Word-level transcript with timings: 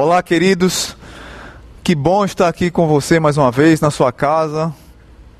Olá, 0.00 0.22
queridos. 0.22 0.96
Que 1.82 1.92
bom 1.92 2.24
estar 2.24 2.46
aqui 2.46 2.70
com 2.70 2.86
você 2.86 3.18
mais 3.18 3.36
uma 3.36 3.50
vez 3.50 3.80
na 3.80 3.90
sua 3.90 4.12
casa, 4.12 4.72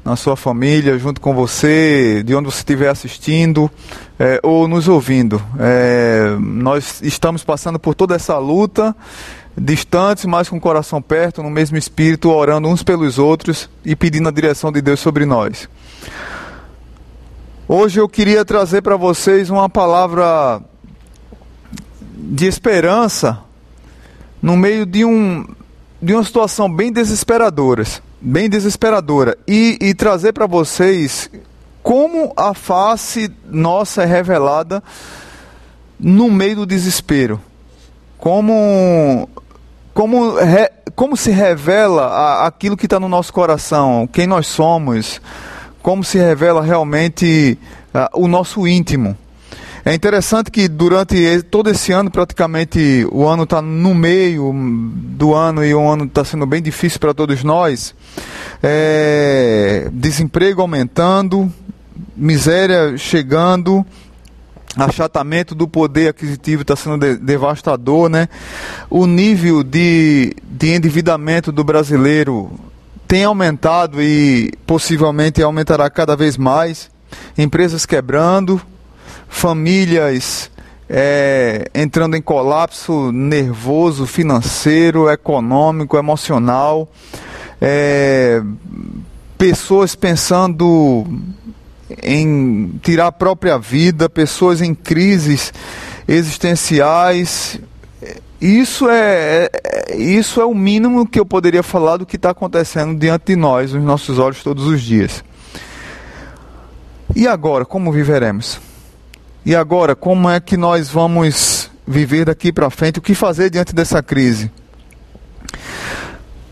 na 0.05 0.17
sua 0.17 0.35
família, 0.35 0.99
junto 0.99 1.21
com 1.21 1.33
você, 1.33 2.25
de 2.25 2.35
onde 2.35 2.47
você 2.47 2.59
estiver 2.59 2.89
assistindo 2.89 3.71
é, 4.19 4.41
ou 4.43 4.67
nos 4.67 4.89
ouvindo. 4.89 5.41
É, 5.61 6.37
nós 6.41 7.01
estamos 7.03 7.45
passando 7.45 7.79
por 7.79 7.95
toda 7.95 8.17
essa 8.17 8.37
luta, 8.37 8.97
distantes, 9.57 10.25
mas 10.25 10.49
com 10.49 10.57
o 10.57 10.61
coração 10.61 11.01
perto, 11.01 11.41
no 11.41 11.51
mesmo 11.51 11.79
espírito, 11.79 12.29
orando 12.29 12.67
uns 12.67 12.83
pelos 12.83 13.17
outros 13.17 13.71
e 13.85 13.95
pedindo 13.95 14.29
a 14.29 14.33
direção 14.33 14.73
de 14.73 14.83
Deus 14.83 14.99
sobre 14.99 15.25
nós. 15.25 15.69
Hoje 17.69 18.01
eu 18.01 18.09
queria 18.09 18.45
trazer 18.45 18.83
para 18.83 18.97
vocês 18.97 19.51
uma 19.51 19.71
palavra 19.71 20.61
de 22.13 22.47
esperança 22.49 23.47
no 24.41 24.57
meio 24.57 24.87
de, 24.87 25.05
um, 25.05 25.47
de 26.01 26.15
uma 26.15 26.25
situação 26.25 26.73
bem 26.73 26.93
desesperadora, 26.93 27.85
bem 28.21 28.49
desesperadora, 28.49 29.37
e, 29.47 29.79
e 29.81 29.95
trazer 29.95 30.33
para 30.33 30.47
vocês 30.47 31.31
como 31.83 32.33
a 32.37 32.55
face 32.55 33.31
nossa 33.49 34.03
é 34.03 34.07
revelada 34.07 34.83
no 35.99 36.31
meio 36.31 36.57
do 36.57 36.67
desespero, 36.67 37.41
como 38.17 39.29
como, 39.99 40.37
re, 40.37 40.71
como 40.95 41.17
se 41.17 41.33
revela 41.33 42.05
a, 42.07 42.47
aquilo 42.47 42.77
que 42.77 42.87
está 42.87 43.01
no 43.01 43.09
nosso 43.09 43.33
coração, 43.33 44.09
quem 44.13 44.29
nós 44.29 44.47
somos, 44.47 45.21
como 45.83 46.05
se 46.05 46.19
revela 46.19 46.63
realmente 46.63 47.59
uh, 47.93 48.23
o 48.23 48.29
nosso 48.29 48.65
íntimo. 48.65 49.17
É 49.89 49.95
interessante 49.95 50.51
que 50.51 50.69
durante 50.69 51.43
todo 51.45 51.71
esse 51.71 51.93
ano, 51.93 52.11
praticamente 52.11 53.09
o 53.11 53.27
ano 53.27 53.45
está 53.45 53.63
no 53.63 53.95
meio 53.95 54.53
do 54.53 55.35
ano 55.35 55.65
e 55.65 55.75
o 55.75 55.89
ano 55.89 56.05
está 56.05 56.23
sendo 56.27 56.45
bem 56.45 56.61
difícil 56.61 57.01
para 57.01 57.15
todos 57.15 57.43
nós. 57.43 57.95
É, 58.63 59.89
desemprego 59.91 60.61
aumentando, 60.61 61.51
miséria 62.15 62.99
chegando, 62.99 63.83
achatamento 64.77 65.55
do 65.55 65.67
poder 65.67 66.09
aquisitivo 66.09 66.61
está 66.61 66.77
sendo 66.77 66.99
de, 66.99 67.17
devastador, 67.17 68.11
né? 68.11 68.29
O 68.91 69.07
nível 69.07 69.65
de, 69.65 70.37
de 70.43 70.69
endividamento 70.69 71.51
do 71.51 71.65
brasileiro 71.65 72.51
tem 73.07 73.25
aumentado 73.25 74.03
e 74.03 74.53
possivelmente 74.67 75.43
aumentará 75.43 75.89
cada 75.89 76.15
vez 76.15 76.37
mais. 76.37 76.91
Empresas 77.39 77.87
quebrando, 77.87 78.61
famílias 79.29 80.51
é, 80.89 81.71
entrando 81.75 82.17
em 82.17 82.23
colapso 82.23 83.13
nervoso, 83.13 84.07
financeiro, 84.07 85.11
econômico, 85.11 85.97
emocional, 85.97 86.91
é, 87.61 88.43
pessoas 89.37 89.95
pensando 89.95 91.07
em 92.03 92.73
tirar 92.83 93.09
a 93.09 93.13
própria 93.13 93.59
vida, 93.59 94.09
pessoas 94.09 94.63
em 94.63 94.75
crises 94.75 95.53
existenciais. 96.07 97.61
Isso 98.41 98.89
é, 98.89 99.51
é 99.53 99.97
isso 99.97 100.41
é 100.41 100.45
o 100.45 100.55
mínimo 100.55 101.07
que 101.07 101.19
eu 101.19 101.27
poderia 101.27 101.63
falar 101.63 101.97
do 101.97 102.07
que 102.07 102.17
está 102.17 102.31
acontecendo 102.31 102.99
diante 102.99 103.27
de 103.27 103.37
nós, 103.37 103.73
nos 103.73 103.83
nossos 103.83 104.19
olhos, 104.19 104.43
todos 104.43 104.67
os 104.67 104.81
dias. 104.81 105.25
E 107.17 107.27
agora, 107.27 107.65
como 107.65 107.91
viveremos? 107.91 108.61
E 109.49 109.57
agora, 109.57 109.97
como 109.97 110.29
é 110.29 110.39
que 110.41 110.59
nós 110.59 110.91
vamos 110.91 111.71
viver 111.87 112.27
daqui 112.27 112.53
para 112.53 112.69
frente? 112.69 112.99
O 112.99 113.01
que 113.01 113.15
fazer 113.15 113.49
diante 113.49 113.75
dessa 113.75 114.03
crise? 114.03 114.53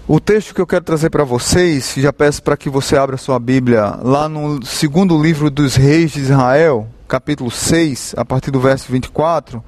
O 0.08 0.18
texto 0.18 0.54
que 0.54 0.62
eu 0.62 0.66
quero 0.66 0.82
trazer 0.82 1.10
para 1.10 1.22
vocês, 1.22 1.92
já 1.94 2.10
peço 2.10 2.42
para 2.42 2.56
que 2.56 2.70
você 2.70 2.96
abra 2.96 3.18
sua 3.18 3.38
Bíblia 3.38 3.98
lá 4.02 4.30
no 4.30 4.64
segundo 4.64 5.22
livro 5.22 5.50
dos 5.50 5.76
Reis 5.76 6.12
de 6.12 6.20
Israel, 6.20 6.88
capítulo 7.06 7.50
6, 7.50 8.14
a 8.16 8.24
partir 8.24 8.50
do 8.50 8.60
verso 8.60 8.90
24. 8.90 9.62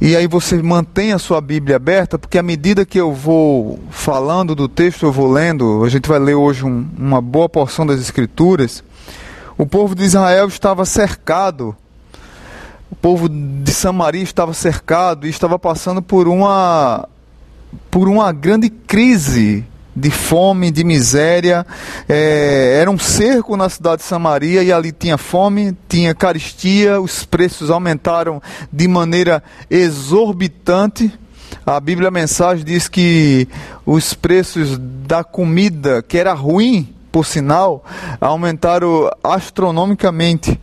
E 0.00 0.14
aí 0.14 0.28
você 0.28 0.62
mantém 0.62 1.12
a 1.12 1.18
sua 1.18 1.40
Bíblia 1.40 1.74
aberta, 1.74 2.16
porque 2.16 2.38
à 2.38 2.42
medida 2.44 2.86
que 2.86 3.00
eu 3.00 3.12
vou 3.12 3.80
falando 3.90 4.54
do 4.54 4.68
texto, 4.68 5.06
eu 5.06 5.10
vou 5.10 5.28
lendo, 5.28 5.82
a 5.82 5.88
gente 5.88 6.08
vai 6.08 6.20
ler 6.20 6.36
hoje 6.36 6.64
um, 6.64 6.88
uma 6.96 7.20
boa 7.20 7.48
porção 7.48 7.84
das 7.84 7.98
Escrituras. 7.98 8.84
O 9.58 9.66
povo 9.66 9.92
de 9.92 10.04
Israel 10.04 10.46
estava 10.46 10.84
cercado, 10.84 11.74
o 12.90 12.94
povo 12.94 13.28
de 13.28 13.72
Samaria 13.72 14.22
estava 14.22 14.52
cercado 14.54 15.26
e 15.26 15.30
estava 15.30 15.58
passando 15.58 16.00
por 16.00 16.28
uma 16.28 17.08
por 17.90 18.08
uma 18.08 18.32
grande 18.32 18.70
crise 18.70 19.64
de 19.94 20.10
fome, 20.10 20.70
de 20.70 20.84
miséria. 20.84 21.66
É, 22.08 22.78
era 22.80 22.90
um 22.90 22.98
cerco 22.98 23.56
na 23.56 23.68
cidade 23.68 24.02
de 24.02 24.08
Samaria 24.08 24.62
e 24.62 24.70
ali 24.70 24.92
tinha 24.92 25.16
fome, 25.16 25.76
tinha 25.88 26.14
caristia, 26.14 27.00
os 27.00 27.24
preços 27.24 27.70
aumentaram 27.70 28.40
de 28.70 28.86
maneira 28.86 29.42
exorbitante. 29.70 31.12
A 31.64 31.80
Bíblia 31.80 32.10
Mensagem 32.10 32.64
diz 32.64 32.88
que 32.88 33.48
os 33.84 34.14
preços 34.14 34.78
da 34.78 35.24
comida, 35.24 36.02
que 36.02 36.18
era 36.18 36.32
ruim, 36.34 36.94
por 37.10 37.24
sinal, 37.24 37.84
aumentaram 38.20 39.10
astronomicamente. 39.24 40.60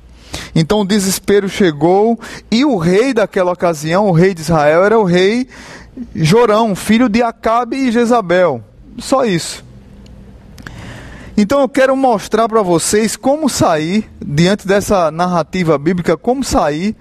Então 0.56 0.82
o 0.82 0.86
desespero 0.86 1.50
chegou 1.50 2.20
e 2.52 2.64
o 2.66 2.78
rei 2.78 3.14
daquela 3.14 3.52
ocasião, 3.52 4.08
o 4.08 4.12
rei 4.12 4.34
de 4.34 4.42
Israel, 4.42 4.84
era 4.84 5.00
o 5.00 5.04
rei 5.04 5.48
Jorão, 6.16 6.76
filho 6.76 7.10
de 7.10 7.22
Acabe 7.22 7.78
e 7.78 7.92
Jezabel. 7.92 8.64
Só 8.98 9.26
isso. 9.26 9.64
Então 11.36 11.62
eu 11.62 11.70
quero 11.70 11.96
mostrar 11.96 12.48
para 12.48 12.62
vocês 12.62 13.16
como 13.16 13.50
sair, 13.50 14.08
diante 14.24 14.68
dessa 14.68 15.10
narrativa 15.10 15.78
bíblica, 15.78 16.16
como 16.16 16.44
sair 16.44 16.96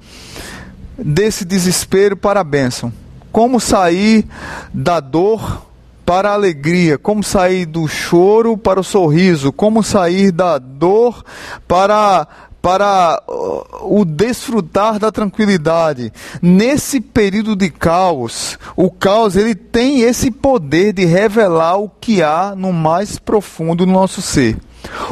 desse 0.98 1.44
desespero 1.44 2.16
para 2.16 2.40
a 2.40 2.44
bênção. 2.44 2.92
Como 3.30 3.60
sair 3.60 4.26
da 4.72 5.00
dor 5.00 5.66
para 6.04 6.30
a 6.30 6.34
alegria, 6.34 6.98
como 6.98 7.22
sair 7.22 7.66
do 7.66 7.86
choro 7.86 8.56
para 8.56 8.80
o 8.80 8.84
sorriso, 8.84 9.52
como 9.52 9.82
sair 9.82 10.32
da 10.32 10.58
dor 10.58 11.24
para 11.66 12.26
para 12.62 13.20
o 13.80 14.04
desfrutar 14.04 15.00
da 15.00 15.10
tranquilidade. 15.10 16.12
Nesse 16.40 17.00
período 17.00 17.56
de 17.56 17.68
caos, 17.68 18.56
o 18.76 18.88
caos 18.88 19.34
ele 19.34 19.56
tem 19.56 20.02
esse 20.02 20.30
poder 20.30 20.92
de 20.92 21.04
revelar 21.04 21.76
o 21.78 21.88
que 21.88 22.22
há 22.22 22.54
no 22.56 22.72
mais 22.72 23.18
profundo 23.18 23.84
do 23.84 23.92
nosso 23.92 24.22
ser. 24.22 24.56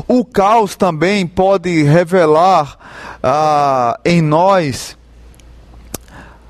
O 0.06 0.24
caos 0.24 0.76
também 0.76 1.26
pode 1.26 1.82
revelar 1.82 2.78
ah, 3.20 3.98
em 4.04 4.22
nós 4.22 4.96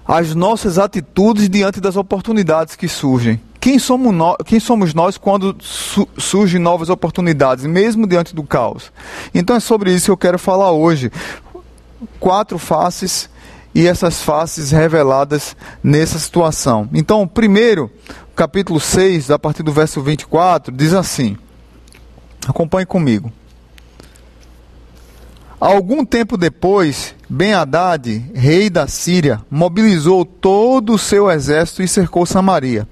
as 0.07 0.35
nossas 0.35 0.79
atitudes 0.79 1.49
diante 1.49 1.81
das 1.81 1.97
oportunidades 1.97 2.77
que 2.77 2.89
surgem. 2.89 3.41
Quem 3.61 3.79
somos, 3.79 4.15
nós, 4.15 4.37
quem 4.47 4.59
somos 4.59 4.95
nós 4.95 5.19
quando 5.19 5.55
su 5.61 6.09
surgem 6.17 6.59
novas 6.59 6.89
oportunidades, 6.89 7.67
mesmo 7.67 8.07
diante 8.07 8.35
do 8.35 8.43
caos? 8.43 8.91
Então 9.35 9.55
é 9.55 9.61
sobre 9.61 9.93
isso 9.93 10.07
que 10.07 10.11
eu 10.11 10.17
quero 10.17 10.39
falar 10.39 10.73
hoje. 10.73 11.13
Quatro 12.19 12.59
faces 12.59 13.29
e 13.75 13.87
essas 13.87 14.23
faces 14.23 14.71
reveladas 14.71 15.55
nessa 15.85 16.19
situação. 16.19 16.89
Então, 16.95 17.29
primeiro, 17.29 17.91
capítulo 18.35 18.81
6, 18.81 19.31
a 19.31 19.39
partir 19.39 19.63
do 19.63 19.73
verso 19.73 20.01
24, 20.01 20.75
diz 20.75 20.95
assim: 20.95 21.37
acompanhe 22.49 22.87
comigo. 22.87 23.31
Algum 25.61 26.03
tempo 26.07 26.39
depois, 26.39 27.15
Ben-Hadad, 27.29 28.25
rei 28.35 28.71
da 28.71 28.89
Síria, 28.89 29.43
mobilizou 29.51 30.25
todo 30.25 30.95
o 30.95 30.99
seu 30.99 31.31
exército 31.31 31.83
e 31.83 31.89
cercou 31.89 32.25
Samaria. 32.25 32.89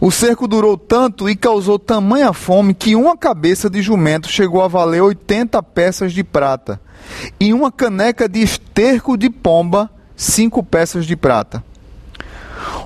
O 0.00 0.10
cerco 0.10 0.48
durou 0.48 0.76
tanto 0.76 1.28
e 1.28 1.36
causou 1.36 1.78
tamanha 1.78 2.32
fome 2.32 2.74
que 2.74 2.96
uma 2.96 3.16
cabeça 3.16 3.68
de 3.68 3.82
jumento 3.82 4.28
chegou 4.28 4.62
a 4.62 4.68
valer 4.68 5.02
80 5.02 5.62
peças 5.62 6.12
de 6.12 6.24
prata, 6.24 6.80
e 7.38 7.52
uma 7.52 7.70
caneca 7.70 8.28
de 8.28 8.40
esterco 8.40 9.16
de 9.16 9.30
pomba, 9.30 9.90
cinco 10.16 10.62
peças 10.62 11.06
de 11.06 11.16
prata. 11.16 11.62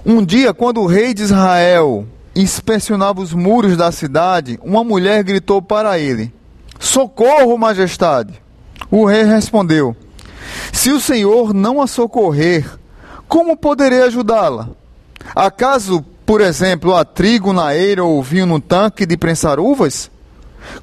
Um 0.05 0.25
dia, 0.25 0.53
quando 0.53 0.81
o 0.81 0.87
rei 0.87 1.15
de 1.15 1.23
Israel 1.23 2.07
inspecionava 2.35 3.21
os 3.21 3.33
muros 3.33 3.77
da 3.77 3.91
cidade, 3.93 4.59
uma 4.63 4.85
mulher 4.85 5.23
gritou 5.23 5.61
para 5.61 5.99
ele: 5.99 6.33
Socorro, 6.79 7.57
majestade! 7.57 8.41
O 8.91 9.05
rei 9.05 9.23
respondeu: 9.23 9.95
Se 10.73 10.91
o 10.91 11.01
senhor 11.01 11.55
não 11.55 11.81
a 11.81 11.87
socorrer, 11.87 12.79
como 13.29 13.57
poderei 13.57 14.03
ajudá-la? 14.03 14.71
Acaso 15.35 16.05
por 16.31 16.41
exemplo, 16.41 16.95
há 16.95 17.05
trigo 17.05 17.53
na 17.53 17.75
eira 17.75 18.05
ou 18.05 18.23
vinho 18.23 18.47
no 18.47 18.61
tanque 18.61 19.05
de 19.05 19.17
prensar 19.17 19.59
uvas? 19.59 20.09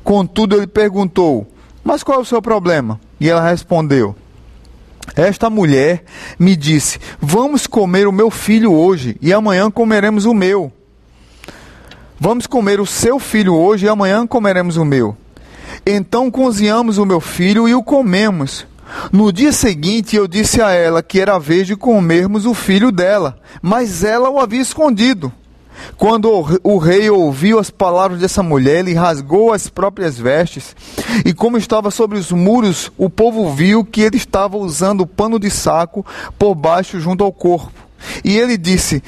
Contudo, 0.03 0.57
ele 0.57 0.67
perguntou: 0.67 1.47
Mas 1.85 2.03
qual 2.03 2.19
é 2.19 2.21
o 2.21 2.25
seu 2.25 2.41
problema? 2.41 2.99
E 3.17 3.29
ela 3.29 3.49
respondeu: 3.49 4.13
Esta 5.15 5.49
mulher 5.49 6.03
me 6.38 6.53
disse: 6.53 6.99
Vamos 7.21 7.65
comer 7.65 8.09
o 8.09 8.11
meu 8.11 8.29
filho 8.29 8.73
hoje, 8.73 9.15
e 9.21 9.31
amanhã 9.31 9.71
comeremos 9.71 10.25
o 10.25 10.33
meu. 10.33 10.69
Vamos 12.19 12.45
comer 12.45 12.81
o 12.81 12.85
seu 12.85 13.17
filho 13.17 13.55
hoje, 13.55 13.85
e 13.85 13.89
amanhã 13.89 14.27
comeremos 14.27 14.75
o 14.75 14.83
meu. 14.83 15.15
Então 15.85 16.29
cozinhamos 16.29 16.97
o 16.97 17.05
meu 17.05 17.21
filho 17.21 17.69
e 17.69 17.73
o 17.73 17.81
comemos. 17.81 18.67
No 19.12 19.31
dia 19.31 19.51
seguinte 19.51 20.16
eu 20.16 20.28
disse 20.28 20.62
a 20.62 20.72
ela 20.72 21.04
que 21.04 21.19
era 21.19 21.36
a 21.36 21.39
vez 21.39 21.68
de 21.68 21.75
comermos 21.75 22.45
o 22.45 22.54
filho 22.54 22.92
dela, 22.92 23.39
mas 23.62 24.04
ela 24.04 24.30
o 24.30 24.39
havia 24.39 24.62
escondido. 24.62 25.31
Quando 25.95 26.30
o 26.63 26.78
rei 26.78 27.10
ouviu 27.10 27.60
as 27.60 27.69
palavras 27.69 28.19
dessa 28.19 28.42
mulher, 28.42 28.80
ele 28.80 28.94
rasgou 28.94 29.54
as 29.54 29.69
próprias 29.69 30.18
vestes, 30.18 30.75
e 31.25 31.34
como 31.34 31.57
estava 31.57 31.92
sobre 31.92 32.18
os 32.18 32.31
muros, 32.31 32.92
o 32.98 33.10
povo 33.10 33.54
viu 33.54 33.86
que 33.86 34.01
ele 34.01 34.18
estava 34.18 34.57
usando 34.57 35.06
pano 35.06 35.40
de 35.40 35.50
saco 35.50 36.06
por 36.38 36.56
baixo 36.56 37.00
junto 37.00 37.24
ao 37.24 37.31
corpo. 37.31 37.72
E 38.24 38.38
ele 38.38 38.57
disse: 38.57 39.04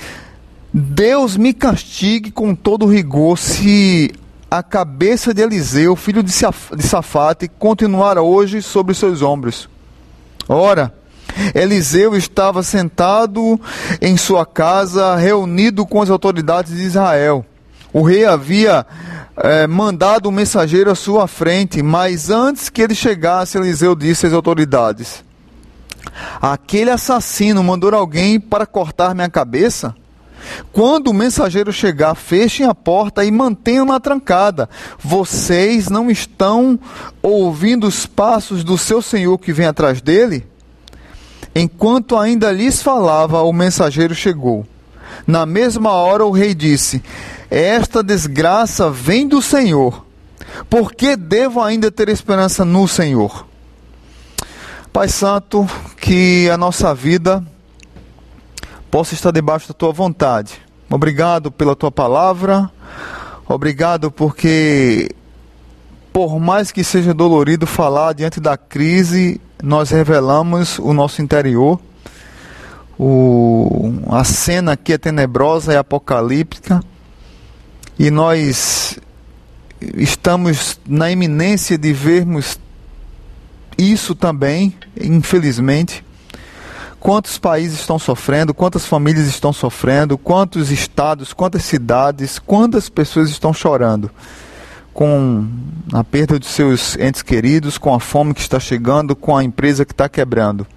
Deus 0.73 1.37
me 1.37 1.53
castigue 1.53 2.31
com 2.31 2.53
todo 2.53 2.85
rigor 2.85 3.37
se 3.37 4.11
a 4.49 4.63
cabeça 4.63 5.33
de 5.33 5.41
Eliseu, 5.41 5.95
filho 5.95 6.23
de 6.23 6.31
Safate, 6.31 7.47
continuar 7.47 8.17
hoje 8.17 8.61
sobre 8.61 8.95
seus 8.95 9.21
ombros. 9.21 9.69
Ora, 10.47 10.91
Eliseu 11.53 12.15
estava 12.15 12.63
sentado 12.63 13.59
em 14.01 14.17
sua 14.17 14.45
casa, 14.45 15.15
reunido 15.15 15.85
com 15.85 16.01
as 16.01 16.09
autoridades 16.09 16.75
de 16.75 16.83
Israel. 16.83 17.45
O 17.93 18.01
rei 18.01 18.25
havia 18.25 18.85
é, 19.37 19.67
mandado 19.67 20.29
um 20.29 20.31
mensageiro 20.31 20.89
à 20.89 20.95
sua 20.95 21.27
frente, 21.27 21.83
mas 21.83 22.29
antes 22.29 22.69
que 22.69 22.81
ele 22.81 22.95
chegasse, 22.95 23.57
Eliseu 23.57 23.95
disse 23.95 24.25
às 24.25 24.33
autoridades: 24.33 25.23
Aquele 26.41 26.89
assassino 26.89 27.63
mandou 27.63 27.93
alguém 27.93 28.39
para 28.39 28.65
cortar 28.65 29.13
minha 29.13 29.29
cabeça? 29.29 29.95
Quando 30.71 31.07
o 31.09 31.13
mensageiro 31.13 31.71
chegar, 31.71 32.15
fechem 32.15 32.65
a 32.65 32.75
porta 32.75 33.23
e 33.25 33.31
mantenham-na 33.31 33.99
trancada. 33.99 34.69
Vocês 34.99 35.89
não 35.89 36.09
estão 36.09 36.79
ouvindo 37.21 37.87
os 37.87 38.05
passos 38.05 38.63
do 38.63 38.77
seu 38.77 39.01
senhor 39.01 39.37
que 39.37 39.53
vem 39.53 39.65
atrás 39.65 40.01
dele? 40.01 40.45
Enquanto 41.55 42.17
ainda 42.17 42.51
lhes 42.51 42.81
falava, 42.81 43.41
o 43.41 43.51
mensageiro 43.51 44.13
chegou. 44.13 44.65
Na 45.25 45.45
mesma 45.45 45.91
hora 45.91 46.25
o 46.25 46.31
rei 46.31 46.53
disse: 46.53 47.03
Esta 47.49 48.03
desgraça 48.03 48.89
vem 48.89 49.27
do 49.27 49.41
Senhor. 49.41 50.05
Por 50.69 50.93
que 50.93 51.15
devo 51.15 51.61
ainda 51.61 51.91
ter 51.91 52.09
esperança 52.09 52.63
no 52.63 52.87
Senhor? 52.87 53.45
Pai 54.91 55.07
Santo, 55.07 55.67
que 55.97 56.49
a 56.49 56.57
nossa 56.57 56.93
vida 56.93 57.43
possa 58.89 59.13
estar 59.13 59.31
debaixo 59.31 59.67
da 59.67 59.73
tua 59.73 59.91
vontade. 59.91 60.59
Obrigado 60.89 61.51
pela 61.51 61.75
tua 61.75 61.91
palavra. 61.91 62.69
Obrigado 63.47 64.11
porque, 64.11 65.09
por 66.11 66.39
mais 66.39 66.71
que 66.71 66.83
seja 66.83 67.13
dolorido 67.13 67.65
falar 67.67 68.13
diante 68.13 68.39
da 68.39 68.57
crise, 68.57 69.39
nós 69.61 69.91
revelamos 69.91 70.79
o 70.79 70.93
nosso 70.93 71.21
interior. 71.21 71.79
O, 72.97 73.93
a 74.09 74.23
cena 74.23 74.73
aqui 74.73 74.93
é 74.93 74.97
tenebrosa, 74.97 75.73
é 75.73 75.77
apocalíptica. 75.77 76.83
E 77.97 78.09
nós 78.09 78.97
estamos 79.95 80.79
na 80.87 81.11
iminência 81.11 81.77
de 81.77 81.93
vermos 81.93 82.59
isso 83.77 84.13
também, 84.13 84.75
infelizmente. 84.99 86.03
Quantos 86.99 87.37
países 87.37 87.79
estão 87.79 87.97
sofrendo, 87.97 88.53
quantas 88.53 88.85
famílias 88.85 89.27
estão 89.27 89.53
sofrendo, 89.53 90.17
quantos 90.17 90.69
estados, 90.69 91.31
quantas 91.31 91.63
cidades, 91.63 92.37
quantas 92.37 92.89
pessoas 92.89 93.29
estão 93.29 93.53
chorando? 93.53 94.11
Com 94.93 95.47
a 95.93 96.03
perda 96.03 96.37
de 96.37 96.45
seus 96.45 96.97
entes 96.97 97.21
queridos, 97.21 97.77
com 97.77 97.95
a 97.95 98.01
fome 98.01 98.33
que 98.33 98.41
está 98.41 98.59
chegando, 98.59 99.15
com 99.15 99.37
a 99.37 99.43
empresa 99.43 99.85
que 99.85 99.93
está 99.93 100.09
quebrando. 100.09 100.67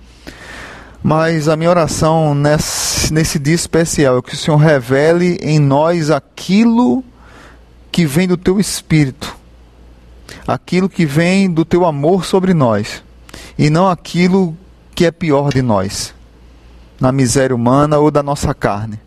Mas 1.02 1.48
a 1.48 1.56
minha 1.56 1.70
oração 1.70 2.32
nesse, 2.32 3.12
nesse 3.12 3.36
dia 3.36 3.56
especial 3.56 4.18
é 4.18 4.22
que 4.22 4.34
o 4.34 4.36
Senhor 4.36 4.56
revele 4.56 5.38
em 5.42 5.58
nós 5.58 6.08
aquilo 6.08 7.02
que 7.90 8.06
vem 8.06 8.28
do 8.28 8.36
teu 8.36 8.60
espírito, 8.60 9.34
aquilo 10.46 10.88
que 10.88 11.04
vem 11.04 11.50
do 11.50 11.64
teu 11.64 11.84
amor 11.84 12.24
sobre 12.24 12.54
nós, 12.54 13.02
e 13.58 13.68
não 13.68 13.88
aquilo 13.88 14.56
que 15.02 15.06
é 15.06 15.10
pior 15.10 15.52
de 15.52 15.62
nós, 15.62 16.14
na 17.00 17.10
miséria 17.10 17.56
humana 17.56 17.98
ou 17.98 18.08
da 18.08 18.22
nossa 18.22 18.54
carne. 18.54 19.00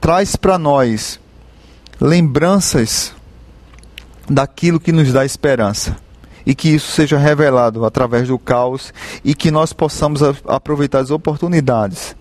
Traz 0.00 0.34
para 0.34 0.56
nós 0.56 1.20
lembranças 2.00 3.12
daquilo 4.26 4.80
que 4.80 4.92
nos 4.92 5.12
dá 5.12 5.22
esperança. 5.22 5.94
E 6.46 6.54
que 6.54 6.70
isso 6.70 6.90
seja 6.92 7.18
revelado 7.18 7.84
através 7.84 8.28
do 8.28 8.38
caos 8.38 8.94
e 9.22 9.34
que 9.34 9.50
nós 9.50 9.74
possamos 9.74 10.22
aproveitar 10.46 11.00
as 11.00 11.10
oportunidades 11.10 12.16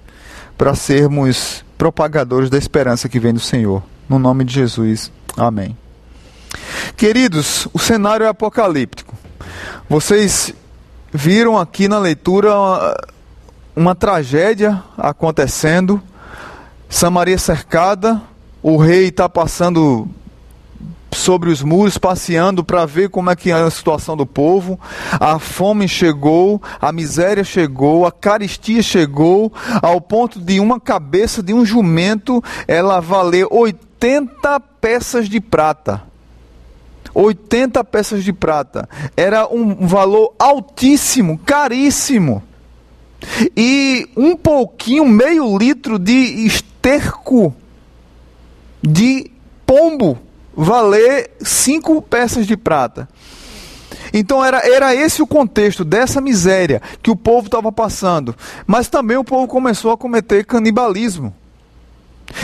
para 0.57 0.75
sermos 0.75 1.63
propagadores 1.77 2.49
da 2.49 2.57
esperança 2.57 3.07
que 3.07 3.17
vem 3.17 3.33
do 3.33 3.39
Senhor. 3.39 3.81
No 4.09 4.19
nome 4.19 4.43
de 4.43 4.55
Jesus. 4.55 5.09
Amém. 5.37 5.77
Queridos, 6.97 7.65
o 7.71 7.79
cenário 7.79 8.25
é 8.25 8.27
apocalíptico. 8.27 9.15
Vocês 9.87 10.53
viram 11.11 11.57
aqui 11.57 11.87
na 11.87 11.99
leitura 11.99 12.55
uma, 12.55 12.97
uma 13.75 13.95
tragédia 13.95 14.83
acontecendo. 14.97 16.01
Samaria 16.87 17.37
cercada, 17.37 18.21
o 18.61 18.77
rei 18.77 19.07
está 19.07 19.29
passando 19.29 20.07
sobre 21.11 21.49
os 21.49 21.61
muros, 21.61 21.97
passeando 21.97 22.63
para 22.63 22.85
ver 22.85 23.09
como 23.09 23.29
é 23.29 23.35
que 23.35 23.51
é 23.51 23.53
a 23.53 23.69
situação 23.69 24.15
do 24.15 24.25
povo. 24.25 24.79
A 25.19 25.39
fome 25.39 25.87
chegou, 25.87 26.61
a 26.79 26.91
miséria 26.91 27.43
chegou, 27.43 28.05
a 28.05 28.11
caristia 28.11 28.81
chegou, 28.81 29.51
ao 29.81 29.99
ponto 29.99 30.39
de 30.39 30.59
uma 30.59 30.79
cabeça 30.79 31.41
de 31.41 31.53
um 31.53 31.65
jumento 31.65 32.43
ela 32.67 32.99
valer 32.99 33.47
80 33.49 34.59
peças 34.81 35.27
de 35.27 35.39
prata. 35.39 36.08
80 37.13 37.83
peças 37.83 38.23
de 38.23 38.33
prata. 38.33 38.87
Era 39.15 39.47
um 39.47 39.87
valor 39.87 40.33
altíssimo, 40.37 41.37
caríssimo. 41.39 42.43
E 43.55 44.09
um 44.15 44.35
pouquinho, 44.35 45.05
meio 45.05 45.57
litro 45.57 45.99
de 45.99 46.45
esterco 46.45 47.53
de 48.81 49.29
pombo 49.65 50.17
valer 50.55 51.31
cinco 51.41 52.01
peças 52.01 52.47
de 52.47 52.57
prata. 52.57 53.07
Então 54.13 54.43
era, 54.43 54.59
era 54.65 54.95
esse 54.95 55.21
o 55.21 55.27
contexto 55.27 55.83
dessa 55.83 56.19
miséria 56.19 56.81
que 57.01 57.11
o 57.11 57.15
povo 57.15 57.47
estava 57.47 57.71
passando. 57.71 58.35
Mas 58.65 58.87
também 58.87 59.17
o 59.17 59.23
povo 59.23 59.47
começou 59.47 59.91
a 59.91 59.97
cometer 59.97 60.45
canibalismo. 60.45 61.33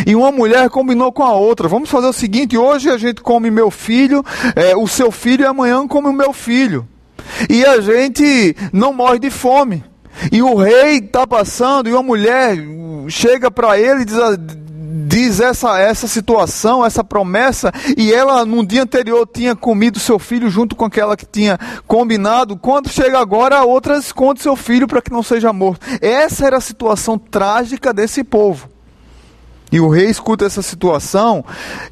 E 0.06 0.16
uma 0.16 0.32
mulher 0.32 0.70
combinou 0.70 1.12
com 1.12 1.24
a 1.24 1.34
outra: 1.34 1.68
vamos 1.68 1.90
fazer 1.90 2.08
o 2.08 2.14
seguinte, 2.14 2.58
hoje 2.58 2.90
a 2.90 2.98
gente 2.98 3.22
come 3.22 3.52
meu 3.52 3.70
filho, 3.72 4.24
é, 4.56 4.76
o 4.76 4.88
seu 4.88 5.12
filho, 5.12 5.44
e 5.44 5.48
amanhã 5.48 5.88
come 5.88 6.10
o 6.10 6.14
meu 6.14 6.34
filho. 6.34 6.88
E 7.50 7.66
a 7.66 7.82
gente 7.82 8.56
não 8.72 8.94
morre 8.94 9.20
de 9.20 9.30
fome. 9.30 9.84
E 10.32 10.42
o 10.42 10.56
rei 10.56 10.98
está 10.98 11.28
passando, 11.28 11.90
e 11.90 11.94
uma 11.94 12.04
mulher 12.04 12.58
chega 13.10 13.52
para 13.52 13.78
ele 13.78 14.02
e 14.02 14.06
diz, 14.06 14.18
diz 15.08 15.40
essa, 15.40 15.78
essa 15.78 16.08
situação, 16.08 16.86
essa 16.86 17.04
promessa, 17.04 17.72
e 17.98 18.14
ela 18.14 18.46
no 18.46 18.66
dia 18.66 18.84
anterior 18.84 19.28
tinha 19.32 19.56
comido 19.56 20.00
seu 20.00 20.18
filho 20.18 20.50
junto 20.50 20.76
com 20.76 20.86
aquela 20.86 21.18
que 21.18 21.26
tinha 21.26 21.60
combinado. 21.86 22.58
Quando 22.58 22.90
chega 22.90 23.20
agora, 23.20 23.58
a 23.58 23.66
outra 23.66 23.98
esconde 23.98 24.42
seu 24.42 24.56
filho 24.56 24.88
para 24.88 25.02
que 25.02 25.12
não 25.12 25.22
seja 25.22 25.52
morto. 25.52 25.86
Essa 26.02 26.48
era 26.48 26.58
a 26.58 26.62
situação 26.62 27.18
trágica 27.18 27.94
desse 27.94 28.24
povo. 28.24 28.75
E 29.72 29.80
o 29.80 29.90
rei 29.90 30.10
escuta 30.10 30.46
essa 30.46 30.62
situação, 30.62 31.44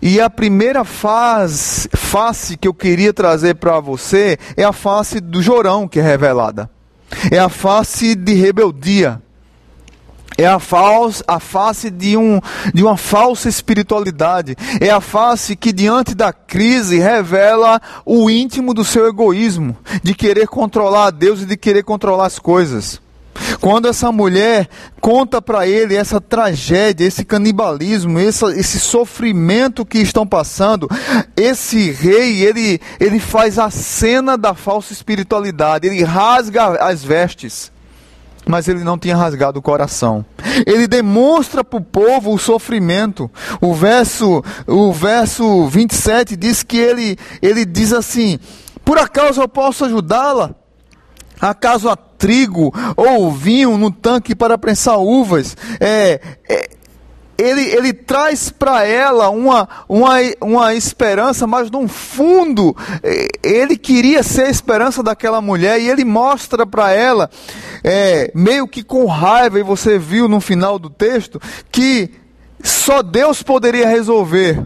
e 0.01 0.21
a 0.21 0.29
primeira 0.29 0.83
face 0.83 2.57
que 2.57 2.67
eu 2.67 2.73
queria 2.73 3.11
trazer 3.11 3.55
para 3.55 3.79
você 3.79 4.37
é 4.55 4.63
a 4.63 4.71
face 4.71 5.19
do 5.19 5.41
Jorão 5.41 5.87
que 5.87 5.99
é 5.99 6.03
revelada. 6.03 6.69
É 7.31 7.39
a 7.39 7.49
face 7.49 8.15
de 8.15 8.33
rebeldia 8.33 9.21
é 10.37 10.45
a, 10.45 10.59
falsa, 10.59 11.23
a 11.27 11.39
face 11.39 11.89
de, 11.89 12.17
um, 12.17 12.39
de 12.73 12.83
uma 12.83 12.97
falsa 12.97 13.47
espiritualidade. 13.47 14.55
É 14.79 14.89
a 14.89 15.01
face 15.01 15.55
que, 15.55 15.71
diante 15.71 16.15
da 16.15 16.33
crise, 16.33 16.97
revela 16.97 17.81
o 18.05 18.29
íntimo 18.29 18.73
do 18.73 18.83
seu 18.83 19.07
egoísmo, 19.07 19.77
de 20.01 20.13
querer 20.13 20.47
controlar 20.47 21.07
a 21.07 21.11
Deus 21.11 21.41
e 21.41 21.45
de 21.45 21.57
querer 21.57 21.83
controlar 21.83 22.25
as 22.25 22.39
coisas. 22.39 23.01
Quando 23.59 23.87
essa 23.87 24.11
mulher 24.11 24.67
conta 24.99 25.41
para 25.41 25.67
ele 25.67 25.95
essa 25.95 26.19
tragédia, 26.19 27.05
esse 27.05 27.25
canibalismo, 27.25 28.19
esse, 28.19 28.45
esse 28.57 28.79
sofrimento 28.79 29.85
que 29.85 29.99
estão 29.99 30.25
passando, 30.25 30.89
esse 31.35 31.91
rei, 31.91 32.41
ele, 32.41 32.79
ele 32.99 33.19
faz 33.19 33.59
a 33.59 33.69
cena 33.69 34.37
da 34.37 34.53
falsa 34.53 34.93
espiritualidade, 34.93 35.87
ele 35.87 36.03
rasga 36.03 36.83
as 36.83 37.03
vestes. 37.03 37.71
mas 38.45 38.67
ele 38.67 38.83
não 38.83 38.97
tinha 38.97 39.15
rasgado 39.15 39.59
o 39.59 39.61
coração. 39.61 40.25
Ele 40.65 40.87
demonstra 40.87 41.63
para 41.63 41.77
o 41.77 41.83
povo 41.83 42.33
o 42.33 42.37
sofrimento. 42.37 43.31
O 43.61 43.73
verso, 43.73 44.43
o 44.67 44.91
verso 44.91 45.67
27 45.67 46.35
diz 46.35 46.61
que 46.61 46.77
ele, 46.77 47.17
ele 47.41 47.65
diz 47.65 47.93
assim: 47.93 48.37
Por 48.83 48.97
acaso 48.97 49.41
eu 49.41 49.47
posso 49.47 49.85
ajudá-la? 49.85 50.55
Acaso 51.39 51.89
há 51.89 51.97
trigo 52.23 52.73
ou 52.95 53.29
vinho 53.29 53.77
no 53.77 53.91
tanque 53.91 54.33
para 54.33 54.57
prensar 54.57 54.97
uvas? 54.97 55.57
É, 55.77 56.21
é, 56.47 56.69
ele, 57.37 57.63
ele 57.63 57.91
traz 57.91 58.49
para 58.49 58.85
ela 58.85 59.29
uma, 59.29 59.67
uma, 59.89 60.15
uma 60.39 60.73
esperança, 60.73 61.45
mas 61.45 61.69
no 61.69 61.85
fundo, 61.89 62.73
ele 63.43 63.75
queria 63.75 64.23
ser 64.23 64.43
a 64.43 64.49
esperança 64.49 65.03
daquela 65.03 65.41
mulher 65.41 65.81
e 65.81 65.89
ele 65.89 66.05
mostra 66.05 66.65
para 66.65 66.93
ela, 66.93 67.29
é, 67.83 68.31
meio 68.33 68.65
que 68.69 68.83
com 68.83 69.05
raiva, 69.05 69.59
e 69.59 69.63
você 69.63 69.99
viu 69.99 70.29
no 70.29 70.39
final 70.39 70.79
do 70.79 70.89
texto, 70.89 71.41
que 71.69 72.09
só 72.63 73.03
Deus 73.03 73.43
poderia 73.43 73.89
resolver. 73.89 74.65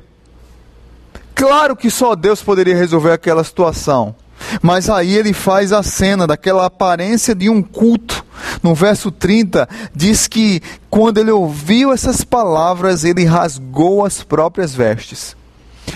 Claro 1.33 1.75
que 1.75 1.89
só 1.89 2.15
Deus 2.15 2.43
poderia 2.43 2.75
resolver 2.75 3.13
aquela 3.13 3.43
situação. 3.43 4.15
Mas 4.61 4.89
aí 4.89 5.15
ele 5.15 5.33
faz 5.33 5.71
a 5.71 5.83
cena 5.83 6.27
daquela 6.27 6.65
aparência 6.65 7.33
de 7.33 7.49
um 7.49 7.61
culto. 7.61 8.25
No 8.61 8.75
verso 8.75 9.11
30, 9.11 9.67
diz 9.93 10.27
que 10.27 10.61
quando 10.89 11.17
ele 11.17 11.31
ouviu 11.31 11.91
essas 11.91 12.23
palavras, 12.23 13.03
ele 13.03 13.25
rasgou 13.25 14.05
as 14.05 14.23
próprias 14.23 14.73
vestes. 14.73 15.35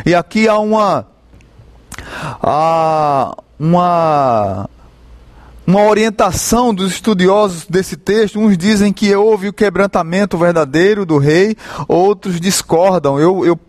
E 0.06 0.16
aqui 0.16 0.48
há 0.48 0.58
uma. 0.58 1.08
Há 2.42 3.36
uma 3.60 4.70
uma 5.66 5.84
orientação 5.84 6.74
dos 6.74 6.94
estudiosos 6.94 7.66
desse 7.66 7.96
texto. 7.96 8.40
Uns 8.40 8.58
dizem 8.58 8.92
que 8.92 9.16
houve 9.16 9.48
o 9.48 9.54
quebrantamento 9.54 10.38
verdadeiro 10.38 11.06
do 11.06 11.18
rei, 11.18 11.56
outros 11.88 12.42
discordam. 12.42 13.20
Eu, 13.20 13.46
eu 13.46 13.60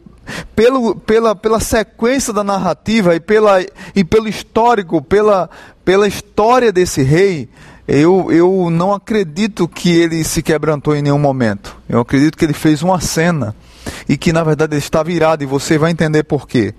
pelo, 0.54 0.94
pela, 0.94 1.34
pela 1.34 1.60
sequência 1.60 2.32
da 2.32 2.44
narrativa 2.44 3.14
e, 3.14 3.20
pela, 3.20 3.60
e 3.94 4.04
pelo 4.04 4.28
histórico, 4.28 5.02
pela, 5.02 5.50
pela 5.84 6.06
história 6.06 6.72
desse 6.72 7.02
rei, 7.02 7.48
eu, 7.86 8.30
eu 8.30 8.70
não 8.70 8.92
acredito 8.92 9.66
que 9.66 9.90
ele 9.90 10.22
se 10.24 10.42
quebrantou 10.42 10.94
em 10.94 11.02
nenhum 11.02 11.18
momento. 11.18 11.76
Eu 11.88 12.00
acredito 12.00 12.38
que 12.38 12.44
ele 12.44 12.54
fez 12.54 12.82
uma 12.82 13.00
cena 13.00 13.54
e 14.08 14.16
que 14.16 14.32
na 14.32 14.44
verdade 14.44 14.74
ele 14.74 14.78
está 14.82 15.02
virado 15.02 15.42
e 15.42 15.46
você 15.46 15.76
vai 15.76 15.90
entender 15.90 16.22
por 16.22 16.46
quê. 16.46 16.74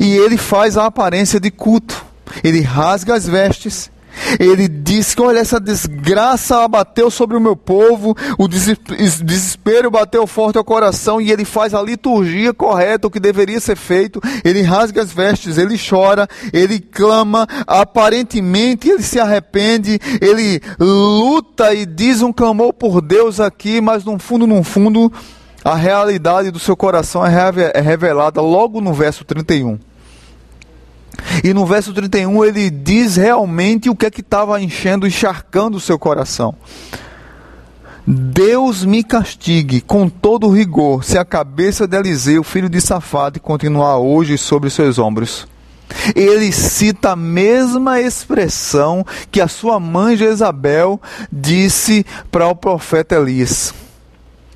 E 0.00 0.16
ele 0.16 0.38
faz 0.38 0.76
a 0.76 0.86
aparência 0.86 1.38
de 1.38 1.50
culto. 1.50 2.04
Ele 2.42 2.62
rasga 2.62 3.14
as 3.14 3.26
vestes 3.26 3.91
ele 4.38 4.68
diz 4.68 5.14
que, 5.14 5.22
olha, 5.22 5.38
essa 5.38 5.60
desgraça 5.60 6.64
abateu 6.64 7.10
sobre 7.10 7.36
o 7.36 7.40
meu 7.40 7.56
povo, 7.56 8.16
o 8.38 8.48
desespero 8.48 9.90
bateu 9.90 10.26
forte 10.26 10.58
ao 10.58 10.64
coração 10.64 11.20
e 11.20 11.30
ele 11.30 11.44
faz 11.44 11.74
a 11.74 11.82
liturgia 11.82 12.52
correta, 12.52 13.06
o 13.06 13.10
que 13.10 13.20
deveria 13.20 13.60
ser 13.60 13.76
feito. 13.76 14.20
Ele 14.44 14.62
rasga 14.62 15.02
as 15.02 15.12
vestes, 15.12 15.58
ele 15.58 15.78
chora, 15.78 16.28
ele 16.52 16.80
clama, 16.80 17.46
aparentemente 17.66 18.88
ele 18.88 19.02
se 19.02 19.18
arrepende, 19.18 19.98
ele 20.20 20.60
luta 20.78 21.74
e 21.74 21.86
diz 21.86 22.22
um 22.22 22.32
clamor 22.32 22.72
por 22.72 23.00
Deus 23.00 23.40
aqui, 23.40 23.80
mas 23.80 24.04
no 24.04 24.18
fundo, 24.18 24.46
no 24.46 24.62
fundo, 24.62 25.12
a 25.64 25.74
realidade 25.74 26.50
do 26.50 26.58
seu 26.58 26.76
coração 26.76 27.24
é, 27.24 27.32
é 27.74 27.80
revelada 27.80 28.40
logo 28.40 28.80
no 28.80 28.92
verso 28.92 29.24
31. 29.24 29.91
E 31.42 31.52
no 31.52 31.66
verso 31.66 31.92
31 31.92 32.44
ele 32.44 32.70
diz 32.70 33.16
realmente 33.16 33.88
o 33.88 33.96
que 33.96 34.06
é 34.06 34.10
que 34.10 34.20
estava 34.20 34.60
enchendo, 34.60 35.06
encharcando 35.06 35.76
o 35.76 35.80
seu 35.80 35.98
coração. 35.98 36.54
Deus 38.06 38.84
me 38.84 39.04
castigue 39.04 39.80
com 39.80 40.08
todo 40.08 40.50
rigor, 40.50 41.04
se 41.04 41.16
a 41.16 41.24
cabeça 41.24 41.86
de 41.86 41.96
Eliseu, 41.96 42.42
filho 42.42 42.68
de 42.68 42.80
Safate, 42.80 43.38
continuar 43.38 43.98
hoje 43.98 44.36
sobre 44.36 44.70
seus 44.70 44.98
ombros. 44.98 45.46
Ele 46.14 46.50
cita 46.50 47.10
a 47.10 47.16
mesma 47.16 48.00
expressão 48.00 49.06
que 49.30 49.40
a 49.40 49.46
sua 49.46 49.78
mãe 49.78 50.16
Jezabel 50.16 51.00
disse 51.30 52.04
para 52.30 52.48
o 52.48 52.56
profeta 52.56 53.14
Elias. 53.14 53.72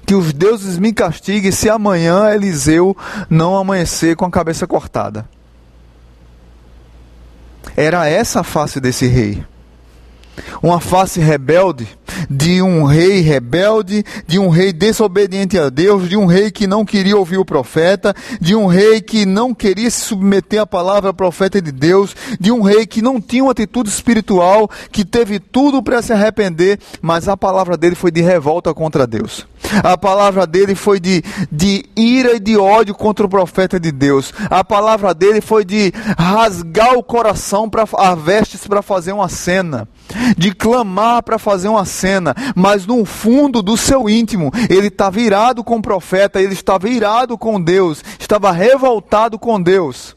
Que 0.05 0.15
os 0.15 0.33
deuses 0.33 0.79
me 0.79 0.93
castiguem 0.93 1.53
se 1.53 1.69
amanhã 1.69 2.31
Eliseu 2.31 2.97
não 3.29 3.57
amanhecer 3.57 4.17
com 4.17 4.25
a 4.25 4.31
cabeça 4.31 4.67
cortada. 4.67 5.29
Era 7.75 8.07
essa 8.07 8.41
a 8.41 8.45
face 8.45 8.81
desse 8.81 9.07
rei. 9.07 9.43
Uma 10.63 10.81
face 10.81 11.21
rebelde, 11.21 11.87
de 12.31 12.63
um 12.63 12.85
rei 12.85 13.21
rebelde, 13.21 14.05
de 14.27 14.39
um 14.39 14.49
rei 14.49 14.73
desobediente 14.73 15.59
a 15.59 15.69
Deus, 15.69 16.09
de 16.09 16.17
um 16.17 16.27
rei 16.27 16.51
que 16.51 16.67
não 16.67 16.85
queria 16.85 17.17
ouvir 17.17 17.39
o 17.39 17.45
profeta, 17.45 18.15
de 18.41 18.55
um 18.55 18.67
rei 18.67 19.01
que 19.01 19.27
não 19.27 19.55
queria 19.55 19.91
se 19.91 20.01
submeter 20.01 20.61
à 20.61 20.67
palavra 20.67 21.13
profeta 21.13 21.61
de 21.61 21.73
Deus, 21.73 22.15
de 22.39 22.51
um 22.51 22.63
rei 22.63 22.87
que 22.87 23.03
não 23.03 23.21
tinha 23.21 23.45
uma 23.45 23.53
atitude 23.53 23.89
espiritual, 23.89 24.69
que 24.91 25.05
teve 25.05 25.39
tudo 25.39 25.83
para 25.83 26.03
se 26.03 26.13
arrepender, 26.13 26.79
mas 27.01 27.29
a 27.29 27.37
palavra 27.37 27.77
dele 27.77 27.95
foi 27.95 28.11
de 28.11 28.21
revolta 28.21 28.73
contra 28.75 29.07
Deus. 29.07 29.47
A 29.83 29.97
palavra 29.97 30.47
dele 30.47 30.75
foi 30.75 31.01
de, 31.01 31.23
de 31.51 31.85
ira 31.97 32.37
e 32.37 32.41
de 32.41 32.57
ódio 32.57 32.95
contra 32.95 33.27
o 33.27 33.29
profeta 33.29 33.81
de 33.81 33.91
Deus. 33.91 34.33
A 34.49 34.63
palavra 34.63 35.13
dele 35.13 35.41
foi 35.41 35.65
de 35.65 35.93
rasgar 36.17 36.95
o 36.95 37.03
coração 37.03 37.69
para 37.69 37.85
a 37.97 38.15
vestes 38.15 38.67
para 38.67 38.83
fazer 38.83 39.13
uma 39.13 39.29
cena, 39.29 39.89
de 40.37 40.55
clamar 40.55 41.23
para 41.23 41.39
fazer 41.39 41.69
uma 41.69 41.85
cena, 41.85 42.35
mas 42.55 42.87
no 42.87 43.05
fundo 43.05 43.63
do 43.63 43.77
seu 43.77 44.09
íntimo, 44.09 44.51
ele 44.71 44.89
está 44.89 45.11
virado 45.11 45.65
com 45.65 45.77
o 45.77 45.83
profeta, 45.83 46.41
ele 46.41 46.55
estava 46.55 46.87
virado 46.89 47.37
com 47.37 47.61
Deus, 47.61 48.03
estava 48.19 48.53
revoltado 48.53 49.39
com 49.39 49.61
Deus. 49.61 50.15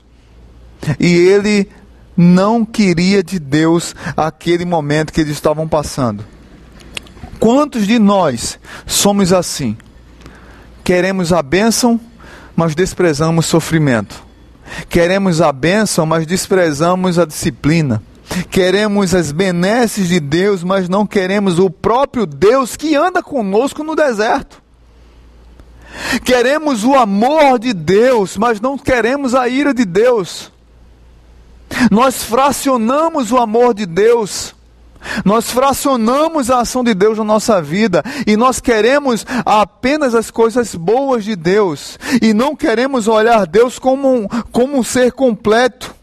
E 0.99 1.07
ele 1.07 1.69
não 2.15 2.65
queria 2.65 3.23
de 3.23 3.39
Deus 3.39 3.95
aquele 4.15 4.65
momento 4.65 5.13
que 5.13 5.21
eles 5.21 5.33
estavam 5.33 5.67
passando. 5.67 6.23
Quantos 7.39 7.87
de 7.87 7.97
nós 7.97 8.59
somos 8.85 9.31
assim? 9.31 9.77
Queremos 10.83 11.31
a 11.31 11.41
bênção, 11.41 11.99
mas 12.55 12.75
desprezamos 12.75 13.45
sofrimento. 13.45 14.21
Queremos 14.89 15.41
a 15.41 15.51
bênção, 15.51 16.05
mas 16.05 16.27
desprezamos 16.27 17.17
a 17.17 17.25
disciplina. 17.25 18.03
Queremos 18.49 19.15
as 19.15 19.31
benesses 19.31 20.07
de 20.07 20.19
Deus, 20.19 20.63
mas 20.63 20.87
não 20.87 21.05
queremos 21.05 21.59
o 21.59 21.69
próprio 21.69 22.25
Deus 22.25 22.75
que 22.75 22.95
anda 22.95 23.23
conosco 23.23 23.83
no 23.83 23.95
deserto. 23.95 24.61
Queremos 26.23 26.83
o 26.83 26.93
amor 26.95 27.57
de 27.59 27.73
Deus, 27.73 28.37
mas 28.37 28.61
não 28.61 28.77
queremos 28.77 29.33
a 29.33 29.47
ira 29.49 29.73
de 29.73 29.85
Deus. 29.85 30.51
Nós 31.91 32.23
fracionamos 32.23 33.31
o 33.31 33.37
amor 33.37 33.73
de 33.73 33.85
Deus 33.85 34.55
nós 35.23 35.49
fracionamos 35.49 36.49
a 36.49 36.59
ação 36.59 36.83
de 36.83 36.93
Deus 36.93 37.17
na 37.17 37.23
nossa 37.23 37.61
vida 37.61 38.03
e 38.27 38.35
nós 38.35 38.59
queremos 38.59 39.25
apenas 39.45 40.13
as 40.13 40.29
coisas 40.29 40.75
boas 40.75 41.23
de 41.23 41.35
Deus 41.35 41.97
e 42.21 42.33
não 42.33 42.55
queremos 42.55 43.07
olhar 43.07 43.47
Deus 43.47 43.79
como 43.79 44.13
um, 44.13 44.27
como 44.51 44.77
um 44.77 44.83
ser 44.83 45.11
completo, 45.11 45.95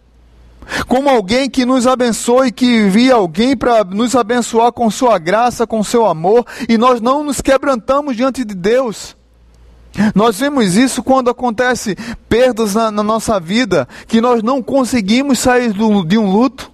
como 0.87 1.09
alguém 1.09 1.49
que 1.49 1.65
nos 1.65 1.87
abençoe, 1.87 2.53
que 2.53 2.89
via 2.89 3.15
alguém 3.15 3.57
para 3.57 3.85
nos 3.85 4.15
abençoar 4.15 4.73
com 4.73 4.91
sua 4.91 5.19
graça, 5.19 5.67
com 5.67 5.83
seu 5.83 6.07
amor 6.07 6.45
e 6.69 6.77
nós 6.77 7.01
não 7.01 7.23
nos 7.23 7.41
quebrantamos 7.41 8.17
diante 8.17 8.45
de 8.45 8.55
Deus. 8.55 9.17
Nós 10.15 10.39
vemos 10.39 10.77
isso 10.77 11.03
quando 11.03 11.31
acontece 11.31 11.97
perdas 12.29 12.75
na, 12.75 12.91
na 12.91 13.03
nossa 13.03 13.41
vida, 13.41 13.89
que 14.07 14.21
nós 14.21 14.43
não 14.43 14.63
conseguimos 14.63 15.39
sair 15.39 15.73
do, 15.73 16.05
de 16.05 16.19
um 16.19 16.31
luto 16.31 16.71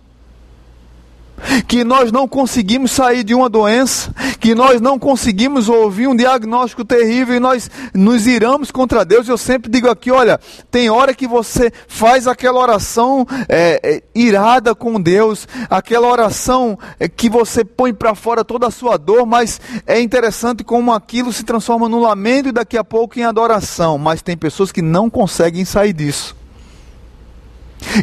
que 1.66 1.84
nós 1.84 2.12
não 2.12 2.26
conseguimos 2.28 2.92
sair 2.92 3.24
de 3.24 3.34
uma 3.34 3.48
doença, 3.48 4.12
que 4.40 4.54
nós 4.54 4.80
não 4.80 4.98
conseguimos 4.98 5.68
ouvir 5.68 6.06
um 6.06 6.16
diagnóstico 6.16 6.84
terrível 6.84 7.36
e 7.36 7.40
nós 7.40 7.70
nos 7.94 8.26
iramos 8.26 8.70
contra 8.70 9.04
Deus. 9.04 9.28
Eu 9.28 9.38
sempre 9.38 9.70
digo 9.70 9.88
aqui: 9.88 10.10
olha, 10.10 10.40
tem 10.70 10.90
hora 10.90 11.14
que 11.14 11.26
você 11.26 11.72
faz 11.88 12.26
aquela 12.26 12.60
oração 12.60 13.26
é, 13.48 13.80
é, 13.82 14.02
irada 14.14 14.74
com 14.74 15.00
Deus, 15.00 15.46
aquela 15.68 16.08
oração 16.08 16.78
é, 16.98 17.08
que 17.08 17.28
você 17.28 17.64
põe 17.64 17.92
para 17.92 18.14
fora 18.14 18.44
toda 18.44 18.66
a 18.66 18.70
sua 18.70 18.96
dor, 18.96 19.26
mas 19.26 19.60
é 19.86 20.00
interessante 20.00 20.64
como 20.64 20.92
aquilo 20.92 21.32
se 21.32 21.44
transforma 21.44 21.88
num 21.88 22.00
lamento 22.00 22.48
e 22.48 22.52
daqui 22.52 22.76
a 22.76 22.84
pouco 22.84 23.18
em 23.18 23.24
adoração. 23.24 23.98
Mas 23.98 24.22
tem 24.22 24.36
pessoas 24.36 24.72
que 24.72 24.82
não 24.82 25.08
conseguem 25.08 25.64
sair 25.64 25.92
disso. 25.92 26.41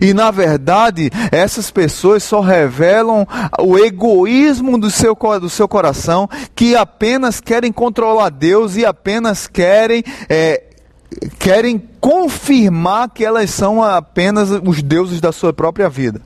E 0.01 0.13
na 0.13 0.31
verdade, 0.31 1.10
essas 1.31 1.72
pessoas 1.72 2.24
só 2.24 2.41
revelam 2.41 3.27
o 3.60 3.77
egoísmo 3.77 4.77
do 4.77 4.89
seu, 4.89 5.15
do 5.39 5.50
seu 5.50 5.67
coração, 5.67 6.29
que 6.55 6.75
apenas 6.75 7.39
querem 7.39 7.72
controlar 7.72 8.29
Deus 8.29 8.75
e 8.75 8.86
apenas 8.86 9.48
querem. 9.48 10.03
É, 10.29 10.63
querem 11.39 11.81
confirmar 12.00 13.10
que 13.10 13.25
elas 13.25 13.50
são 13.50 13.84
apenas 13.84 14.50
os 14.63 14.84
deuses 14.84 15.19
da 15.19 15.31
sua 15.31 15.51
própria 15.51 15.89
vida. 15.89 16.22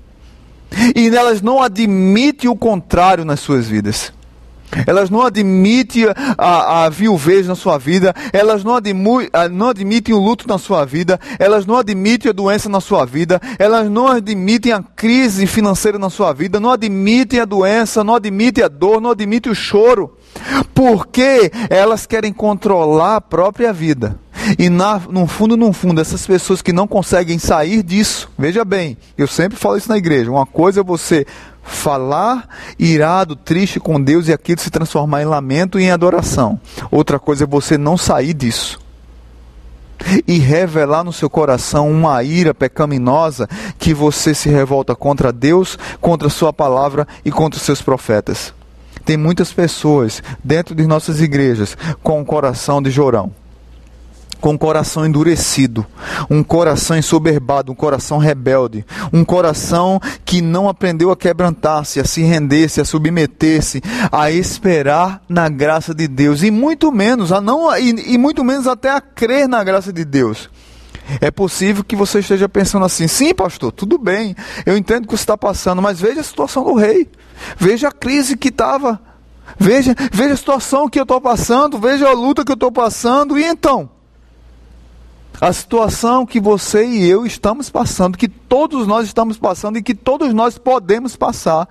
E 0.96 1.08
elas 1.08 1.41
não 1.41 1.62
admitem 1.62 2.50
o 2.50 2.55
contrário 2.55 3.24
nas 3.24 3.39
suas 3.39 3.67
vidas. 3.67 4.12
Elas 4.88 5.10
não 5.10 5.22
admitem 5.22 6.06
a, 6.38 6.86
a 6.86 6.89
viuvez 6.89 7.48
na 7.48 7.56
sua 7.56 7.77
vida, 7.77 8.13
elas 8.32 8.63
não, 8.63 8.75
admu, 8.75 9.20
não 9.51 9.70
admitem 9.70 10.13
o 10.13 10.20
luto 10.20 10.48
na 10.48 10.58
sua 10.58 10.86
vida, 10.86 11.20
elas 11.39 11.65
não 11.65 11.77
admitem 11.77 12.30
a 12.30 12.34
doença 12.34 12.70
na 12.70 12.80
sua 12.80 13.06
vida, 13.06 13.42
elas 13.60 13.89
não 13.89 14.08
admitem 14.08 14.72
a 14.72 14.82
crise 14.82 15.46
financeira 15.48 16.00
na 16.00 16.10
sua 16.10 16.34
vida, 16.34 16.60
não 16.60 16.72
admitem 16.72 17.39
a 17.39 17.46
doença, 17.46 18.03
não 18.03 18.15
admitem 18.15 18.63
a 18.63 18.68
dor, 18.68 19.01
não 19.01 19.12
admitem 19.12 19.51
o 19.51 19.56
choro, 19.56 20.18
porque 20.74 21.51
elas 21.70 22.06
querem 22.06 22.34
controlar 22.34 23.18
a 23.18 23.22
própria 23.22 23.72
vida. 23.72 24.23
E 24.58 24.70
na, 24.70 25.00
no 25.00 25.28
fundo, 25.28 25.56
no 25.56 25.72
fundo, 25.74 26.02
essas 26.02 26.26
pessoas 26.26 26.62
que 26.62 26.74
não 26.74 26.88
conseguem 26.88 27.40
sair 27.40 27.84
disso, 27.84 28.30
veja 28.38 28.66
bem, 28.66 28.98
eu 29.18 29.28
sempre 29.28 29.58
falo 29.58 29.78
isso 29.78 29.90
na 29.90 29.98
igreja: 29.98 30.32
uma 30.32 30.46
coisa 30.46 30.82
é 30.82 30.84
você 30.84 31.26
falar 31.64 32.48
irado, 32.78 33.36
triste 33.36 33.80
com 33.80 34.02
Deus 34.02 34.28
e 34.28 34.34
aquilo 34.34 34.60
se 34.60 34.70
transformar 34.70 35.22
em 35.22 35.26
lamento 35.26 35.80
e 35.80 35.84
em 35.84 35.92
adoração. 35.92 36.60
Outra 36.92 37.20
coisa 37.20 37.46
é 37.46 37.48
você 37.48 37.78
não 37.78 37.98
sair 37.98 38.34
disso 38.34 38.80
e 40.28 40.38
revelar 40.38 41.04
no 41.04 41.14
seu 41.14 41.30
coração 41.30 41.90
uma 41.90 42.22
ira 42.24 42.54
pecaminosa 42.54 43.48
que 43.80 43.94
você 43.94 44.34
se 44.34 44.50
revolta 44.50 44.94
contra 44.96 45.32
Deus, 45.32 45.78
contra 46.02 46.28
Sua 46.30 46.52
palavra 46.52 47.08
e 47.24 47.32
contra 47.32 47.58
os 47.58 47.64
seus 47.64 47.82
profetas. 47.82 48.54
Tem 49.06 49.16
muitas 49.16 49.54
pessoas 49.54 50.22
dentro 50.44 50.76
de 50.76 50.86
nossas 50.86 51.22
igrejas 51.22 51.78
com 52.02 52.22
o 52.22 52.26
coração 52.26 52.82
de 52.82 52.90
Jorão 52.90 53.32
com 54.44 54.52
um 54.52 54.58
coração 54.58 55.06
endurecido, 55.06 55.88
um 56.30 56.44
coração 56.44 56.98
ensoberbado, 56.98 57.72
um 57.72 57.76
coração 57.76 58.18
rebelde, 58.18 58.86
um 59.14 59.24
coração 59.24 60.02
que 60.26 60.42
não 60.42 60.68
aprendeu 60.68 61.12
a 61.12 61.16
quebrantar-se, 61.16 62.02
a 62.02 62.04
se 62.04 62.24
render-se, 62.24 62.82
a 62.82 62.84
submeter-se, 62.84 63.82
a 64.12 64.30
esperar 64.32 65.24
na 65.30 65.48
graça 65.48 65.96
de 65.96 66.10
Deus 66.10 66.44
e 66.44 66.52
muito 66.52 66.92
menos 66.92 67.32
a 67.32 67.40
não 67.40 67.74
e, 67.78 68.16
e 68.16 68.18
muito 68.18 68.44
menos 68.44 68.68
até 68.68 68.90
a 68.90 69.00
crer 69.00 69.48
na 69.48 69.64
graça 69.64 69.94
de 69.94 70.04
Deus. 70.04 70.50
É 71.22 71.32
possível 71.32 71.82
que 71.82 71.96
você 71.96 72.20
esteja 72.20 72.50
pensando 72.50 72.84
assim: 72.84 73.08
sim, 73.08 73.34
pastor, 73.34 73.72
tudo 73.72 73.98
bem, 73.98 74.36
eu 74.66 74.76
entendo 74.76 75.06
o 75.06 75.08
que 75.08 75.16
você 75.16 75.24
está 75.24 75.38
passando, 75.38 75.82
mas 75.82 76.02
veja 76.02 76.20
a 76.20 76.24
situação 76.24 76.66
do 76.66 76.74
rei, 76.74 77.10
veja 77.58 77.88
a 77.88 77.94
crise 77.94 78.36
que 78.36 78.50
estava, 78.50 79.00
veja, 79.58 79.96
veja 80.12 80.34
a 80.34 80.38
situação 80.38 80.90
que 80.90 81.00
eu 81.00 81.04
estou 81.04 81.22
passando, 81.22 81.80
veja 81.80 82.10
a 82.10 82.14
luta 82.14 82.44
que 82.44 82.52
eu 82.52 82.56
estou 82.56 82.74
passando, 82.74 83.40
e 83.40 83.46
então? 83.46 84.02
A 85.42 85.52
situação 85.52 86.25
que 86.25 86.40
você 86.40 86.86
e 86.86 87.08
eu 87.08 87.25
estamos 87.25 87.70
passando, 87.70 88.18
que 88.18 88.28
todos 88.28 88.88
nós 88.88 89.06
estamos 89.06 89.38
passando 89.38 89.78
e 89.78 89.84
que 89.84 89.94
todos 89.94 90.34
nós 90.34 90.58
podemos 90.58 91.16
passar, 91.16 91.68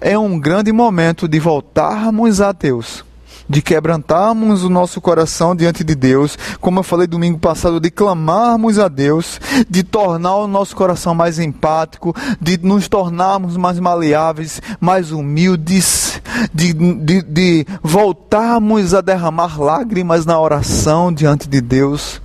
é 0.00 0.18
um 0.18 0.38
grande 0.38 0.72
momento 0.72 1.28
de 1.28 1.38
voltarmos 1.38 2.40
a 2.40 2.52
Deus, 2.52 3.04
de 3.48 3.60
quebrantarmos 3.60 4.64
o 4.64 4.68
nosso 4.68 5.00
coração 5.00 5.54
diante 5.54 5.84
de 5.84 5.94
Deus, 5.94 6.38
como 6.60 6.78
eu 6.80 6.82
falei 6.82 7.06
domingo 7.06 7.38
passado, 7.38 7.80
de 7.80 7.90
clamarmos 7.90 8.78
a 8.78 8.88
Deus, 8.88 9.40
de 9.68 9.82
tornar 9.82 10.36
o 10.36 10.46
nosso 10.46 10.74
coração 10.74 11.14
mais 11.14 11.38
empático, 11.38 12.14
de 12.40 12.58
nos 12.58 12.88
tornarmos 12.88 13.56
mais 13.56 13.78
maleáveis, 13.78 14.60
mais 14.80 15.12
humildes, 15.12 16.20
de, 16.54 16.72
de, 16.72 17.22
de 17.22 17.66
voltarmos 17.82 18.94
a 18.94 19.00
derramar 19.00 19.60
lágrimas 19.60 20.24
na 20.24 20.40
oração 20.40 21.12
diante 21.12 21.48
de 21.48 21.60
Deus 21.60 22.21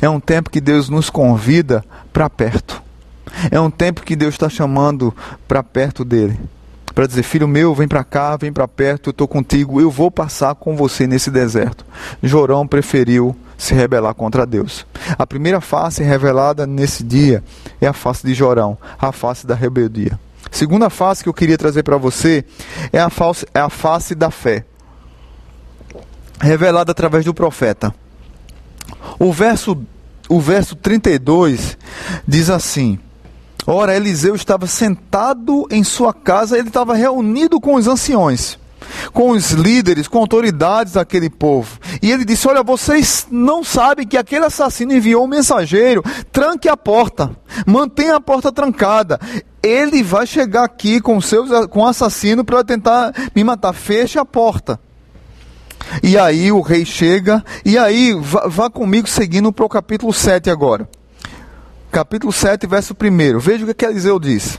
é 0.00 0.08
um 0.08 0.20
tempo 0.20 0.50
que 0.50 0.60
Deus 0.60 0.88
nos 0.88 1.10
convida 1.10 1.84
para 2.12 2.28
perto. 2.28 2.82
É 3.50 3.58
um 3.58 3.70
tempo 3.70 4.02
que 4.02 4.16
Deus 4.16 4.34
está 4.34 4.48
chamando 4.48 5.14
para 5.48 5.62
perto 5.62 6.04
dele. 6.04 6.38
Para 6.94 7.06
dizer, 7.06 7.24
filho 7.24 7.48
meu, 7.48 7.74
vem 7.74 7.88
para 7.88 8.04
cá, 8.04 8.36
vem 8.36 8.52
para 8.52 8.68
perto, 8.68 9.08
eu 9.08 9.10
estou 9.10 9.26
contigo, 9.26 9.80
eu 9.80 9.90
vou 9.90 10.10
passar 10.10 10.54
com 10.54 10.76
você 10.76 11.06
nesse 11.08 11.28
deserto. 11.28 11.84
Jorão 12.22 12.66
preferiu 12.66 13.34
se 13.58 13.74
rebelar 13.74 14.14
contra 14.14 14.46
Deus. 14.46 14.86
A 15.18 15.26
primeira 15.26 15.60
face 15.60 16.04
revelada 16.04 16.66
nesse 16.66 17.02
dia 17.02 17.42
é 17.80 17.86
a 17.88 17.92
face 17.92 18.24
de 18.24 18.32
Jorão, 18.32 18.78
a 19.00 19.10
face 19.10 19.44
da 19.44 19.56
rebeldia. 19.56 20.18
Segunda 20.52 20.88
face 20.88 21.24
que 21.24 21.28
eu 21.28 21.34
queria 21.34 21.58
trazer 21.58 21.82
para 21.82 21.96
você 21.96 22.44
é 22.92 23.00
a, 23.00 23.10
face, 23.10 23.44
é 23.52 23.58
a 23.58 23.68
face 23.68 24.14
da 24.14 24.30
fé, 24.30 24.64
revelada 26.40 26.92
através 26.92 27.24
do 27.24 27.34
profeta. 27.34 27.92
O 29.18 29.32
verso, 29.32 29.76
o 30.28 30.40
verso 30.40 30.74
32 30.76 31.76
diz 32.26 32.50
assim: 32.50 32.98
Ora, 33.66 33.96
Eliseu 33.96 34.34
estava 34.34 34.66
sentado 34.66 35.66
em 35.70 35.82
sua 35.82 36.12
casa, 36.12 36.58
ele 36.58 36.68
estava 36.68 36.94
reunido 36.94 37.58
com 37.58 37.76
os 37.76 37.86
anciões, 37.86 38.58
com 39.12 39.30
os 39.30 39.52
líderes, 39.52 40.06
com 40.06 40.18
autoridades 40.18 40.94
daquele 40.94 41.30
povo. 41.30 41.78
E 42.02 42.10
ele 42.10 42.26
disse: 42.26 42.46
Olha, 42.46 42.62
vocês 42.62 43.26
não 43.30 43.64
sabem 43.64 44.06
que 44.06 44.18
aquele 44.18 44.44
assassino 44.44 44.92
enviou 44.92 45.24
um 45.24 45.28
mensageiro, 45.28 46.02
tranque 46.30 46.68
a 46.68 46.76
porta, 46.76 47.34
mantenha 47.66 48.16
a 48.16 48.20
porta 48.20 48.52
trancada. 48.52 49.18
Ele 49.62 50.02
vai 50.02 50.26
chegar 50.26 50.64
aqui 50.64 51.00
com 51.00 51.18
seus 51.22 51.48
com 51.68 51.80
o 51.80 51.86
assassino 51.86 52.44
para 52.44 52.62
tentar 52.62 53.14
me 53.34 53.42
matar. 53.42 53.72
Feche 53.72 54.18
a 54.18 54.24
porta. 54.26 54.78
E 56.02 56.18
aí 56.18 56.50
o 56.50 56.60
rei 56.60 56.84
chega, 56.84 57.44
e 57.64 57.76
aí 57.78 58.14
vá, 58.20 58.46
vá 58.48 58.70
comigo 58.70 59.08
seguindo 59.08 59.52
para 59.52 59.64
o 59.64 59.68
capítulo 59.68 60.12
7 60.12 60.50
agora. 60.50 60.88
Capítulo 61.90 62.32
7, 62.32 62.66
verso 62.66 62.94
1. 62.94 63.38
Veja 63.38 63.64
o 63.64 63.68
que, 63.68 63.74
que 63.74 63.84
Eliseu 63.84 64.18
diz. 64.18 64.58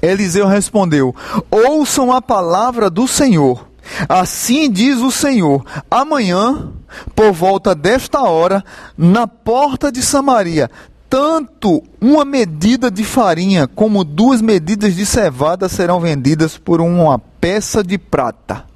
Eliseu 0.00 0.46
respondeu: 0.46 1.14
Ouçam 1.50 2.12
a 2.12 2.22
palavra 2.22 2.88
do 2.88 3.06
Senhor. 3.06 3.68
Assim 4.08 4.70
diz 4.70 4.98
o 5.00 5.10
Senhor: 5.10 5.64
amanhã, 5.90 6.70
por 7.14 7.32
volta 7.32 7.74
desta 7.74 8.22
hora, 8.22 8.64
na 8.96 9.26
porta 9.26 9.90
de 9.90 10.02
Samaria, 10.02 10.70
tanto 11.08 11.82
uma 12.00 12.24
medida 12.24 12.90
de 12.90 13.04
farinha 13.04 13.66
como 13.66 14.04
duas 14.04 14.40
medidas 14.40 14.94
de 14.94 15.06
cevada 15.06 15.68
serão 15.68 16.00
vendidas 16.00 16.58
por 16.58 16.80
uma 16.80 17.18
peça 17.18 17.82
de 17.82 17.98
prata. 17.98 18.67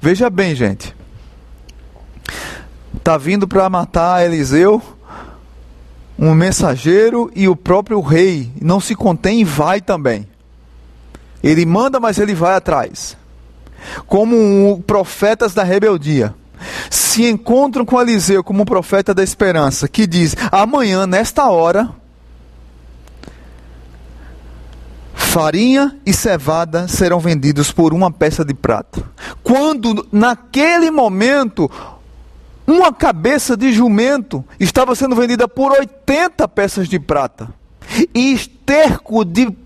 Veja 0.00 0.30
bem, 0.30 0.54
gente. 0.54 0.94
Está 2.96 3.16
vindo 3.16 3.48
para 3.48 3.68
matar 3.70 4.24
Eliseu, 4.24 4.82
um 6.18 6.34
mensageiro 6.34 7.30
e 7.34 7.48
o 7.48 7.56
próprio 7.56 8.00
rei. 8.00 8.50
Não 8.60 8.80
se 8.80 8.94
contém 8.94 9.40
e 9.40 9.44
vai 9.44 9.80
também. 9.80 10.26
Ele 11.42 11.64
manda, 11.64 11.98
mas 11.98 12.18
ele 12.18 12.34
vai 12.34 12.54
atrás. 12.54 13.16
Como 14.06 14.82
profetas 14.86 15.54
da 15.54 15.62
rebeldia. 15.62 16.34
Se 16.90 17.24
encontram 17.24 17.86
com 17.86 18.00
Eliseu 18.00 18.44
como 18.44 18.66
profeta 18.66 19.14
da 19.14 19.22
esperança, 19.22 19.88
que 19.88 20.06
diz: 20.06 20.36
amanhã, 20.52 21.06
nesta 21.06 21.48
hora, 21.48 21.88
farinha 25.30 25.96
e 26.04 26.12
cevada 26.12 26.88
serão 26.88 27.20
vendidos 27.20 27.70
por 27.70 27.94
uma 27.94 28.10
peça 28.10 28.44
de 28.44 28.52
prata. 28.52 29.00
Quando 29.44 30.04
naquele 30.10 30.90
momento 30.90 31.70
uma 32.66 32.92
cabeça 32.92 33.56
de 33.56 33.72
jumento 33.72 34.44
estava 34.58 34.92
sendo 34.96 35.14
vendida 35.14 35.46
por 35.46 35.70
80 35.70 36.48
peças 36.48 36.88
de 36.88 36.98
prata. 36.98 37.48
E 38.12 38.32
esterco 38.32 39.24
de 39.24 39.56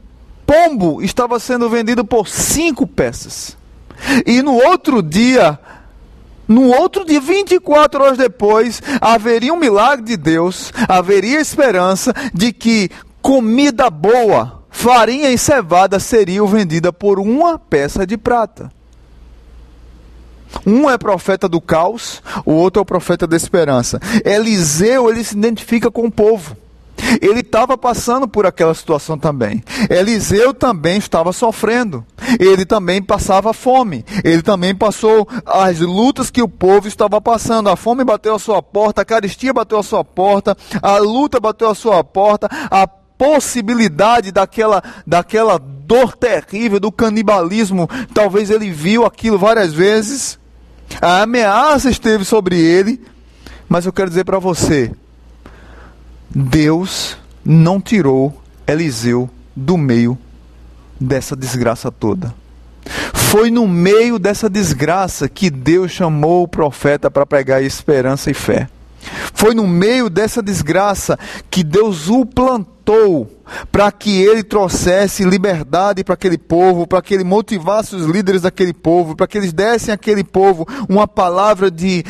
pombo 0.46 1.02
estava 1.02 1.40
sendo 1.40 1.70
vendido 1.70 2.04
por 2.04 2.28
5 2.28 2.86
peças. 2.86 3.56
E 4.26 4.42
no 4.42 4.52
outro 4.52 5.02
dia, 5.02 5.58
no 6.46 6.68
outro 6.68 7.06
dia, 7.06 7.20
24 7.20 8.04
horas 8.04 8.18
depois, 8.18 8.82
haveria 9.00 9.52
um 9.52 9.58
milagre 9.58 10.04
de 10.04 10.16
Deus, 10.18 10.74
haveria 10.86 11.40
esperança 11.40 12.12
de 12.34 12.52
que 12.52 12.90
comida 13.22 13.88
boa 13.88 14.63
farinha 14.74 15.30
e 15.30 15.38
cevada 15.38 16.00
seriam 16.00 16.46
vendidas 16.46 16.92
por 16.98 17.18
uma 17.20 17.58
peça 17.58 18.04
de 18.04 18.18
prata. 18.18 18.70
Um 20.66 20.90
é 20.90 20.98
profeta 20.98 21.48
do 21.48 21.60
caos, 21.60 22.20
o 22.44 22.52
outro 22.52 22.80
é 22.80 22.82
o 22.82 22.84
profeta 22.84 23.26
da 23.26 23.36
esperança. 23.36 24.00
Eliseu, 24.24 25.08
ele 25.08 25.24
se 25.24 25.36
identifica 25.36 25.90
com 25.90 26.06
o 26.06 26.10
povo. 26.10 26.56
Ele 27.20 27.40
estava 27.40 27.78
passando 27.78 28.28
por 28.28 28.46
aquela 28.46 28.74
situação 28.74 29.16
também. 29.16 29.62
Eliseu 29.88 30.52
também 30.52 30.98
estava 30.98 31.32
sofrendo. 31.32 32.04
Ele 32.38 32.64
também 32.66 33.02
passava 33.02 33.52
fome. 33.52 34.04
Ele 34.22 34.42
também 34.42 34.74
passou 34.74 35.26
as 35.46 35.80
lutas 35.80 36.30
que 36.30 36.42
o 36.42 36.48
povo 36.48 36.88
estava 36.88 37.20
passando. 37.20 37.68
A 37.68 37.76
fome 37.76 38.04
bateu 38.04 38.34
a 38.34 38.38
sua 38.38 38.62
porta, 38.62 39.02
a 39.02 39.04
caristia 39.04 39.52
bateu 39.52 39.78
a 39.78 39.82
sua 39.82 40.04
porta, 40.04 40.56
a 40.82 40.98
luta 40.98 41.40
bateu 41.40 41.68
a 41.68 41.74
sua 41.74 42.02
porta, 42.04 42.48
a 42.70 42.86
possibilidade 43.18 44.32
daquela, 44.32 44.82
daquela 45.06 45.58
dor 45.58 46.16
terrível 46.16 46.80
do 46.80 46.92
canibalismo. 46.92 47.88
Talvez 48.12 48.50
ele 48.50 48.70
viu 48.70 49.04
aquilo 49.04 49.38
várias 49.38 49.72
vezes. 49.72 50.38
A 51.00 51.22
ameaça 51.22 51.90
esteve 51.90 52.24
sobre 52.24 52.58
ele. 52.58 53.00
Mas 53.68 53.86
eu 53.86 53.92
quero 53.92 54.08
dizer 54.08 54.24
para 54.24 54.38
você: 54.38 54.92
Deus 56.30 57.16
não 57.44 57.80
tirou 57.80 58.42
Eliseu 58.66 59.28
do 59.54 59.76
meio 59.76 60.18
dessa 61.00 61.36
desgraça 61.36 61.90
toda. 61.90 62.34
Foi 63.12 63.50
no 63.50 63.66
meio 63.66 64.18
dessa 64.18 64.48
desgraça 64.48 65.28
que 65.28 65.50
Deus 65.50 65.90
chamou 65.90 66.44
o 66.44 66.48
profeta 66.48 67.10
para 67.10 67.26
pregar 67.26 67.62
esperança 67.62 68.30
e 68.30 68.34
fé. 68.34 68.68
Foi 69.32 69.54
no 69.54 69.66
meio 69.66 70.08
dessa 70.08 70.42
desgraça 70.42 71.18
que 71.50 71.64
Deus 71.64 72.08
o 72.08 72.24
plantou 72.24 72.73
para 73.70 73.90
que 73.92 74.22
ele 74.22 74.42
trouxesse 74.42 75.24
liberdade 75.24 76.04
para 76.04 76.14
aquele 76.14 76.38
povo, 76.38 76.86
para 76.86 77.00
que 77.00 77.14
ele 77.14 77.24
motivasse 77.24 77.94
os 77.94 78.06
líderes 78.06 78.42
daquele 78.42 78.72
povo, 78.72 79.16
para 79.16 79.26
que 79.26 79.38
eles 79.38 79.52
dessem 79.52 79.92
àquele 79.92 80.24
povo 80.24 80.66
uma 80.88 81.06
palavra 81.06 81.70
de, 81.70 82.04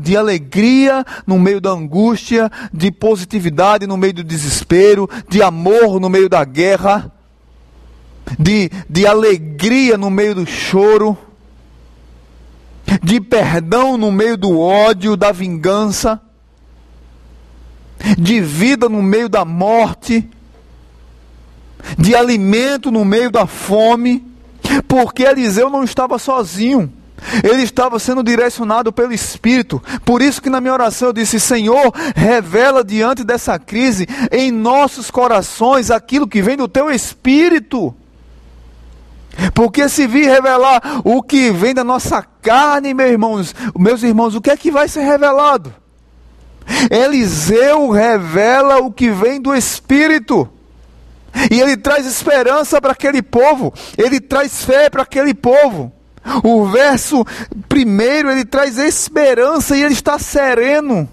de 0.00 0.16
alegria 0.16 1.04
no 1.26 1.38
meio 1.38 1.60
da 1.60 1.70
angústia, 1.70 2.50
de 2.72 2.90
positividade 2.90 3.86
no 3.86 3.96
meio 3.96 4.14
do 4.14 4.24
desespero, 4.24 5.08
de 5.28 5.42
amor 5.42 6.00
no 6.00 6.08
meio 6.08 6.28
da 6.28 6.44
guerra, 6.44 7.12
de, 8.38 8.70
de 8.88 9.06
alegria 9.06 9.96
no 9.96 10.10
meio 10.10 10.34
do 10.34 10.46
choro 10.46 11.16
de 13.02 13.20
perdão 13.20 13.98
no 13.98 14.10
meio 14.10 14.36
do 14.36 14.58
ódio, 14.58 15.16
da 15.16 15.30
vingança, 15.30 16.20
de 18.18 18.40
vida 18.40 18.88
no 18.88 19.02
meio 19.02 19.28
da 19.28 19.44
morte, 19.44 20.28
de 21.98 22.14
alimento 22.14 22.90
no 22.90 23.04
meio 23.04 23.30
da 23.30 23.46
fome, 23.46 24.24
porque 24.86 25.22
Eliseu 25.22 25.70
não 25.70 25.84
estava 25.84 26.18
sozinho. 26.18 26.92
Ele 27.42 27.62
estava 27.62 27.98
sendo 27.98 28.22
direcionado 28.22 28.92
pelo 28.92 29.12
Espírito. 29.12 29.82
Por 30.04 30.22
isso 30.22 30.40
que 30.40 30.48
na 30.48 30.60
minha 30.60 30.72
oração 30.72 31.08
eu 31.08 31.12
disse: 31.12 31.40
Senhor, 31.40 31.92
revela 32.14 32.84
diante 32.84 33.24
dessa 33.24 33.58
crise 33.58 34.06
em 34.30 34.52
nossos 34.52 35.10
corações 35.10 35.90
aquilo 35.90 36.28
que 36.28 36.40
vem 36.40 36.56
do 36.56 36.68
teu 36.68 36.90
Espírito. 36.90 37.94
Porque 39.54 39.88
se 39.88 40.06
vir 40.06 40.28
revelar 40.28 41.00
o 41.04 41.22
que 41.22 41.50
vem 41.50 41.74
da 41.74 41.84
nossa 41.84 42.22
carne, 42.22 42.94
meus 42.94 43.10
irmãos, 43.10 43.54
meus 43.76 44.02
irmãos, 44.02 44.34
o 44.34 44.40
que 44.40 44.50
é 44.50 44.56
que 44.56 44.70
vai 44.70 44.88
ser 44.88 45.02
revelado? 45.02 45.72
Eliseu 46.90 47.90
revela 47.90 48.78
o 48.78 48.92
que 48.92 49.10
vem 49.10 49.40
do 49.40 49.54
Espírito. 49.54 50.48
E 51.50 51.60
ele 51.60 51.76
traz 51.76 52.06
esperança 52.06 52.80
para 52.80 52.92
aquele 52.92 53.22
povo, 53.22 53.72
ele 53.96 54.20
traz 54.20 54.64
fé 54.64 54.90
para 54.90 55.02
aquele 55.02 55.34
povo. 55.34 55.92
O 56.42 56.66
verso 56.66 57.24
primeiro 57.68 58.30
ele 58.30 58.44
traz 58.44 58.76
esperança 58.76 59.76
e 59.76 59.82
ele 59.82 59.94
está 59.94 60.18
sereno, 60.18 61.08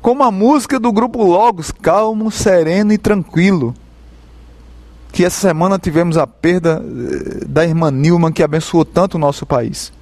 como 0.00 0.22
a 0.22 0.30
música 0.30 0.78
do 0.78 0.92
grupo 0.92 1.24
Logos, 1.24 1.72
calmo, 1.72 2.30
sereno 2.30 2.92
e 2.92 2.98
tranquilo 2.98 3.74
que 5.12 5.24
essa 5.24 5.48
semana 5.48 5.78
tivemos 5.78 6.16
a 6.16 6.26
perda 6.26 6.82
eh, 6.82 7.44
da 7.46 7.64
irmã 7.64 7.90
Nilma, 7.90 8.32
que 8.32 8.42
abençoou 8.42 8.84
tanto 8.84 9.14
o 9.14 9.18
nosso 9.18 9.44
país. 9.44 9.92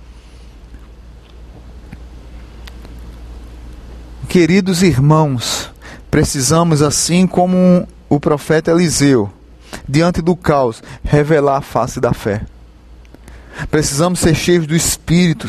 Queridos 4.28 4.82
irmãos, 4.82 5.70
precisamos, 6.10 6.82
assim 6.82 7.26
como 7.26 7.88
o 8.08 8.20
profeta 8.20 8.70
Eliseu, 8.70 9.30
diante 9.88 10.20
do 10.20 10.36
caos, 10.36 10.82
revelar 11.02 11.56
a 11.56 11.62
face 11.62 11.98
da 11.98 12.12
fé. 12.12 12.42
Precisamos 13.70 14.20
ser 14.20 14.34
cheios 14.34 14.66
do 14.66 14.76
Espírito 14.76 15.48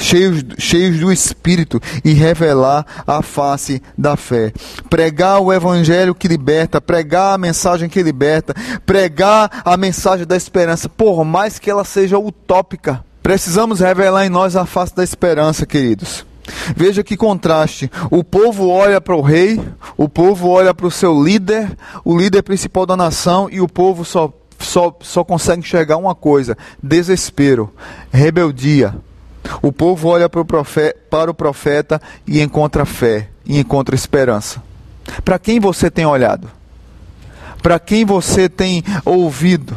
cheios, 0.00 0.44
cheios 0.58 0.98
do 0.98 1.12
Espírito 1.12 1.80
e 2.04 2.12
revelar 2.12 2.84
a 3.06 3.22
face 3.22 3.82
da 3.96 4.16
fé. 4.16 4.52
Pregar 4.88 5.40
o 5.40 5.52
Evangelho 5.52 6.14
que 6.14 6.26
liberta, 6.26 6.80
pregar 6.80 7.34
a 7.34 7.38
mensagem 7.38 7.88
que 7.88 8.02
liberta, 8.02 8.54
pregar 8.84 9.62
a 9.64 9.76
mensagem 9.76 10.26
da 10.26 10.36
esperança, 10.36 10.88
por 10.88 11.24
mais 11.24 11.58
que 11.58 11.70
ela 11.70 11.84
seja 11.84 12.18
utópica. 12.18 13.04
Precisamos 13.22 13.80
revelar 13.80 14.26
em 14.26 14.30
nós 14.30 14.56
a 14.56 14.64
face 14.64 14.94
da 14.94 15.04
esperança, 15.04 15.66
queridos. 15.66 16.29
Veja 16.76 17.02
que 17.02 17.16
contraste. 17.16 17.90
O 18.10 18.22
povo 18.24 18.68
olha 18.68 19.00
para 19.00 19.16
o 19.16 19.20
rei, 19.20 19.60
o 19.96 20.08
povo 20.08 20.48
olha 20.48 20.74
para 20.74 20.86
o 20.86 20.90
seu 20.90 21.22
líder, 21.22 21.76
o 22.04 22.16
líder 22.16 22.42
principal 22.42 22.86
da 22.86 22.96
nação, 22.96 23.48
e 23.50 23.60
o 23.60 23.68
povo 23.68 24.04
só, 24.04 24.32
só, 24.58 24.96
só 25.00 25.24
consegue 25.24 25.60
enxergar 25.60 25.96
uma 25.96 26.14
coisa: 26.14 26.56
desespero, 26.82 27.72
rebeldia. 28.10 28.94
O 29.62 29.72
povo 29.72 30.08
olha 30.08 30.28
para 30.28 30.40
o 30.40 30.44
profeta, 30.44 30.98
para 31.10 31.30
o 31.30 31.34
profeta 31.34 32.00
e 32.26 32.40
encontra 32.40 32.84
fé, 32.84 33.28
e 33.44 33.58
encontra 33.58 33.94
esperança. 33.94 34.62
Para 35.24 35.38
quem 35.38 35.58
você 35.58 35.90
tem 35.90 36.06
olhado? 36.06 36.48
Para 37.62 37.78
quem 37.78 38.04
você 38.04 38.48
tem 38.48 38.82
ouvido? 39.04 39.76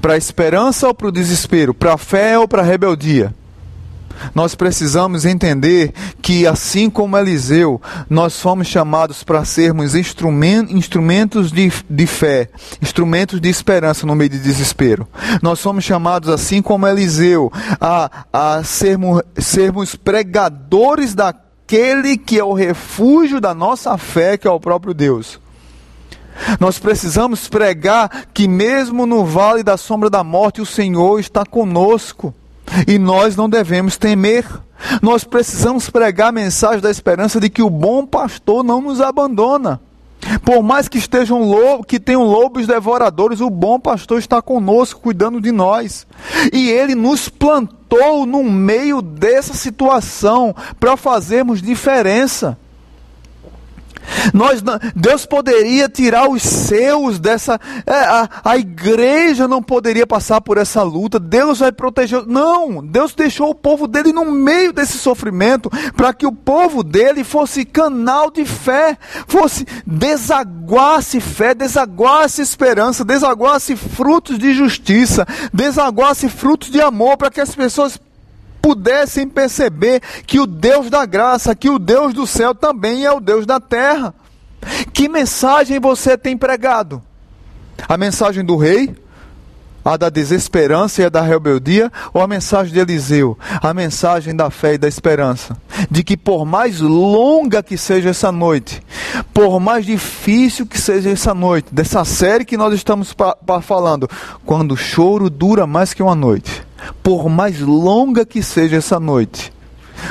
Para 0.00 0.14
a 0.14 0.16
esperança 0.16 0.86
ou 0.86 0.94
para 0.94 1.08
o 1.08 1.12
desespero? 1.12 1.72
Para 1.72 1.94
a 1.94 1.98
fé 1.98 2.38
ou 2.38 2.46
para 2.46 2.62
a 2.62 2.64
rebeldia? 2.64 3.34
Nós 4.34 4.54
precisamos 4.54 5.24
entender 5.24 5.92
que, 6.20 6.46
assim 6.46 6.88
como 6.90 7.16
Eliseu, 7.16 7.80
nós 8.08 8.40
fomos 8.40 8.66
chamados 8.66 9.22
para 9.22 9.44
sermos 9.44 9.94
instrumentos 9.94 11.52
de, 11.52 11.72
de 11.88 12.06
fé, 12.06 12.48
instrumentos 12.82 13.40
de 13.40 13.48
esperança 13.48 14.06
no 14.06 14.14
meio 14.14 14.30
de 14.30 14.38
desespero. 14.38 15.06
Nós 15.42 15.58
somos 15.58 15.84
chamados, 15.84 16.28
assim 16.28 16.62
como 16.62 16.86
Eliseu, 16.86 17.52
a, 17.80 18.26
a 18.32 18.64
sermos, 18.64 19.22
sermos 19.36 19.94
pregadores 19.94 21.14
daquele 21.14 22.16
que 22.16 22.38
é 22.38 22.44
o 22.44 22.54
refúgio 22.54 23.40
da 23.40 23.54
nossa 23.54 23.96
fé, 23.98 24.36
que 24.36 24.48
é 24.48 24.50
o 24.50 24.60
próprio 24.60 24.94
Deus. 24.94 25.40
Nós 26.60 26.78
precisamos 26.78 27.48
pregar 27.48 28.26
que, 28.32 28.46
mesmo 28.46 29.06
no 29.06 29.24
vale 29.24 29.62
da 29.62 29.76
sombra 29.76 30.08
da 30.08 30.22
morte, 30.22 30.60
o 30.60 30.66
Senhor 30.66 31.18
está 31.18 31.44
conosco. 31.44 32.34
E 32.86 32.98
nós 32.98 33.36
não 33.36 33.48
devemos 33.48 33.96
temer. 33.96 34.44
Nós 35.02 35.24
precisamos 35.24 35.90
pregar 35.90 36.28
a 36.28 36.32
mensagem 36.32 36.80
da 36.80 36.90
esperança 36.90 37.40
de 37.40 37.50
que 37.50 37.62
o 37.62 37.70
bom 37.70 38.06
pastor 38.06 38.62
não 38.62 38.80
nos 38.80 39.00
abandona. 39.00 39.80
Por 40.44 40.62
mais 40.62 40.88
que 40.88 40.98
estejam 40.98 41.42
lobo, 41.42 41.84
que 41.84 42.00
tenham 42.00 42.24
lobos 42.24 42.66
devoradores, 42.66 43.40
o 43.40 43.48
bom 43.48 43.78
pastor 43.78 44.18
está 44.18 44.42
conosco, 44.42 45.00
cuidando 45.00 45.40
de 45.40 45.52
nós. 45.52 46.06
E 46.52 46.68
ele 46.68 46.94
nos 46.94 47.28
plantou 47.28 48.26
no 48.26 48.42
meio 48.42 49.00
dessa 49.00 49.54
situação 49.54 50.54
para 50.78 50.96
fazermos 50.96 51.62
diferença. 51.62 52.58
Nós, 54.32 54.62
Deus 54.94 55.26
poderia 55.26 55.88
tirar 55.88 56.28
os 56.28 56.42
seus 56.42 57.18
dessa. 57.18 57.60
É, 57.86 57.92
a, 57.92 58.28
a 58.44 58.56
igreja 58.56 59.48
não 59.48 59.62
poderia 59.62 60.06
passar 60.06 60.40
por 60.40 60.58
essa 60.58 60.82
luta. 60.82 61.18
Deus 61.18 61.60
vai 61.60 61.72
proteger. 61.72 62.26
Não! 62.26 62.84
Deus 62.84 63.14
deixou 63.14 63.50
o 63.50 63.54
povo 63.54 63.86
dele 63.86 64.12
no 64.12 64.24
meio 64.24 64.72
desse 64.72 64.98
sofrimento 64.98 65.70
para 65.96 66.12
que 66.12 66.26
o 66.26 66.32
povo 66.32 66.82
dele 66.82 67.24
fosse 67.24 67.64
canal 67.64 68.30
de 68.30 68.44
fé, 68.44 68.96
fosse 69.26 69.66
desaguasse 69.86 71.20
fé, 71.20 71.54
desaguasse 71.54 72.42
esperança, 72.42 73.04
desaguasse 73.04 73.76
frutos 73.76 74.38
de 74.38 74.52
justiça, 74.54 75.26
desaguasse 75.52 76.28
frutos 76.28 76.70
de 76.70 76.80
amor 76.80 77.16
para 77.16 77.30
que 77.30 77.40
as 77.40 77.54
pessoas 77.54 77.98
pudessem 78.68 79.26
perceber 79.26 80.02
que 80.26 80.38
o 80.38 80.46
Deus 80.46 80.90
da 80.90 81.06
graça, 81.06 81.54
que 81.54 81.70
o 81.70 81.78
Deus 81.78 82.12
do 82.12 82.26
céu 82.26 82.54
também 82.54 83.02
é 83.02 83.10
o 83.10 83.18
Deus 83.18 83.46
da 83.46 83.58
terra. 83.58 84.14
Que 84.92 85.08
mensagem 85.08 85.80
você 85.80 86.18
tem 86.18 86.36
pregado? 86.36 87.00
A 87.88 87.96
mensagem 87.96 88.44
do 88.44 88.58
rei? 88.58 88.94
A 89.82 89.96
da 89.96 90.10
desesperança 90.10 91.00
e 91.00 91.06
a 91.06 91.08
da 91.08 91.22
rebeldia? 91.22 91.90
Ou 92.12 92.20
a 92.20 92.26
mensagem 92.26 92.74
de 92.74 92.78
Eliseu? 92.78 93.38
A 93.62 93.72
mensagem 93.72 94.36
da 94.36 94.50
fé 94.50 94.74
e 94.74 94.78
da 94.78 94.86
esperança? 94.86 95.56
De 95.90 96.04
que 96.04 96.14
por 96.14 96.44
mais 96.44 96.78
longa 96.78 97.62
que 97.62 97.78
seja 97.78 98.10
essa 98.10 98.30
noite, 98.30 98.82
por 99.32 99.58
mais 99.58 99.86
difícil 99.86 100.66
que 100.66 100.78
seja 100.78 101.08
essa 101.08 101.32
noite, 101.32 101.72
dessa 101.72 102.04
série 102.04 102.44
que 102.44 102.58
nós 102.58 102.74
estamos 102.74 103.16
falando, 103.62 104.10
quando 104.44 104.72
o 104.72 104.76
choro 104.76 105.30
dura 105.30 105.66
mais 105.66 105.94
que 105.94 106.02
uma 106.02 106.14
noite, 106.14 106.67
por 107.02 107.28
mais 107.28 107.60
longa 107.60 108.24
que 108.24 108.42
seja 108.42 108.76
essa 108.76 108.98
noite, 109.00 109.52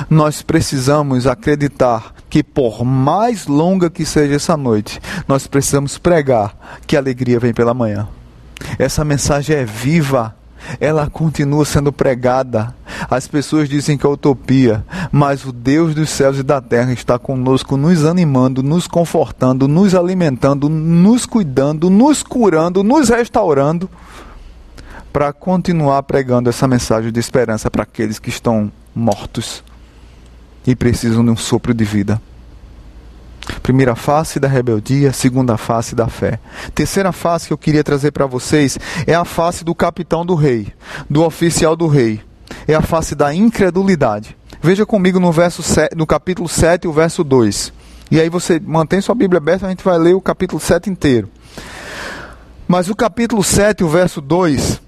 nós 0.10 0.42
precisamos 0.42 1.28
acreditar 1.28 2.14
que, 2.30 2.44
por 2.44 2.84
mais 2.84 3.48
longa 3.48 3.90
que 3.90 4.06
seja 4.06 4.36
essa 4.36 4.58
noite, 4.58 5.00
nós 5.28 5.48
precisamos 5.48 5.98
pregar 5.98 6.56
que 6.86 6.96
a 6.96 7.00
alegria 7.00 7.40
vem 7.40 7.54
pela 7.54 7.74
manhã. 7.74 8.08
Essa 8.78 9.06
mensagem 9.06 9.56
é 9.56 9.64
viva, 9.64 10.36
ela 10.80 11.10
continua 11.10 11.64
sendo 11.64 11.94
pregada. 11.94 12.76
As 13.10 13.28
pessoas 13.28 13.70
dizem 13.70 13.98
que 13.98 14.06
é 14.06 14.10
utopia, 14.10 14.84
mas 15.12 15.46
o 15.46 15.52
Deus 15.52 15.96
dos 15.96 16.10
céus 16.10 16.40
e 16.40 16.44
da 16.44 16.60
terra 16.60 16.92
está 16.92 17.18
conosco, 17.18 17.78
nos 17.78 18.04
animando, 18.04 18.62
nos 18.62 18.88
confortando, 18.88 19.68
nos 19.68 19.96
alimentando, 19.96 20.68
nos 20.68 21.26
cuidando, 21.26 21.90
nos 21.90 22.24
curando, 22.24 22.84
nos 22.84 23.10
restaurando 23.10 23.90
para 25.18 25.34
continuar 25.34 26.04
pregando 26.04 26.48
essa 26.48 26.68
mensagem 26.68 27.12
de 27.12 27.20
esperança 27.20 27.72
para 27.72 27.82
aqueles 27.82 28.20
que 28.20 28.30
estão 28.30 28.72
mortos 28.94 29.64
e 30.64 30.76
precisam 30.76 31.26
de 31.26 31.32
um 31.32 31.36
sopro 31.36 31.74
de 31.74 31.84
vida. 31.84 32.22
Primeira 33.64 33.96
face 33.96 34.40
da 34.40 34.48
rebeldia, 34.48 35.12
segunda 35.12 35.58
face 35.58 35.96
da 35.96 36.08
fé. 36.08 36.40
Terceira 36.76 37.12
face 37.12 37.48
que 37.48 37.54
eu 37.54 37.58
queria 37.58 37.84
trazer 37.84 38.12
para 38.12 38.28
vocês 38.28 38.78
é 39.08 39.16
a 39.16 39.26
face 39.26 39.66
do 39.66 39.74
capitão 39.74 40.24
do 40.24 40.36
rei, 40.36 40.72
do 41.10 41.24
oficial 41.24 41.76
do 41.76 41.88
rei. 41.88 42.22
É 42.68 42.76
a 42.76 42.82
face 42.84 43.16
da 43.16 43.34
incredulidade. 43.34 44.38
Veja 44.62 44.86
comigo 44.86 45.20
no, 45.20 45.32
verso 45.32 45.64
7, 45.64 45.96
no 45.96 46.06
capítulo 46.06 46.48
7, 46.48 46.88
o 46.88 46.94
verso 46.94 47.24
2. 47.24 47.74
E 48.12 48.22
aí 48.22 48.30
você 48.30 48.62
mantém 48.64 49.02
sua 49.02 49.16
Bíblia 49.16 49.40
aberta, 49.40 49.66
a 49.66 49.70
gente 49.72 49.84
vai 49.84 49.98
ler 49.98 50.14
o 50.14 50.22
capítulo 50.22 50.62
7 50.62 50.92
inteiro. 50.92 51.28
Mas 52.68 52.88
o 52.88 52.96
capítulo 52.96 53.44
7, 53.44 53.84
o 53.84 53.90
verso 53.90 54.22
2, 54.22 54.86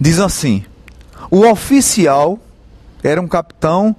diz 0.00 0.20
assim: 0.20 0.64
O 1.30 1.46
oficial 1.46 2.38
era 3.02 3.20
um 3.20 3.28
capitão, 3.28 3.94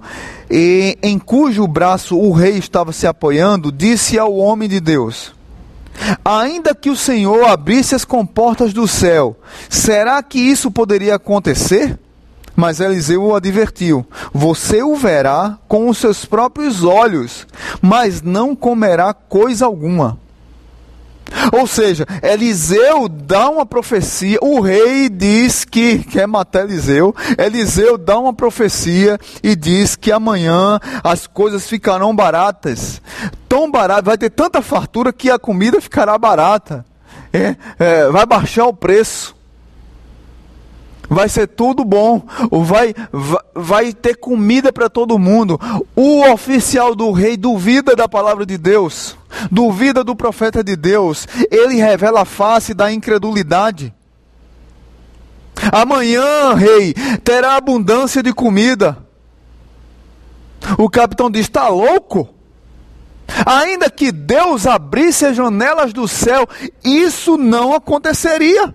e 0.50 0.98
em 1.02 1.18
cujo 1.18 1.66
braço 1.66 2.16
o 2.18 2.32
rei 2.32 2.58
estava 2.58 2.92
se 2.92 3.06
apoiando, 3.06 3.72
disse 3.72 4.18
ao 4.18 4.36
homem 4.36 4.68
de 4.68 4.80
Deus: 4.80 5.32
Ainda 6.24 6.74
que 6.74 6.90
o 6.90 6.96
Senhor 6.96 7.44
abrisse 7.44 7.94
as 7.94 8.04
comportas 8.04 8.72
do 8.72 8.86
céu, 8.86 9.36
será 9.68 10.22
que 10.22 10.38
isso 10.38 10.70
poderia 10.70 11.16
acontecer? 11.16 11.98
Mas 12.54 12.80
Eliseu 12.80 13.22
o 13.22 13.34
advertiu: 13.34 14.04
Você 14.32 14.82
o 14.82 14.96
verá 14.96 15.58
com 15.68 15.88
os 15.88 15.98
seus 15.98 16.24
próprios 16.24 16.82
olhos, 16.84 17.46
mas 17.80 18.20
não 18.20 18.54
comerá 18.56 19.14
coisa 19.14 19.64
alguma. 19.64 20.18
Ou 21.52 21.66
seja, 21.66 22.06
Eliseu 22.22 23.08
dá 23.08 23.48
uma 23.48 23.64
profecia, 23.64 24.38
o 24.42 24.60
rei 24.60 25.08
diz 25.08 25.64
que 25.64 25.98
quer 25.98 26.26
matar 26.26 26.64
Eliseu, 26.64 27.14
Eliseu 27.38 27.96
dá 27.96 28.18
uma 28.18 28.32
profecia 28.32 29.18
e 29.42 29.54
diz 29.54 29.96
que 29.96 30.12
amanhã 30.12 30.78
as 31.02 31.26
coisas 31.26 31.68
ficarão 31.68 32.14
baratas. 32.14 33.00
Tão 33.48 33.70
barato, 33.70 34.04
vai 34.04 34.18
ter 34.18 34.30
tanta 34.30 34.60
fartura 34.60 35.12
que 35.12 35.30
a 35.30 35.38
comida 35.38 35.80
ficará 35.80 36.16
barata. 36.18 36.84
É, 37.32 37.56
é, 37.78 38.10
vai 38.10 38.24
baixar 38.24 38.66
o 38.66 38.72
preço 38.72 39.37
vai 41.08 41.28
ser 41.28 41.46
tudo 41.46 41.84
bom, 41.84 42.22
vai, 42.50 42.94
vai, 43.54 43.92
ter 43.92 44.16
comida 44.16 44.72
para 44.72 44.90
todo 44.90 45.18
mundo. 45.18 45.58
O 45.96 46.30
oficial 46.30 46.94
do 46.94 47.10
rei 47.12 47.36
duvida 47.36 47.96
da 47.96 48.08
palavra 48.08 48.44
de 48.44 48.58
Deus, 48.58 49.16
duvida 49.50 50.04
do 50.04 50.14
profeta 50.14 50.62
de 50.62 50.76
Deus, 50.76 51.26
ele 51.50 51.76
revela 51.76 52.22
a 52.22 52.26
face 52.26 52.74
da 52.74 52.92
incredulidade. 52.92 53.94
Amanhã, 55.72 56.54
rei, 56.54 56.94
terá 57.24 57.56
abundância 57.56 58.22
de 58.22 58.32
comida. 58.32 58.98
O 60.78 60.88
capitão 60.88 61.30
diz: 61.30 61.42
está 61.42 61.68
louco? 61.68 62.28
Ainda 63.44 63.90
que 63.90 64.10
Deus 64.10 64.66
abrisse 64.66 65.26
as 65.26 65.36
janelas 65.36 65.92
do 65.92 66.08
céu, 66.08 66.48
isso 66.82 67.36
não 67.36 67.74
aconteceria. 67.74 68.74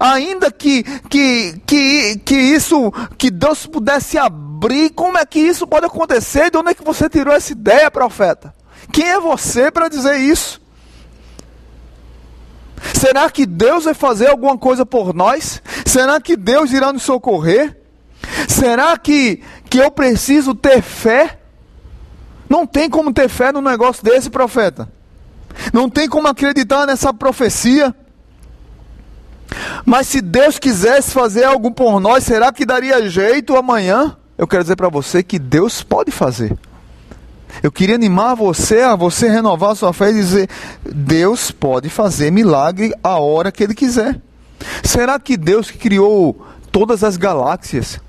Ainda 0.00 0.50
que, 0.50 0.82
que, 1.08 1.60
que, 1.66 2.18
que 2.24 2.34
isso, 2.34 2.92
que 3.18 3.30
Deus 3.30 3.66
pudesse 3.66 4.18
abrir, 4.18 4.90
como 4.90 5.18
é 5.18 5.24
que 5.24 5.38
isso 5.38 5.66
pode 5.66 5.86
acontecer? 5.86 6.50
De 6.50 6.58
onde 6.58 6.70
é 6.70 6.74
que 6.74 6.84
você 6.84 7.08
tirou 7.08 7.34
essa 7.34 7.52
ideia, 7.52 7.90
profeta? 7.90 8.54
Quem 8.92 9.08
é 9.08 9.20
você 9.20 9.70
para 9.70 9.88
dizer 9.88 10.16
isso? 10.18 10.60
Será 12.92 13.30
que 13.30 13.46
Deus 13.46 13.84
vai 13.84 13.94
fazer 13.94 14.28
alguma 14.28 14.58
coisa 14.58 14.84
por 14.84 15.14
nós? 15.14 15.62
Será 15.86 16.20
que 16.20 16.36
Deus 16.36 16.72
irá 16.72 16.92
nos 16.92 17.02
socorrer? 17.02 17.80
Será 18.48 18.96
que, 18.98 19.42
que 19.70 19.78
eu 19.78 19.90
preciso 19.90 20.54
ter 20.54 20.82
fé? 20.82 21.38
Não 22.48 22.66
tem 22.66 22.90
como 22.90 23.12
ter 23.12 23.28
fé 23.28 23.52
num 23.52 23.60
negócio 23.60 24.04
desse, 24.04 24.28
profeta. 24.28 24.88
Não 25.72 25.88
tem 25.88 26.08
como 26.08 26.28
acreditar 26.28 26.86
nessa 26.86 27.12
profecia. 27.12 27.94
Mas 29.84 30.06
se 30.08 30.20
Deus 30.20 30.58
quisesse 30.58 31.10
fazer 31.10 31.44
algo 31.44 31.70
por 31.70 32.00
nós, 32.00 32.24
será 32.24 32.52
que 32.52 32.64
daria 32.64 33.08
jeito 33.08 33.56
amanhã? 33.56 34.16
Eu 34.36 34.46
quero 34.46 34.64
dizer 34.64 34.76
para 34.76 34.88
você 34.88 35.22
que 35.22 35.38
Deus 35.38 35.82
pode 35.82 36.10
fazer. 36.10 36.56
Eu 37.62 37.70
queria 37.70 37.94
animar 37.94 38.34
você 38.34 38.80
a 38.80 38.96
você 38.96 39.28
renovar 39.28 39.76
sua 39.76 39.92
fé 39.92 40.10
e 40.10 40.14
dizer: 40.14 40.48
Deus 40.84 41.50
pode 41.50 41.88
fazer 41.88 42.30
milagre 42.30 42.92
a 43.02 43.18
hora 43.18 43.52
que 43.52 43.62
Ele 43.62 43.74
quiser. 43.74 44.20
Será 44.82 45.18
que 45.18 45.36
Deus 45.36 45.70
que 45.70 45.78
criou 45.78 46.44
todas 46.72 47.04
as 47.04 47.16
galáxias? 47.16 48.00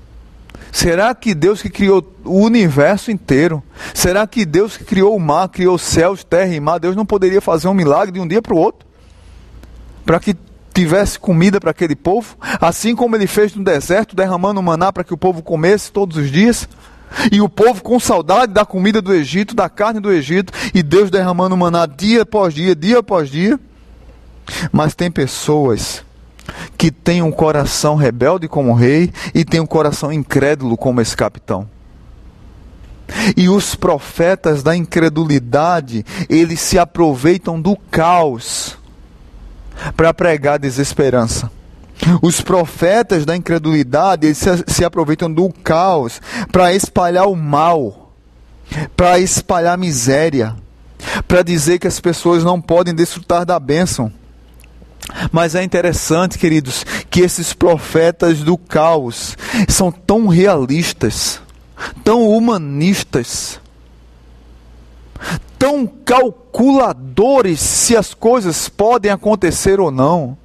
Será 0.72 1.14
que 1.14 1.34
Deus 1.34 1.62
que 1.62 1.70
criou 1.70 2.04
o 2.24 2.40
universo 2.40 3.10
inteiro? 3.10 3.62
Será 3.94 4.26
que 4.26 4.44
Deus 4.44 4.76
que 4.76 4.84
criou 4.84 5.16
o 5.16 5.20
mar, 5.20 5.48
criou 5.48 5.78
céus, 5.78 6.24
terra 6.24 6.52
e 6.52 6.60
mar, 6.60 6.78
Deus 6.78 6.96
não 6.96 7.06
poderia 7.06 7.40
fazer 7.40 7.68
um 7.68 7.74
milagre 7.74 8.12
de 8.12 8.20
um 8.20 8.26
dia 8.26 8.42
para 8.42 8.54
o 8.54 8.58
outro? 8.58 8.86
Para 10.04 10.20
que 10.20 10.36
tivesse 10.76 11.18
comida 11.18 11.58
para 11.58 11.70
aquele 11.70 11.96
povo, 11.96 12.36
assim 12.60 12.94
como 12.94 13.16
ele 13.16 13.26
fez 13.26 13.54
no 13.54 13.64
deserto, 13.64 14.14
derramando 14.14 14.62
maná 14.62 14.92
para 14.92 15.02
que 15.02 15.14
o 15.14 15.16
povo 15.16 15.42
comesse 15.42 15.90
todos 15.90 16.18
os 16.18 16.30
dias. 16.30 16.68
E 17.32 17.40
o 17.40 17.48
povo 17.48 17.82
com 17.82 17.98
saudade 17.98 18.52
da 18.52 18.64
comida 18.66 19.00
do 19.00 19.14
Egito, 19.14 19.54
da 19.54 19.70
carne 19.70 20.00
do 20.00 20.12
Egito, 20.12 20.52
e 20.74 20.82
Deus 20.82 21.10
derramando 21.10 21.56
maná 21.56 21.86
dia 21.86 22.22
após 22.22 22.52
dia, 22.52 22.74
dia 22.74 22.98
após 22.98 23.30
dia. 23.30 23.58
Mas 24.70 24.94
tem 24.94 25.10
pessoas 25.10 26.04
que 26.76 26.90
têm 26.90 27.22
um 27.22 27.32
coração 27.32 27.96
rebelde 27.96 28.46
como 28.46 28.72
o 28.72 28.74
rei 28.74 29.10
e 29.34 29.46
têm 29.46 29.60
um 29.60 29.66
coração 29.66 30.12
incrédulo 30.12 30.76
como 30.76 31.00
esse 31.00 31.16
capitão. 31.16 31.66
E 33.34 33.48
os 33.48 33.74
profetas 33.74 34.62
da 34.62 34.76
incredulidade, 34.76 36.04
eles 36.28 36.60
se 36.60 36.78
aproveitam 36.78 37.58
do 37.58 37.76
caos 37.90 38.76
para 39.96 40.12
pregar 40.14 40.58
desesperança. 40.58 41.50
Os 42.20 42.40
profetas 42.40 43.24
da 43.24 43.36
incredulidade 43.36 44.26
eles 44.26 44.38
se, 44.38 44.64
se 44.66 44.84
aproveitam 44.84 45.32
do 45.32 45.50
caos 45.50 46.20
para 46.52 46.72
espalhar 46.72 47.26
o 47.26 47.34
mal, 47.34 48.12
para 48.96 49.18
espalhar 49.18 49.78
miséria, 49.78 50.54
para 51.26 51.42
dizer 51.42 51.78
que 51.78 51.86
as 51.86 51.98
pessoas 52.00 52.44
não 52.44 52.60
podem 52.60 52.94
desfrutar 52.94 53.44
da 53.44 53.58
bênção. 53.58 54.12
Mas 55.30 55.54
é 55.54 55.62
interessante, 55.62 56.38
queridos, 56.38 56.84
que 57.08 57.20
esses 57.20 57.52
profetas 57.52 58.40
do 58.40 58.58
caos 58.58 59.36
são 59.68 59.90
tão 59.90 60.26
realistas, 60.26 61.40
tão 62.04 62.28
humanistas, 62.28 63.60
tão 65.58 65.86
calculadores 65.86 67.60
se 67.60 67.96
as 67.96 68.14
coisas 68.14 68.68
podem 68.68 69.10
acontecer 69.10 69.80
ou 69.80 69.90
não. 69.90 70.36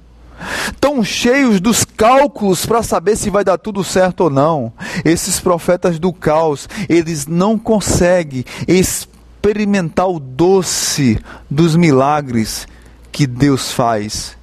Tão 0.80 1.04
cheios 1.04 1.60
dos 1.60 1.84
cálculos 1.84 2.66
para 2.66 2.82
saber 2.82 3.16
se 3.16 3.30
vai 3.30 3.44
dar 3.44 3.58
tudo 3.58 3.84
certo 3.84 4.22
ou 4.22 4.30
não. 4.30 4.72
Esses 5.04 5.38
profetas 5.38 5.98
do 5.98 6.12
caos, 6.12 6.68
eles 6.88 7.26
não 7.26 7.58
conseguem 7.58 8.44
experimentar 8.66 10.08
o 10.08 10.18
doce 10.18 11.20
dos 11.48 11.76
milagres 11.76 12.66
que 13.12 13.26
Deus 13.26 13.70
faz. 13.72 14.36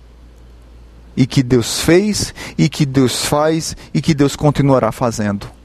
E 1.18 1.28
que 1.28 1.44
Deus 1.44 1.82
fez, 1.82 2.34
e 2.58 2.70
que 2.70 2.86
Deus 2.86 3.26
faz, 3.26 3.76
e 3.94 4.02
que 4.02 4.14
Deus 4.14 4.38
continuará 4.38 4.90
fazendo. 4.90 5.59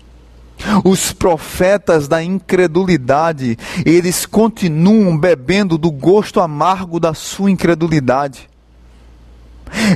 Os 0.84 1.12
profetas 1.12 2.08
da 2.08 2.22
incredulidade, 2.22 3.58
eles 3.84 4.24
continuam 4.24 5.16
bebendo 5.16 5.76
do 5.76 5.90
gosto 5.90 6.40
amargo 6.40 6.98
da 6.98 7.12
sua 7.12 7.50
incredulidade. 7.50 8.48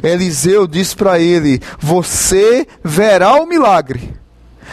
Eliseu 0.02 0.66
diz 0.66 0.94
para 0.94 1.18
ele: 1.18 1.60
Você 1.78 2.66
verá 2.82 3.34
o 3.34 3.46
milagre 3.46 4.14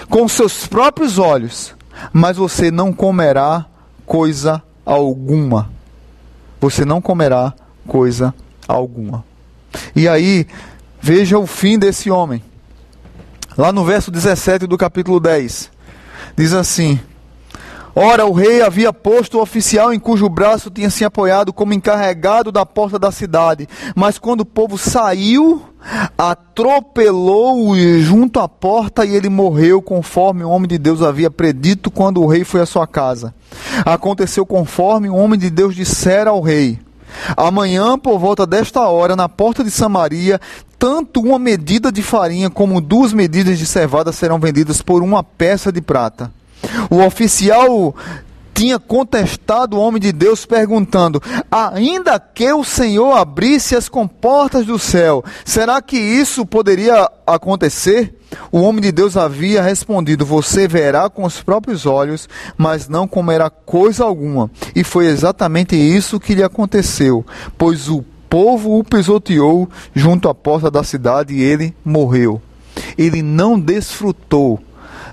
com 0.09 0.27
seus 0.27 0.67
próprios 0.67 1.17
olhos, 1.17 1.75
mas 2.11 2.37
você 2.37 2.71
não 2.71 2.91
comerá 2.91 3.65
coisa 4.05 4.61
alguma. 4.85 5.71
Você 6.59 6.83
não 6.83 7.01
comerá 7.01 7.53
coisa 7.87 8.33
alguma. 8.67 9.23
E 9.95 10.07
aí, 10.07 10.47
veja 11.01 11.37
o 11.37 11.45
fim 11.45 11.77
desse 11.77 12.09
homem. 12.09 12.41
Lá 13.57 13.71
no 13.71 13.85
verso 13.85 14.11
17 14.11 14.67
do 14.67 14.77
capítulo 14.77 15.19
10. 15.19 15.74
Diz 16.35 16.53
assim: 16.53 16.99
Ora, 17.97 18.25
o 18.25 18.33
rei 18.33 18.61
havia 18.61 18.91
posto 18.91 19.37
o 19.37 19.41
oficial 19.41 19.93
em 19.93 19.99
cujo 19.99 20.27
braço 20.27 20.69
tinha 20.69 20.89
se 20.89 21.05
apoiado 21.05 21.53
como 21.53 21.73
encarregado 21.73 22.51
da 22.51 22.65
porta 22.65 22.99
da 22.99 23.09
cidade. 23.09 23.69
Mas 23.95 24.17
quando 24.17 24.41
o 24.41 24.45
povo 24.45 24.77
saiu, 24.77 25.63
atropelou-o 26.17 27.73
junto 28.01 28.41
à 28.41 28.49
porta 28.49 29.05
e 29.05 29.15
ele 29.15 29.29
morreu, 29.29 29.81
conforme 29.81 30.43
o 30.43 30.49
homem 30.49 30.67
de 30.67 30.77
Deus 30.77 31.01
havia 31.01 31.31
predito 31.31 31.89
quando 31.89 32.21
o 32.21 32.27
rei 32.27 32.43
foi 32.43 32.59
à 32.59 32.65
sua 32.65 32.85
casa. 32.85 33.33
Aconteceu 33.85 34.45
conforme 34.45 35.09
o 35.09 35.15
homem 35.15 35.39
de 35.39 35.49
Deus 35.49 35.73
dissera 35.73 36.31
ao 36.31 36.41
rei. 36.41 36.79
Amanhã, 37.35 37.97
por 37.97 38.19
volta 38.19 38.45
desta 38.45 38.87
hora, 38.87 39.15
na 39.15 39.27
porta 39.27 39.63
de 39.63 39.71
Samaria, 39.71 40.39
tanto 40.77 41.19
uma 41.19 41.39
medida 41.39 41.91
de 41.91 42.01
farinha 42.01 42.49
como 42.49 42.81
duas 42.81 43.13
medidas 43.13 43.57
de 43.57 43.65
cevada 43.65 44.11
serão 44.11 44.39
vendidas 44.39 44.81
por 44.81 45.01
uma 45.01 45.23
peça 45.23 45.71
de 45.71 45.81
prata. 45.81 46.31
O 46.89 47.01
oficial 47.03 47.95
tinha 48.55 48.79
contestado 48.79 49.75
o 49.75 49.79
homem 49.81 50.01
de 50.01 50.13
Deus, 50.13 50.45
perguntando: 50.45 51.21
Ainda 51.51 52.17
que 52.17 52.51
o 52.53 52.63
Senhor 52.63 53.11
abrisse 53.11 53.75
as 53.75 53.89
comportas 53.89 54.65
do 54.65 54.79
céu, 54.79 55.23
será 55.43 55.81
que 55.81 55.97
isso 55.97 56.45
poderia 56.45 57.11
acontecer? 57.27 58.15
O 58.51 58.61
homem 58.61 58.81
de 58.81 58.93
Deus 58.93 59.17
havia 59.17 59.61
respondido: 59.61 60.25
Você 60.25 60.69
verá 60.69 61.09
com 61.09 61.25
os 61.25 61.41
próprios 61.41 61.85
olhos, 61.85 62.29
mas 62.57 62.87
não 62.87 63.07
comerá 63.07 63.49
coisa 63.49 64.05
alguma. 64.05 64.49
E 64.73 64.83
foi 64.83 65.07
exatamente 65.07 65.75
isso 65.75 66.19
que 66.19 66.33
lhe 66.33 66.43
aconteceu, 66.43 67.25
pois 67.57 67.89
o 67.89 68.03
povo 68.29 68.79
o 68.79 68.83
pisoteou 68.83 69.69
junto 69.93 70.29
à 70.29 70.33
porta 70.33 70.71
da 70.71 70.83
cidade 70.83 71.33
e 71.33 71.43
ele 71.43 71.75
morreu. 71.83 72.41
Ele 72.97 73.21
não 73.21 73.59
desfrutou 73.59 74.61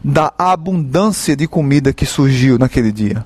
da 0.05 0.33
abundância 0.37 1.37
de 1.37 1.47
comida 1.47 1.93
que 1.93 2.07
surgiu 2.07 2.59
naquele 2.59 2.91
dia. 2.91 3.25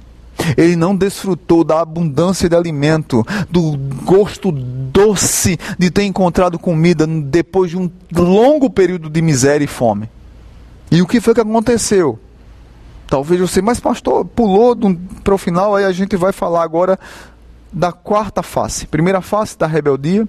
Ele 0.56 0.76
não 0.76 0.94
desfrutou 0.94 1.64
da 1.64 1.80
abundância 1.80 2.48
de 2.48 2.56
alimento, 2.56 3.24
do 3.50 3.76
gosto 4.04 4.52
doce 4.52 5.59
de 5.78 5.90
ter 5.90 6.04
encontrado 6.04 6.59
comida 6.59 7.06
depois 7.06 7.70
de 7.70 7.76
um 7.76 7.90
longo 8.14 8.68
período 8.68 9.09
de 9.09 9.22
miséria 9.22 9.64
e 9.64 9.68
fome. 9.68 10.09
E 10.90 11.02
o 11.02 11.06
que 11.06 11.20
foi 11.20 11.35
que 11.35 11.40
aconteceu? 11.40 12.18
Talvez 13.06 13.40
você, 13.40 13.62
mas 13.62 13.78
pastor, 13.78 14.24
pulou 14.24 14.76
para 15.22 15.35
o 15.35 15.38
final, 15.38 15.76
aí 15.76 15.85
a 15.85 15.92
gente 15.92 16.16
vai 16.16 16.32
falar 16.32 16.62
agora 16.62 16.98
da 17.72 17.92
quarta 17.92 18.42
face. 18.42 18.87
Primeira 18.87 19.20
face 19.20 19.56
da 19.56 19.66
rebeldia 19.66 20.26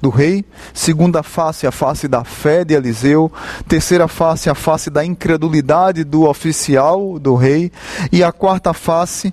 do 0.00 0.10
rei, 0.10 0.44
segunda 0.74 1.22
face 1.22 1.66
a 1.66 1.72
face 1.72 2.06
da 2.06 2.24
fé 2.24 2.64
de 2.64 2.74
Eliseu, 2.74 3.32
terceira 3.66 4.06
face 4.06 4.50
a 4.50 4.54
face 4.54 4.90
da 4.90 5.04
incredulidade 5.04 6.04
do 6.04 6.24
oficial 6.24 7.18
do 7.18 7.34
rei 7.34 7.72
e 8.12 8.22
a 8.22 8.30
quarta 8.32 8.72
face 8.72 9.32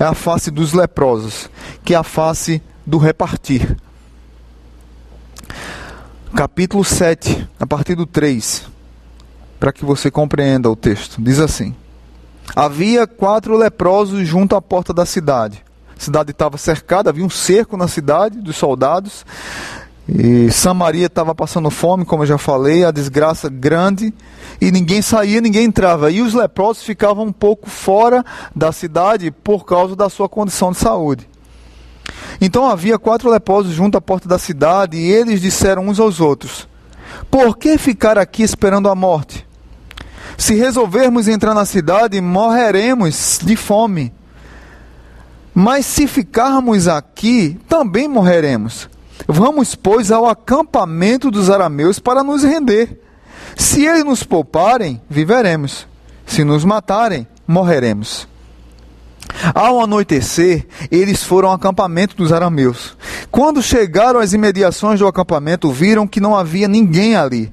é 0.00 0.04
a 0.04 0.14
face 0.14 0.50
dos 0.50 0.72
leprosos, 0.72 1.50
que 1.84 1.92
é 1.92 1.96
a 1.96 2.02
face 2.02 2.62
do 2.86 2.96
repartir. 2.96 3.76
Capítulo 6.34 6.82
7, 6.82 7.46
a 7.60 7.66
partir 7.66 7.94
do 7.94 8.06
3, 8.06 8.66
para 9.58 9.72
que 9.74 9.84
você 9.84 10.10
compreenda 10.10 10.70
o 10.70 10.76
texto. 10.76 11.20
Diz 11.20 11.38
assim: 11.38 11.76
Havia 12.56 13.06
quatro 13.06 13.54
leprosos 13.58 14.26
junto 14.26 14.56
à 14.56 14.62
porta 14.62 14.94
da 14.94 15.04
cidade. 15.04 15.62
A 15.94 16.00
cidade 16.00 16.30
estava 16.30 16.56
cercada, 16.56 17.10
havia 17.10 17.24
um 17.24 17.28
cerco 17.28 17.76
na 17.76 17.86
cidade 17.86 18.40
dos 18.40 18.56
soldados. 18.56 19.26
E 20.12 20.50
Samaria 20.50 21.06
estava 21.06 21.32
passando 21.36 21.70
fome, 21.70 22.04
como 22.04 22.24
eu 22.24 22.26
já 22.26 22.36
falei, 22.36 22.84
a 22.84 22.90
desgraça 22.90 23.48
grande, 23.48 24.12
e 24.60 24.72
ninguém 24.72 25.00
saía, 25.00 25.40
ninguém 25.40 25.66
entrava. 25.66 26.10
E 26.10 26.20
os 26.20 26.34
leprosos 26.34 26.82
ficavam 26.82 27.26
um 27.26 27.32
pouco 27.32 27.70
fora 27.70 28.24
da 28.54 28.72
cidade 28.72 29.30
por 29.30 29.64
causa 29.64 29.94
da 29.94 30.08
sua 30.08 30.28
condição 30.28 30.72
de 30.72 30.78
saúde. 30.78 31.28
Então 32.40 32.66
havia 32.66 32.98
quatro 32.98 33.30
leprosos 33.30 33.72
junto 33.72 33.96
à 33.96 34.00
porta 34.00 34.28
da 34.28 34.36
cidade, 34.36 34.96
e 34.96 35.12
eles 35.12 35.40
disseram 35.40 35.86
uns 35.86 36.00
aos 36.00 36.18
outros: 36.18 36.66
Por 37.30 37.56
que 37.56 37.78
ficar 37.78 38.18
aqui 38.18 38.42
esperando 38.42 38.88
a 38.88 38.96
morte? 38.96 39.46
Se 40.36 40.54
resolvermos 40.54 41.28
entrar 41.28 41.54
na 41.54 41.64
cidade, 41.64 42.20
morreremos 42.20 43.38
de 43.40 43.54
fome. 43.54 44.12
Mas 45.54 45.86
se 45.86 46.08
ficarmos 46.08 46.88
aqui, 46.88 47.60
também 47.68 48.08
morreremos. 48.08 48.88
Vamos, 49.26 49.74
pois, 49.74 50.10
ao 50.10 50.26
acampamento 50.28 51.30
dos 51.30 51.50
arameus 51.50 51.98
para 51.98 52.22
nos 52.22 52.42
render. 52.42 53.00
Se 53.56 53.84
eles 53.86 54.04
nos 54.04 54.22
pouparem, 54.22 55.00
viveremos. 55.08 55.86
Se 56.26 56.44
nos 56.44 56.64
matarem, 56.64 57.26
morreremos. 57.46 58.28
Ao 59.54 59.80
anoitecer, 59.80 60.66
eles 60.90 61.22
foram 61.22 61.48
ao 61.48 61.54
acampamento 61.54 62.16
dos 62.16 62.32
arameus. 62.32 62.96
Quando 63.30 63.62
chegaram 63.62 64.20
às 64.20 64.32
imediações 64.32 65.00
do 65.00 65.06
acampamento, 65.06 65.70
viram 65.70 66.06
que 66.06 66.20
não 66.20 66.36
havia 66.36 66.68
ninguém 66.68 67.16
ali, 67.16 67.52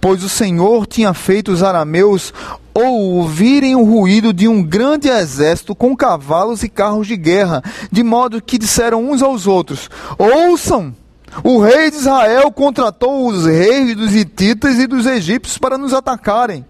pois 0.00 0.22
o 0.22 0.28
Senhor 0.28 0.86
tinha 0.86 1.12
feito 1.12 1.52
os 1.52 1.62
arameus 1.62 2.32
ouvirem 2.74 3.74
o 3.74 3.84
ruído 3.84 4.32
de 4.32 4.46
um 4.46 4.62
grande 4.62 5.08
exército 5.08 5.74
com 5.74 5.96
cavalos 5.96 6.62
e 6.62 6.68
carros 6.68 7.06
de 7.06 7.16
guerra, 7.16 7.62
de 7.90 8.02
modo 8.02 8.42
que 8.42 8.58
disseram 8.58 9.10
uns 9.10 9.22
aos 9.22 9.46
outros: 9.46 9.90
Ouçam! 10.18 10.94
O 11.42 11.60
rei 11.60 11.90
de 11.90 11.96
Israel 11.96 12.50
contratou 12.50 13.26
os 13.26 13.46
reis 13.46 13.96
dos 13.96 14.14
hititas 14.14 14.78
e 14.78 14.86
dos 14.86 15.06
egípcios 15.06 15.58
para 15.58 15.78
nos 15.78 15.92
atacarem. 15.92 16.64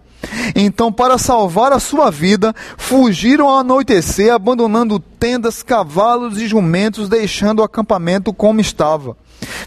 Então, 0.55 0.91
para 0.91 1.17
salvar 1.17 1.71
a 1.71 1.79
sua 1.79 2.09
vida, 2.09 2.53
fugiram 2.77 3.47
ao 3.47 3.59
anoitecer, 3.59 4.33
abandonando 4.33 4.99
tendas, 4.99 5.61
cavalos 5.61 6.41
e 6.41 6.47
jumentos, 6.47 7.07
deixando 7.07 7.59
o 7.59 7.63
acampamento 7.63 8.33
como 8.33 8.59
estava. 8.59 9.15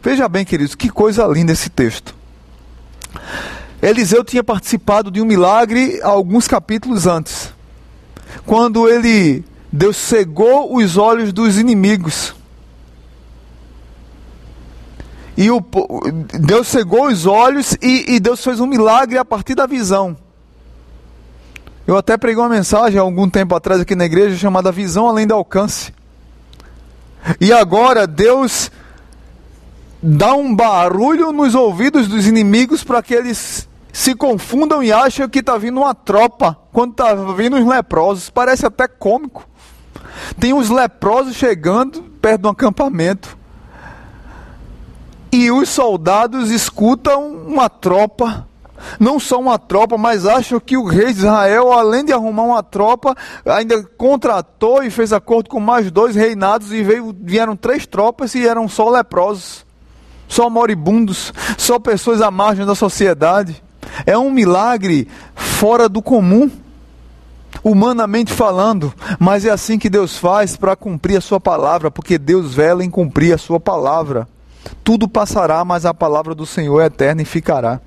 Veja 0.03 0.29
bem, 0.29 0.45
queridos, 0.45 0.75
que 0.75 0.89
coisa 0.89 1.27
linda 1.27 1.53
esse 1.53 1.71
texto. 1.71 2.15
Eliseu 3.81 4.23
tinha 4.23 4.45
participado 4.45 5.11
de 5.11 5.23
um 5.23 5.25
milagre 5.25 6.01
alguns 6.03 6.47
capítulos 6.47 7.07
antes, 7.07 7.53
quando 8.45 8.89
ele 8.89 9.45
Deus 9.73 9.97
cegou 9.97 10.77
os 10.77 10.97
olhos 10.97 11.33
dos 11.33 11.59
inimigos. 11.59 12.35
E 15.41 15.51
o, 15.51 15.65
Deus 16.39 16.69
cegou 16.69 17.07
os 17.07 17.25
olhos 17.25 17.75
e, 17.81 18.17
e 18.17 18.21
Deus 18.21 18.45
fez 18.45 18.61
um 18.61 18.67
milagre 18.67 19.17
a 19.17 19.25
partir 19.25 19.55
da 19.55 19.65
visão. 19.65 20.15
Eu 21.87 21.97
até 21.97 22.19
preguei 22.19 22.43
uma 22.43 22.51
mensagem 22.51 23.01
há 23.01 23.03
algum 23.03 23.27
tempo 23.27 23.55
atrás 23.55 23.81
aqui 23.81 23.95
na 23.95 24.05
igreja 24.05 24.37
chamada 24.37 24.71
Visão 24.71 25.09
Além 25.09 25.27
do 25.27 25.33
Alcance. 25.33 25.95
E 27.41 27.55
agora 27.55 28.07
Deus 28.07 28.71
dá 30.03 30.35
um 30.35 30.55
barulho 30.55 31.33
nos 31.33 31.55
ouvidos 31.55 32.07
dos 32.07 32.27
inimigos 32.27 32.85
para 32.85 33.03
que 33.03 33.15
eles 33.15 33.67
se 33.91 34.15
confundam 34.15 34.83
e 34.83 34.93
achem 34.93 35.27
que 35.27 35.39
está 35.39 35.57
vindo 35.57 35.81
uma 35.81 35.95
tropa, 35.95 36.55
quando 36.71 36.91
está 36.91 37.15
vindo 37.15 37.57
os 37.57 37.67
leprosos. 37.67 38.29
Parece 38.29 38.67
até 38.67 38.87
cômico. 38.87 39.49
Tem 40.39 40.53
uns 40.53 40.69
leprosos 40.69 41.35
chegando 41.35 42.03
perto 42.21 42.43
de 42.43 42.47
um 42.47 42.51
acampamento. 42.51 43.40
E 45.33 45.51
os 45.51 45.69
soldados 45.69 46.51
escutam 46.51 47.29
uma 47.47 47.69
tropa, 47.69 48.49
não 48.99 49.21
só 49.21 49.39
uma 49.39 49.59
tropa, 49.59 49.97
mas 49.97 50.27
acham 50.27 50.59
que 50.59 50.77
o 50.77 50.85
rei 50.85 51.13
de 51.13 51.21
Israel, 51.21 51.73
além 51.73 52.05
de 52.05 52.13
arrumar 52.13 52.43
uma 52.43 52.63
tropa, 52.65 53.17
ainda 53.47 53.81
contratou 53.97 54.83
e 54.83 54.91
fez 54.91 55.13
acordo 55.13 55.49
com 55.49 55.61
mais 55.61 55.89
dois 55.91 56.17
reinados 56.17 56.73
e 56.73 56.83
veio, 56.83 57.15
vieram 57.21 57.55
três 57.55 57.87
tropas 57.87 58.35
e 58.35 58.45
eram 58.45 58.69
só 58.69 58.91
leprosos, 58.91 59.65
só 60.27 60.51
moribundos, 60.51 61.33
só 61.57 61.79
pessoas 61.79 62.21
à 62.21 62.31
margem 62.31 62.67
da 62.67 62.75
sociedade. 62.75 63.63
É 64.05 64.19
um 64.19 64.33
milagre 64.33 65.07
fora 65.37 65.89
do 65.89 66.03
comum, 66.03 66.51
humanamente 67.63 68.33
falando, 68.33 68.93
mas 69.19 69.45
é 69.45 69.51
assim 69.51 69.79
que 69.79 69.89
Deus 69.89 70.19
faz 70.19 70.57
para 70.57 70.75
cumprir 70.75 71.19
a 71.19 71.21
sua 71.21 71.39
palavra, 71.39 71.89
porque 71.89 72.19
Deus 72.19 72.53
vela 72.53 72.85
em 72.85 72.91
cumprir 72.91 73.33
a 73.33 73.39
sua 73.39 73.61
palavra. 73.61 74.27
Tudo 74.83 75.09
passará, 75.09 75.65
mas 75.65 75.85
a 75.85 75.95
palavra 75.95 76.35
do 76.35 76.47
Senhor 76.47 76.81
é 76.81 76.87
eterna 76.87 77.23
e 77.23 77.25
ficará. 77.25 77.81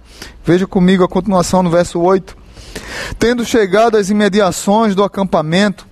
Veja 0.46 0.66
comigo 0.66 1.04
a 1.04 1.08
continuação 1.08 1.64
no 1.64 1.70
verso 1.70 2.00
8. 2.00 2.36
Tendo 3.20 3.46
chegado 3.46 3.98
às 3.98 4.10
imediações 4.10 4.96
do 4.96 5.04
acampamento, 5.04 5.88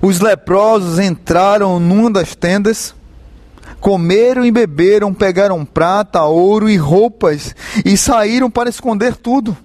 os 0.00 0.20
leprosos 0.20 0.98
entraram 0.98 1.78
numa 1.80 2.10
das 2.10 2.34
tendas, 2.34 2.94
comeram 3.80 4.44
e 4.44 4.50
beberam, 4.50 5.12
pegaram 5.12 5.64
prata, 5.64 6.22
ouro 6.24 6.68
e 6.68 6.76
roupas 6.76 7.54
e 7.84 7.96
saíram 7.96 8.50
para 8.50 8.70
esconder 8.70 9.16
tudo. 9.16 9.56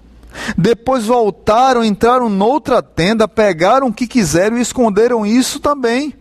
Depois 0.56 1.06
voltaram, 1.06 1.84
entraram 1.84 2.28
noutra 2.28 2.82
tenda, 2.82 3.26
pegaram 3.26 3.88
o 3.88 3.92
que 3.92 4.06
quiseram 4.06 4.58
e 4.58 4.62
esconderam 4.62 5.26
isso 5.26 5.58
também. 5.60 6.14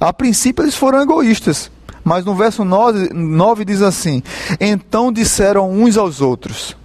A 0.00 0.12
princípio 0.12 0.64
eles 0.64 0.74
foram 0.74 1.00
egoístas. 1.00 1.70
Mas 2.04 2.24
no 2.24 2.34
verso 2.34 2.64
9, 2.64 3.14
9 3.14 3.64
diz 3.64 3.80
assim: 3.80 4.22
Então 4.60 5.10
disseram 5.10 5.70
uns 5.70 5.96
aos 5.96 6.20
outros: 6.20 6.76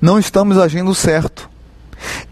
Não 0.00 0.18
estamos 0.18 0.58
agindo 0.58 0.94
certo. 0.94 1.50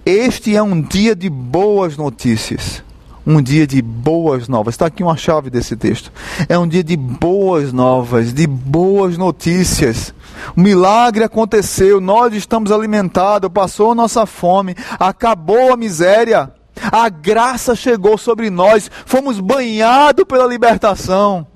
Este 0.05 0.55
é 0.55 0.62
um 0.62 0.81
dia 0.81 1.16
de 1.16 1.31
boas 1.31 1.97
notícias. 1.97 2.83
Um 3.27 3.41
dia 3.41 3.66
de 3.66 3.81
boas 3.81 4.49
novas. 4.49 4.75
Está 4.75 4.87
aqui 4.87 5.03
uma 5.03 5.16
chave 5.16 5.51
desse 5.51 5.77
texto. 5.77 6.11
É 6.49 6.59
um 6.59 6.66
dia 6.66 6.83
de 6.83 6.97
boas 6.97 7.73
novas, 7.73 8.33
de 8.33 8.47
boas 8.47 9.16
notícias. 9.16 10.12
O 10.57 10.61
milagre 10.61 11.23
aconteceu, 11.23 12.01
nós 12.01 12.35
estamos 12.35 12.73
alimentados, 12.73 13.51
passou 13.53 13.93
a 13.93 13.95
nossa 13.95 14.25
fome, 14.25 14.75
acabou 14.99 15.73
a 15.73 15.77
miséria, 15.77 16.51
a 16.91 17.09
graça 17.11 17.77
chegou 17.77 18.16
sobre 18.16 18.49
nós, 18.49 18.91
fomos 19.05 19.39
banhados 19.39 20.25
pela 20.25 20.47
libertação 20.47 21.47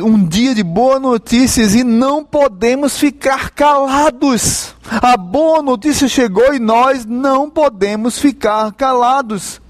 um 0.00 0.24
dia 0.26 0.52
de 0.52 0.64
boas 0.64 1.00
notícias 1.00 1.76
e 1.76 1.84
não 1.84 2.24
podemos 2.24 2.98
ficar 2.98 3.50
calados. 3.50 4.74
A 5.00 5.16
boa 5.16 5.62
notícia 5.62 6.08
chegou 6.08 6.52
e 6.52 6.58
nós 6.58 7.06
não 7.06 7.48
podemos 7.48 8.18
ficar 8.18 8.72
calados. 8.72 9.60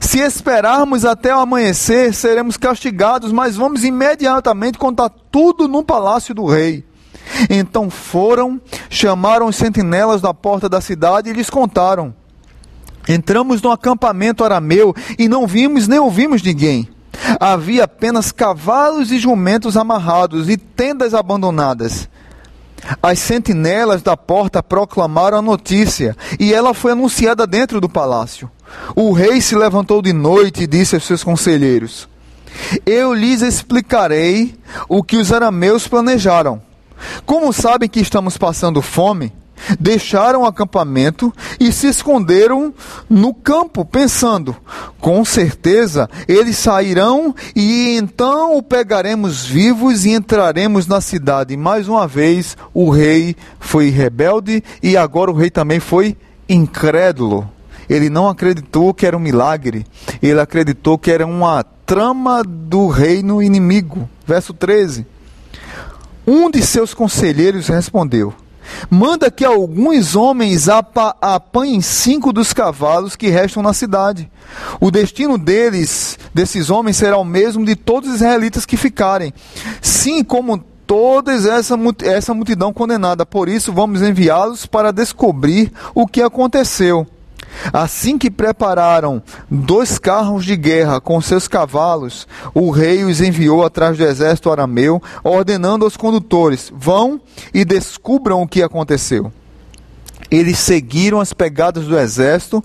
Se 0.00 0.20
esperarmos 0.20 1.04
até 1.04 1.34
o 1.34 1.40
amanhecer, 1.40 2.12
seremos 2.12 2.58
castigados, 2.58 3.32
mas 3.32 3.56
vamos 3.56 3.84
imediatamente 3.84 4.76
contar 4.76 5.08
tudo 5.30 5.66
no 5.66 5.82
palácio 5.82 6.34
do 6.34 6.44
rei. 6.44 6.84
Então 7.48 7.88
foram, 7.88 8.60
chamaram 8.90 9.46
os 9.46 9.56
sentinelas 9.56 10.20
da 10.20 10.34
porta 10.34 10.68
da 10.68 10.80
cidade 10.80 11.30
e 11.30 11.32
lhes 11.32 11.48
contaram. 11.48 12.14
Entramos 13.08 13.62
no 13.62 13.70
acampamento 13.70 14.44
arameu 14.44 14.94
e 15.18 15.26
não 15.26 15.46
vimos 15.46 15.88
nem 15.88 15.98
ouvimos 15.98 16.42
ninguém. 16.42 16.88
Havia 17.38 17.84
apenas 17.84 18.32
cavalos 18.32 19.10
e 19.12 19.18
jumentos 19.18 19.76
amarrados 19.76 20.48
e 20.48 20.56
tendas 20.56 21.14
abandonadas. 21.14 22.08
As 23.02 23.18
sentinelas 23.18 24.02
da 24.02 24.16
porta 24.16 24.62
proclamaram 24.62 25.38
a 25.38 25.42
notícia, 25.42 26.16
e 26.38 26.54
ela 26.54 26.72
foi 26.72 26.92
anunciada 26.92 27.46
dentro 27.46 27.80
do 27.80 27.88
palácio. 27.88 28.50
O 28.94 29.12
rei 29.12 29.40
se 29.40 29.56
levantou 29.56 30.00
de 30.00 30.12
noite 30.12 30.62
e 30.62 30.66
disse 30.66 30.94
aos 30.94 31.04
seus 31.04 31.24
conselheiros: 31.24 32.08
Eu 32.86 33.12
lhes 33.12 33.42
explicarei 33.42 34.54
o 34.88 35.02
que 35.02 35.16
os 35.16 35.32
arameus 35.32 35.88
planejaram. 35.88 36.62
Como 37.24 37.52
sabem 37.52 37.88
que 37.88 38.00
estamos 38.00 38.36
passando 38.36 38.82
fome, 38.82 39.32
deixaram 39.78 40.42
o 40.42 40.46
acampamento 40.46 41.32
e 41.58 41.72
se 41.72 41.86
esconderam 41.86 42.72
no 43.08 43.32
campo, 43.34 43.84
pensando: 43.84 44.56
com 45.00 45.24
certeza 45.24 46.08
eles 46.26 46.56
sairão 46.56 47.34
e 47.54 47.96
então 47.96 48.56
o 48.56 48.62
pegaremos 48.62 49.44
vivos 49.44 50.04
e 50.04 50.10
entraremos 50.10 50.86
na 50.86 51.00
cidade. 51.00 51.56
Mais 51.56 51.88
uma 51.88 52.06
vez, 52.06 52.56
o 52.72 52.90
rei 52.90 53.36
foi 53.58 53.88
rebelde 53.90 54.62
e 54.82 54.96
agora 54.96 55.30
o 55.30 55.34
rei 55.34 55.50
também 55.50 55.80
foi 55.80 56.16
incrédulo. 56.48 57.48
Ele 57.88 58.10
não 58.10 58.28
acreditou 58.28 58.92
que 58.92 59.06
era 59.06 59.16
um 59.16 59.20
milagre, 59.20 59.86
ele 60.22 60.38
acreditou 60.38 60.98
que 60.98 61.10
era 61.10 61.26
uma 61.26 61.62
trama 61.62 62.42
do 62.44 62.88
reino 62.88 63.42
inimigo. 63.42 64.08
Verso 64.26 64.52
13. 64.52 65.06
Um 66.26 66.50
de 66.50 66.62
seus 66.62 66.92
conselheiros 66.92 67.68
respondeu: 67.68 68.34
Manda 68.90 69.30
que 69.30 69.44
alguns 69.44 70.16
homens 70.16 70.68
apa 70.68 71.16
apanhem 71.20 71.80
cinco 71.80 72.32
dos 72.32 72.52
cavalos 72.52 73.16
que 73.16 73.28
restam 73.28 73.62
na 73.62 73.72
cidade. 73.72 74.30
O 74.80 74.90
destino 74.90 75.36
deles, 75.36 76.18
desses 76.32 76.70
homens, 76.70 76.96
será 76.96 77.18
o 77.18 77.24
mesmo 77.24 77.64
de 77.64 77.76
todos 77.76 78.08
os 78.08 78.16
israelitas 78.16 78.64
que 78.64 78.76
ficarem. 78.76 79.32
Sim, 79.80 80.24
como 80.24 80.58
toda 80.86 81.32
essa, 81.32 81.76
essa 82.02 82.32
multidão 82.32 82.72
condenada. 82.72 83.26
Por 83.26 83.48
isso, 83.48 83.72
vamos 83.72 84.00
enviá-los 84.00 84.64
para 84.64 84.90
descobrir 84.90 85.70
o 85.94 86.06
que 86.06 86.22
aconteceu. 86.22 87.06
Assim 87.72 88.18
que 88.18 88.30
prepararam 88.30 89.22
dois 89.50 89.98
carros 89.98 90.44
de 90.44 90.56
guerra 90.56 91.00
com 91.00 91.20
seus 91.20 91.48
cavalos, 91.48 92.26
o 92.54 92.70
rei 92.70 93.04
os 93.04 93.20
enviou 93.20 93.64
atrás 93.64 93.96
do 93.96 94.04
exército 94.04 94.50
arameu, 94.50 95.02
ordenando 95.22 95.84
aos 95.84 95.96
condutores: 95.96 96.72
vão 96.74 97.20
e 97.52 97.64
descubram 97.64 98.42
o 98.42 98.48
que 98.48 98.62
aconteceu. 98.62 99.32
Eles 100.30 100.58
seguiram 100.58 101.20
as 101.20 101.32
pegadas 101.32 101.86
do 101.86 101.98
exército 101.98 102.62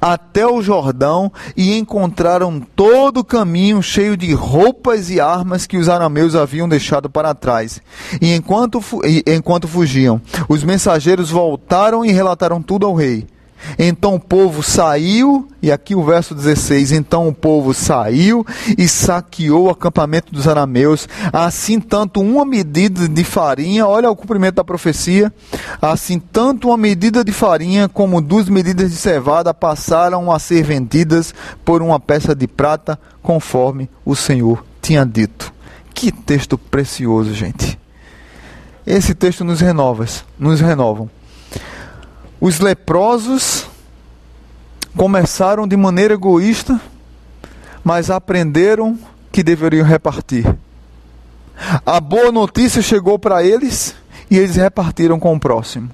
até 0.00 0.46
o 0.46 0.60
Jordão 0.60 1.30
e 1.56 1.78
encontraram 1.78 2.60
todo 2.74 3.18
o 3.18 3.24
caminho 3.24 3.80
cheio 3.82 4.16
de 4.16 4.32
roupas 4.32 5.10
e 5.10 5.20
armas 5.20 5.66
que 5.66 5.76
os 5.76 5.88
arameus 5.88 6.34
haviam 6.34 6.68
deixado 6.68 7.08
para 7.08 7.34
trás. 7.34 7.80
E 8.20 8.34
enquanto, 8.34 8.82
enquanto 9.26 9.68
fugiam, 9.68 10.20
os 10.48 10.64
mensageiros 10.64 11.30
voltaram 11.30 12.04
e 12.04 12.10
relataram 12.10 12.60
tudo 12.60 12.84
ao 12.84 12.94
rei. 12.94 13.26
Então 13.78 14.14
o 14.14 14.20
povo 14.20 14.62
saiu, 14.62 15.48
e 15.62 15.72
aqui 15.72 15.94
o 15.94 16.04
verso 16.04 16.34
16: 16.34 16.92
Então 16.92 17.28
o 17.28 17.34
povo 17.34 17.72
saiu 17.72 18.46
e 18.76 18.86
saqueou 18.86 19.66
o 19.66 19.70
acampamento 19.70 20.32
dos 20.32 20.46
arameus, 20.46 21.08
assim 21.32 21.80
tanto 21.80 22.20
uma 22.20 22.44
medida 22.44 23.08
de 23.08 23.24
farinha, 23.24 23.86
olha 23.86 24.10
o 24.10 24.16
cumprimento 24.16 24.56
da 24.56 24.64
profecia, 24.64 25.32
assim 25.80 26.18
tanto 26.18 26.68
uma 26.68 26.76
medida 26.76 27.24
de 27.24 27.32
farinha 27.32 27.88
como 27.88 28.20
duas 28.20 28.48
medidas 28.48 28.90
de 28.90 28.96
cevada 28.96 29.54
passaram 29.54 30.30
a 30.30 30.38
ser 30.38 30.62
vendidas 30.62 31.34
por 31.64 31.82
uma 31.82 31.98
peça 31.98 32.34
de 32.34 32.46
prata, 32.46 32.98
conforme 33.22 33.88
o 34.04 34.14
Senhor 34.14 34.64
tinha 34.80 35.04
dito. 35.04 35.52
Que 35.94 36.12
texto 36.12 36.58
precioso, 36.58 37.32
gente. 37.32 37.78
Esse 38.86 39.14
texto 39.14 39.44
nos 39.44 39.60
renova, 39.60 40.04
nos 40.38 40.60
renovam. 40.60 41.08
Os 42.40 42.60
leprosos 42.60 43.66
começaram 44.96 45.66
de 45.66 45.76
maneira 45.76 46.14
egoísta, 46.14 46.80
mas 47.82 48.10
aprenderam 48.10 48.98
que 49.32 49.42
deveriam 49.42 49.86
repartir. 49.86 50.56
A 51.84 52.00
boa 52.00 52.32
notícia 52.32 52.82
chegou 52.82 53.18
para 53.18 53.44
eles 53.44 53.94
e 54.30 54.38
eles 54.38 54.56
repartiram 54.56 55.18
com 55.18 55.34
o 55.34 55.40
próximo. 55.40 55.90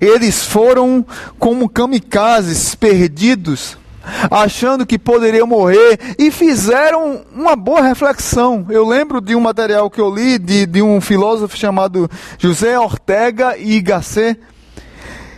Eles 0.00 0.44
foram 0.44 1.04
como 1.38 1.68
kamikazes 1.68 2.74
perdidos, 2.74 3.76
achando 4.30 4.86
que 4.86 4.98
poderiam 4.98 5.46
morrer 5.46 5.98
e 6.18 6.30
fizeram 6.30 7.22
uma 7.32 7.54
boa 7.54 7.82
reflexão. 7.82 8.66
Eu 8.70 8.86
lembro 8.86 9.20
de 9.20 9.34
um 9.34 9.40
material 9.40 9.90
que 9.90 10.00
eu 10.00 10.12
li 10.12 10.38
de, 10.38 10.66
de 10.66 10.82
um 10.82 11.00
filósofo 11.00 11.56
chamado 11.56 12.10
José 12.38 12.78
Ortega 12.78 13.56
y 13.58 13.80
Gasset 13.80 14.38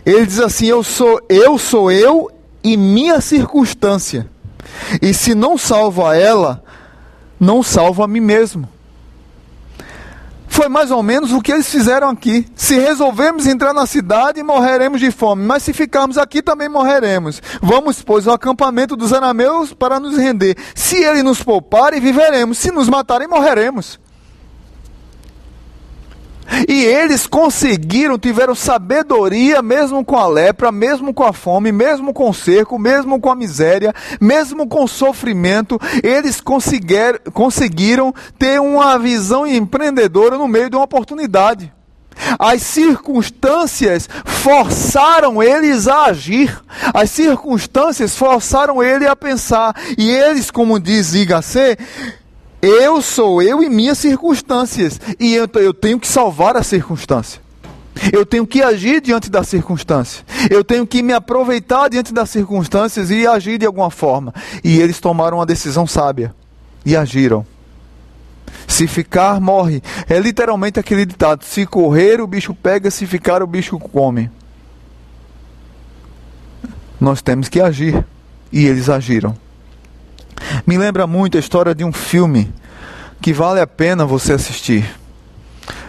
ele 0.05 0.25
diz 0.25 0.39
assim: 0.39 0.67
Eu 0.67 0.83
sou 0.83 1.21
eu, 1.29 1.57
sou 1.57 1.91
eu 1.91 2.31
e 2.63 2.75
minha 2.77 3.21
circunstância. 3.21 4.29
E 5.01 5.13
se 5.13 5.35
não 5.35 5.57
salvo 5.57 6.05
a 6.05 6.15
ela, 6.15 6.63
não 7.39 7.63
salvo 7.63 8.03
a 8.03 8.07
mim 8.07 8.19
mesmo. 8.19 8.67
Foi 10.47 10.67
mais 10.67 10.91
ou 10.91 11.01
menos 11.01 11.31
o 11.31 11.41
que 11.41 11.51
eles 11.53 11.69
fizeram 11.69 12.09
aqui. 12.09 12.45
Se 12.55 12.77
resolvermos 12.77 13.47
entrar 13.47 13.73
na 13.73 13.85
cidade, 13.85 14.43
morreremos 14.43 14.99
de 14.99 15.11
fome. 15.11 15.45
Mas 15.45 15.63
se 15.63 15.71
ficarmos 15.71 16.17
aqui, 16.17 16.41
também 16.41 16.67
morreremos. 16.67 17.41
Vamos, 17.61 18.01
pois, 18.01 18.27
ao 18.27 18.33
acampamento 18.33 18.95
dos 18.95 19.13
anameus 19.13 19.73
para 19.73 19.99
nos 19.99 20.17
render. 20.17 20.57
Se 20.75 20.97
ele 20.97 21.23
nos 21.23 21.41
poupar, 21.41 21.93
viveremos. 21.93 22.57
Se 22.57 22.71
nos 22.71 22.89
matarem, 22.89 23.27
morreremos. 23.27 23.99
E 26.67 26.83
eles 26.83 27.27
conseguiram, 27.27 28.17
tiveram 28.17 28.55
sabedoria, 28.55 29.61
mesmo 29.61 30.03
com 30.03 30.17
a 30.17 30.27
lepra, 30.27 30.71
mesmo 30.71 31.13
com 31.13 31.23
a 31.23 31.33
fome, 31.33 31.71
mesmo 31.71 32.13
com 32.13 32.29
o 32.29 32.33
cerco, 32.33 32.79
mesmo 32.79 33.19
com 33.19 33.29
a 33.29 33.35
miséria, 33.35 33.93
mesmo 34.19 34.67
com 34.67 34.83
o 34.83 34.87
sofrimento, 34.87 35.79
eles 36.03 36.41
conseguiram, 36.41 37.19
conseguiram 37.33 38.13
ter 38.37 38.59
uma 38.59 38.97
visão 38.97 39.45
empreendedora 39.45 40.37
no 40.37 40.47
meio 40.47 40.69
de 40.69 40.75
uma 40.75 40.85
oportunidade. 40.85 41.71
As 42.37 42.61
circunstâncias 42.61 44.09
forçaram 44.25 45.41
eles 45.41 45.87
a 45.87 46.05
agir, 46.05 46.59
as 46.93 47.09
circunstâncias 47.11 48.15
forçaram 48.15 48.83
ele 48.83 49.07
a 49.07 49.15
pensar, 49.15 49.73
e 49.97 50.09
eles, 50.09 50.51
como 50.51 50.79
diz 50.79 51.13
Igacê, 51.13 51.77
eu 52.61 53.01
sou 53.01 53.41
eu 53.41 53.63
e 53.63 53.69
minhas 53.69 53.97
circunstâncias. 53.97 54.99
E 55.19 55.33
eu, 55.33 55.49
eu 55.55 55.73
tenho 55.73 55.99
que 55.99 56.07
salvar 56.07 56.57
a 56.57 56.63
circunstância. 56.63 57.41
Eu 58.13 58.25
tenho 58.25 58.47
que 58.47 58.61
agir 58.61 59.01
diante 59.01 59.29
da 59.29 59.43
circunstância. 59.43 60.23
Eu 60.49 60.63
tenho 60.63 60.85
que 60.87 61.01
me 61.01 61.13
aproveitar 61.13 61.89
diante 61.89 62.13
das 62.13 62.29
circunstâncias 62.29 63.09
e 63.11 63.27
agir 63.27 63.57
de 63.57 63.65
alguma 63.65 63.91
forma. 63.91 64.33
E 64.63 64.79
eles 64.79 64.99
tomaram 64.99 65.37
uma 65.37 65.45
decisão 65.45 65.85
sábia 65.85 66.33
e 66.85 66.95
agiram. 66.95 67.45
Se 68.67 68.87
ficar, 68.87 69.39
morre. 69.41 69.81
É 70.07 70.19
literalmente 70.19 70.79
aquele 70.79 71.05
ditado: 71.05 71.43
se 71.43 71.65
correr, 71.65 72.21
o 72.21 72.27
bicho 72.27 72.53
pega, 72.53 72.89
se 72.89 73.05
ficar, 73.05 73.43
o 73.43 73.47
bicho 73.47 73.77
come. 73.77 74.29
Nós 76.99 77.21
temos 77.21 77.49
que 77.49 77.59
agir. 77.59 78.05
E 78.51 78.65
eles 78.65 78.89
agiram. 78.89 79.35
Me 80.65 80.77
lembra 80.77 81.05
muito 81.07 81.37
a 81.37 81.39
história 81.39 81.73
de 81.73 81.83
um 81.83 81.91
filme 81.91 82.53
que 83.21 83.33
vale 83.33 83.59
a 83.59 83.67
pena 83.67 84.05
você 84.05 84.33
assistir. 84.33 84.89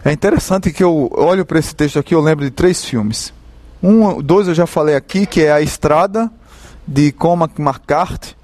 É 0.05 0.13
interessante 0.13 0.73
que 0.73 0.83
eu 0.83 1.11
olho 1.13 1.45
para 1.45 1.59
esse 1.59 1.75
texto 1.75 1.99
aqui, 1.99 2.15
eu 2.15 2.21
lembro 2.21 2.45
de 2.45 2.51
três 2.51 2.85
filmes. 2.85 3.33
Um, 3.83 4.21
dois 4.21 4.49
eu 4.49 4.55
já 4.55 4.67
falei 4.67 4.95
aqui, 4.95 5.27
que 5.27 5.43
é 5.43 5.53
A 5.53 5.61
Estrada, 5.61 6.31
de 6.87 7.13
Cormac 7.13 7.61
McCarthy, 7.61 8.37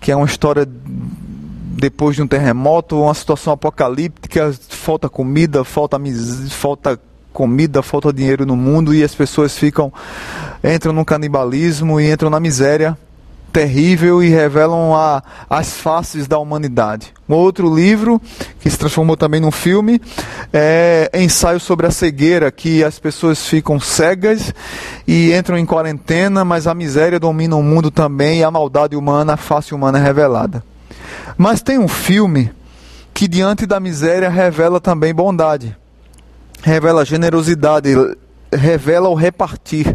que 0.00 0.10
é 0.12 0.16
uma 0.16 0.26
história 0.26 0.66
depois 0.66 2.16
de 2.16 2.22
um 2.22 2.26
terremoto, 2.26 3.02
uma 3.02 3.14
situação 3.14 3.52
apocalíptica, 3.52 4.54
falta 4.68 5.08
comida, 5.08 5.64
falta, 5.64 5.98
falta 6.50 7.00
comida, 7.32 7.82
falta 7.82 8.12
dinheiro 8.12 8.46
no 8.46 8.56
mundo 8.56 8.94
e 8.94 9.02
as 9.02 9.14
pessoas 9.14 9.56
ficam 9.56 9.92
entram 10.62 10.92
no 10.92 11.04
canibalismo 11.04 12.00
e 12.00 12.10
entram 12.10 12.30
na 12.30 12.38
miséria 12.38 12.96
terrível 13.52 14.22
e 14.22 14.28
revelam 14.28 14.94
a, 14.94 15.22
as 15.48 15.74
faces 15.74 16.26
da 16.26 16.38
humanidade. 16.38 17.12
Um 17.28 17.34
outro 17.34 17.72
livro, 17.72 18.20
que 18.58 18.70
se 18.70 18.78
transformou 18.78 19.16
também 19.16 19.40
num 19.40 19.50
filme, 19.50 20.00
é 20.52 21.10
Ensaio 21.14 21.60
sobre 21.60 21.86
a 21.86 21.90
Cegueira, 21.90 22.50
que 22.50 22.82
as 22.82 22.98
pessoas 22.98 23.46
ficam 23.46 23.78
cegas 23.78 24.54
e 25.06 25.32
entram 25.32 25.58
em 25.58 25.66
quarentena, 25.66 26.44
mas 26.44 26.66
a 26.66 26.74
miséria 26.74 27.20
domina 27.20 27.54
o 27.54 27.62
mundo 27.62 27.90
também 27.90 28.40
e 28.40 28.44
a 28.44 28.50
maldade 28.50 28.96
humana, 28.96 29.34
a 29.34 29.36
face 29.36 29.74
humana 29.74 29.98
é 29.98 30.02
revelada. 30.02 30.64
Mas 31.36 31.62
tem 31.62 31.78
um 31.78 31.88
filme 31.88 32.50
que, 33.12 33.28
diante 33.28 33.66
da 33.66 33.78
miséria, 33.78 34.28
revela 34.30 34.80
também 34.80 35.14
bondade, 35.14 35.76
revela 36.62 37.04
generosidade, 37.04 37.90
revela 38.52 39.08
o 39.08 39.14
repartir. 39.14 39.94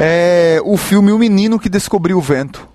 É 0.00 0.60
o 0.64 0.76
filme 0.76 1.10
O 1.10 1.18
Menino 1.18 1.58
que 1.58 1.68
Descobriu 1.68 2.18
o 2.18 2.20
Vento. 2.20 2.68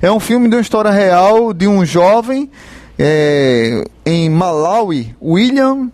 É 0.00 0.10
um 0.10 0.20
filme 0.20 0.48
de 0.48 0.54
uma 0.54 0.62
história 0.62 0.90
real 0.92 1.52
de 1.52 1.66
um 1.66 1.84
jovem 1.84 2.48
é, 2.96 3.84
em 4.06 4.30
Malawi, 4.30 5.16
William 5.20 5.90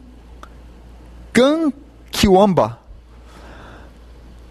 Kankiwamba. 1.33 2.79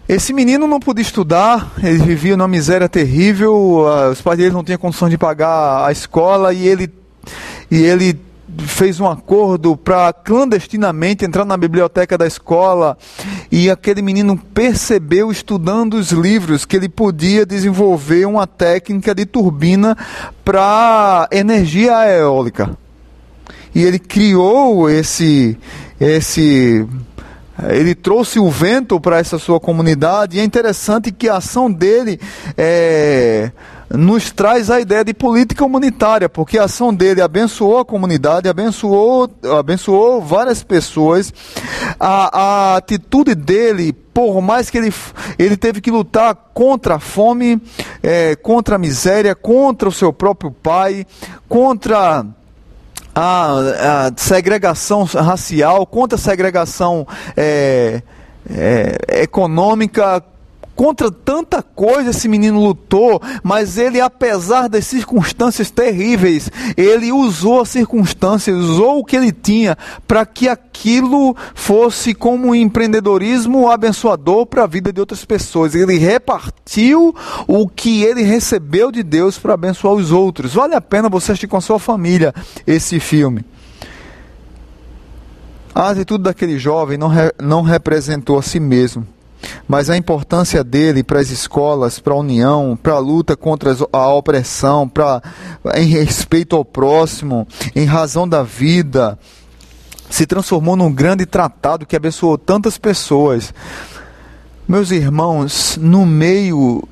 Esse 0.08 0.32
menino 0.32 0.66
não 0.66 0.80
podia 0.80 1.02
estudar, 1.02 1.72
ele 1.80 1.98
vivia 1.98 2.36
numa 2.36 2.48
miséria 2.48 2.88
terrível, 2.88 3.86
os 4.10 4.20
pais 4.20 4.36
dele 4.36 4.50
não 4.50 4.64
tinham 4.64 4.78
condição 4.78 5.08
de 5.08 5.16
pagar 5.16 5.86
a 5.86 5.92
escola 5.92 6.52
e 6.52 6.66
ele, 6.66 6.92
e 7.70 7.76
ele 7.76 8.20
fez 8.58 9.00
um 9.00 9.08
acordo 9.08 9.76
para 9.76 10.12
clandestinamente 10.12 11.24
entrar 11.24 11.44
na 11.44 11.56
biblioteca 11.56 12.16
da 12.16 12.26
escola 12.26 12.96
e 13.50 13.70
aquele 13.70 14.02
menino 14.02 14.36
percebeu 14.36 15.30
estudando 15.30 15.94
os 15.94 16.10
livros 16.10 16.64
que 16.64 16.76
ele 16.76 16.88
podia 16.88 17.44
desenvolver 17.44 18.26
uma 18.26 18.46
técnica 18.46 19.14
de 19.14 19.26
turbina 19.26 19.96
para 20.44 21.28
energia 21.30 21.92
eólica. 22.08 22.76
E 23.74 23.82
ele 23.82 23.98
criou 23.98 24.88
esse 24.90 25.56
esse 26.00 26.86
ele 27.68 27.94
trouxe 27.94 28.38
o 28.38 28.48
vento 28.48 28.98
para 28.98 29.18
essa 29.18 29.38
sua 29.38 29.60
comunidade 29.60 30.36
e 30.36 30.40
é 30.40 30.44
interessante 30.44 31.12
que 31.12 31.28
a 31.28 31.36
ação 31.36 31.70
dele 31.70 32.18
é 32.56 33.52
nos 33.92 34.30
traz 34.30 34.70
a 34.70 34.80
ideia 34.80 35.04
de 35.04 35.12
política 35.12 35.64
humanitária, 35.64 36.28
porque 36.28 36.58
a 36.58 36.64
ação 36.64 36.94
dele 36.94 37.20
abençoou 37.20 37.78
a 37.78 37.84
comunidade, 37.84 38.48
abençoou, 38.48 39.28
abençoou 39.58 40.22
várias 40.22 40.62
pessoas. 40.62 41.32
A, 41.98 42.40
a 42.40 42.76
atitude 42.76 43.34
dele, 43.34 43.92
por 43.92 44.40
mais 44.40 44.70
que 44.70 44.78
ele, 44.78 44.94
ele 45.38 45.56
teve 45.56 45.80
que 45.80 45.90
lutar 45.90 46.34
contra 46.54 46.96
a 46.96 47.00
fome, 47.00 47.60
é, 48.02 48.36
contra 48.36 48.76
a 48.76 48.78
miséria, 48.78 49.34
contra 49.34 49.88
o 49.88 49.92
seu 49.92 50.12
próprio 50.12 50.52
pai, 50.52 51.04
contra 51.48 52.24
a, 53.12 54.06
a 54.06 54.12
segregação 54.16 55.02
racial, 55.02 55.84
contra 55.84 56.16
a 56.16 56.20
segregação 56.20 57.06
é, 57.36 58.02
é, 58.48 59.22
econômica, 59.22 60.22
Contra 60.80 61.10
tanta 61.10 61.62
coisa 61.62 62.08
esse 62.08 62.26
menino 62.26 62.58
lutou, 62.58 63.20
mas 63.42 63.76
ele, 63.76 64.00
apesar 64.00 64.66
das 64.66 64.86
circunstâncias 64.86 65.70
terríveis, 65.70 66.50
ele 66.74 67.12
usou 67.12 67.60
as 67.60 67.68
circunstâncias, 67.68 68.56
usou 68.56 68.98
o 68.98 69.04
que 69.04 69.14
ele 69.14 69.30
tinha 69.30 69.76
para 70.08 70.24
que 70.24 70.48
aquilo 70.48 71.36
fosse 71.54 72.14
como 72.14 72.48
um 72.48 72.54
empreendedorismo 72.54 73.68
abençoador 73.68 74.46
para 74.46 74.64
a 74.64 74.66
vida 74.66 74.90
de 74.90 74.98
outras 74.98 75.22
pessoas. 75.22 75.74
Ele 75.74 75.98
repartiu 75.98 77.14
o 77.46 77.68
que 77.68 78.02
ele 78.02 78.22
recebeu 78.22 78.90
de 78.90 79.02
Deus 79.02 79.38
para 79.38 79.52
abençoar 79.52 79.92
os 79.92 80.10
outros. 80.10 80.54
Vale 80.54 80.74
a 80.74 80.80
pena 80.80 81.10
você 81.10 81.32
assistir 81.32 81.46
com 81.46 81.58
a 81.58 81.60
sua 81.60 81.78
família 81.78 82.34
esse 82.66 82.98
filme. 82.98 83.44
A 85.74 85.90
atitude 85.90 86.24
daquele 86.24 86.58
jovem 86.58 86.96
não, 86.96 87.08
re, 87.08 87.30
não 87.38 87.60
representou 87.60 88.38
a 88.38 88.42
si 88.42 88.58
mesmo 88.58 89.06
mas 89.66 89.88
a 89.88 89.96
importância 89.96 90.62
dele 90.62 91.02
para 91.02 91.20
as 91.20 91.30
escolas, 91.30 91.98
para 91.98 92.12
a 92.12 92.18
união, 92.18 92.78
para 92.80 92.94
a 92.94 92.98
luta 92.98 93.36
contra 93.36 93.74
a 93.92 94.08
opressão, 94.12 94.88
para 94.88 95.22
em 95.74 95.86
respeito 95.86 96.56
ao 96.56 96.64
próximo, 96.64 97.46
em 97.74 97.84
razão 97.84 98.28
da 98.28 98.42
vida, 98.42 99.18
se 100.08 100.26
transformou 100.26 100.76
num 100.76 100.92
grande 100.92 101.24
tratado 101.24 101.86
que 101.86 101.96
abençoou 101.96 102.36
tantas 102.36 102.76
pessoas. 102.76 103.54
Meus 104.66 104.90
irmãos, 104.90 105.78
no 105.80 106.04
meio 106.04 106.86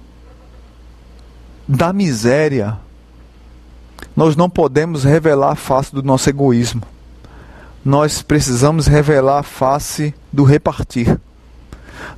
da 1.66 1.92
miséria, 1.92 2.78
nós 4.16 4.36
não 4.36 4.48
podemos 4.48 5.04
revelar 5.04 5.52
a 5.52 5.56
face 5.56 5.94
do 5.94 6.02
nosso 6.02 6.28
egoísmo. 6.28 6.82
Nós 7.84 8.22
precisamos 8.22 8.86
revelar 8.86 9.40
a 9.40 9.42
face 9.42 10.14
do 10.32 10.44
repartir 10.44 11.20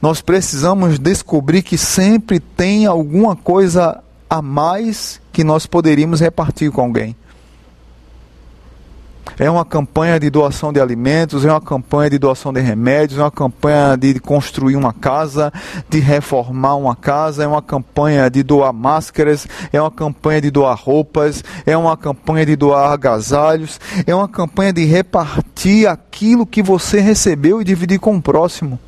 nós 0.00 0.20
precisamos 0.20 0.98
descobrir 0.98 1.62
que 1.62 1.78
sempre 1.78 2.40
tem 2.40 2.86
alguma 2.86 3.36
coisa 3.36 4.02
a 4.28 4.40
mais 4.40 5.20
que 5.32 5.42
nós 5.42 5.66
poderíamos 5.66 6.20
repartir 6.20 6.70
com 6.70 6.82
alguém. 6.82 7.16
É 9.38 9.50
uma 9.50 9.64
campanha 9.64 10.20
de 10.20 10.28
doação 10.28 10.70
de 10.70 10.80
alimentos, 10.80 11.46
é 11.46 11.50
uma 11.50 11.60
campanha 11.60 12.10
de 12.10 12.18
doação 12.18 12.52
de 12.52 12.60
remédios, 12.60 13.18
é 13.18 13.22
uma 13.22 13.30
campanha 13.30 13.96
de 13.96 14.20
construir 14.20 14.76
uma 14.76 14.92
casa, 14.92 15.52
de 15.88 15.98
reformar 15.98 16.76
uma 16.76 16.94
casa, 16.94 17.44
é 17.44 17.46
uma 17.46 17.62
campanha 17.62 18.28
de 18.28 18.42
doar 18.42 18.72
máscaras, 18.72 19.48
é 19.72 19.80
uma 19.80 19.90
campanha 19.90 20.42
de 20.42 20.50
doar 20.50 20.78
roupas, 20.78 21.42
é 21.64 21.74
uma 21.76 21.96
campanha 21.96 22.44
de 22.44 22.54
doar 22.56 22.92
agasalhos, 22.92 23.80
é 24.06 24.14
uma 24.14 24.28
campanha 24.28 24.74
de 24.74 24.84
repartir 24.84 25.88
aquilo 25.88 26.46
que 26.46 26.62
você 26.62 27.00
recebeu 27.00 27.60
e 27.62 27.64
dividir 27.64 27.98
com 27.98 28.16
o 28.16 28.22
próximo. 28.22 28.78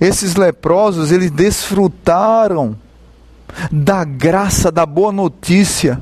Esses 0.00 0.34
leprosos, 0.34 1.10
eles 1.10 1.30
desfrutaram 1.30 2.76
da 3.70 4.04
graça, 4.04 4.70
da 4.70 4.84
boa 4.84 5.12
notícia. 5.12 6.00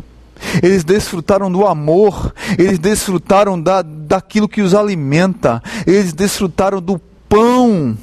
Eles 0.62 0.82
desfrutaram 0.82 1.50
do 1.50 1.66
amor, 1.66 2.34
eles 2.58 2.78
desfrutaram 2.78 3.60
da, 3.60 3.80
daquilo 3.82 4.48
que 4.48 4.60
os 4.60 4.74
alimenta, 4.74 5.62
eles 5.86 6.12
desfrutaram 6.12 6.80
do 6.80 7.00
pão, 7.28 7.96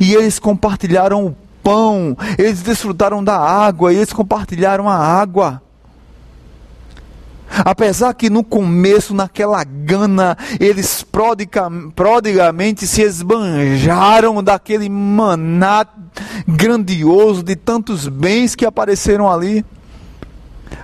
e 0.00 0.12
eles 0.14 0.38
compartilharam 0.38 1.24
o 1.26 1.36
pão, 1.62 2.16
eles 2.36 2.62
desfrutaram 2.62 3.22
da 3.22 3.38
água, 3.38 3.92
e 3.92 3.96
eles 3.96 4.12
compartilharam 4.12 4.88
a 4.88 4.96
água. 4.96 5.62
Apesar 7.48 8.14
que 8.14 8.28
no 8.28 8.42
começo, 8.42 9.14
naquela 9.14 9.62
gana, 9.62 10.36
eles 10.58 11.02
prodiga, 11.02 11.70
prodigamente 11.94 12.86
se 12.86 13.02
esbanjaram 13.02 14.42
daquele 14.42 14.88
maná 14.88 15.86
grandioso 16.48 17.42
de 17.42 17.54
tantos 17.54 18.08
bens 18.08 18.54
que 18.54 18.66
apareceram 18.66 19.30
ali. 19.30 19.64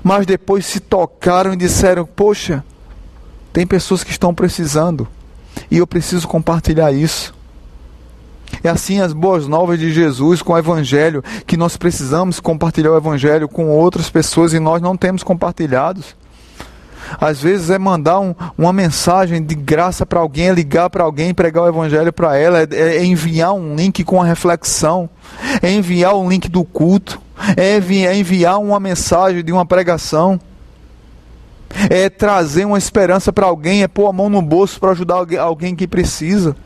Mas 0.02 0.26
depois 0.26 0.64
se 0.64 0.80
tocaram 0.80 1.52
e 1.52 1.56
disseram: 1.56 2.06
Poxa, 2.06 2.64
tem 3.52 3.66
pessoas 3.66 4.04
que 4.04 4.10
estão 4.10 4.34
precisando 4.34 5.08
e 5.70 5.78
eu 5.78 5.86
preciso 5.86 6.28
compartilhar 6.28 6.92
isso. 6.92 7.34
É 8.62 8.68
assim 8.68 9.00
as 9.00 9.12
boas 9.12 9.46
novas 9.46 9.78
de 9.78 9.92
Jesus 9.92 10.42
com 10.42 10.52
o 10.52 10.58
Evangelho, 10.58 11.22
que 11.46 11.56
nós 11.56 11.76
precisamos 11.76 12.40
compartilhar 12.40 12.90
o 12.90 12.96
Evangelho 12.96 13.48
com 13.48 13.68
outras 13.68 14.10
pessoas 14.10 14.52
e 14.52 14.58
nós 14.58 14.82
não 14.82 14.96
temos 14.96 15.22
compartilhados. 15.22 16.16
Às 17.20 17.40
vezes 17.42 17.70
é 17.70 17.78
mandar 17.78 18.20
um, 18.20 18.34
uma 18.56 18.72
mensagem 18.72 19.42
de 19.42 19.54
graça 19.54 20.04
para 20.04 20.20
alguém, 20.20 20.48
é 20.48 20.52
ligar 20.52 20.90
para 20.90 21.04
alguém, 21.04 21.34
pregar 21.34 21.64
o 21.64 21.68
evangelho 21.68 22.12
para 22.12 22.36
ela, 22.36 22.60
é, 22.62 22.68
é, 22.70 23.04
enviar 23.04 23.52
um 23.52 23.74
link 23.74 24.04
com 24.04 24.20
a 24.20 24.24
reflexão, 24.24 25.08
é 25.62 25.70
enviar 25.70 26.16
um 26.16 26.28
link 26.28 26.48
do 26.48 26.64
culto, 26.64 27.20
é 27.56 27.76
enviar, 27.76 28.12
é 28.12 28.16
enviar 28.16 28.58
uma 28.58 28.80
mensagem 28.80 29.44
de 29.44 29.52
uma 29.52 29.66
pregação. 29.66 30.40
É 31.88 32.10
trazer 32.10 32.64
uma 32.64 32.78
esperança 32.78 33.32
para 33.32 33.46
alguém, 33.46 33.84
é 33.84 33.88
pôr 33.88 34.08
a 34.08 34.12
mão 34.12 34.28
no 34.28 34.42
bolso 34.42 34.80
para 34.80 34.90
ajudar 34.90 35.24
alguém 35.38 35.76
que 35.76 35.86
precisa. 35.86 36.56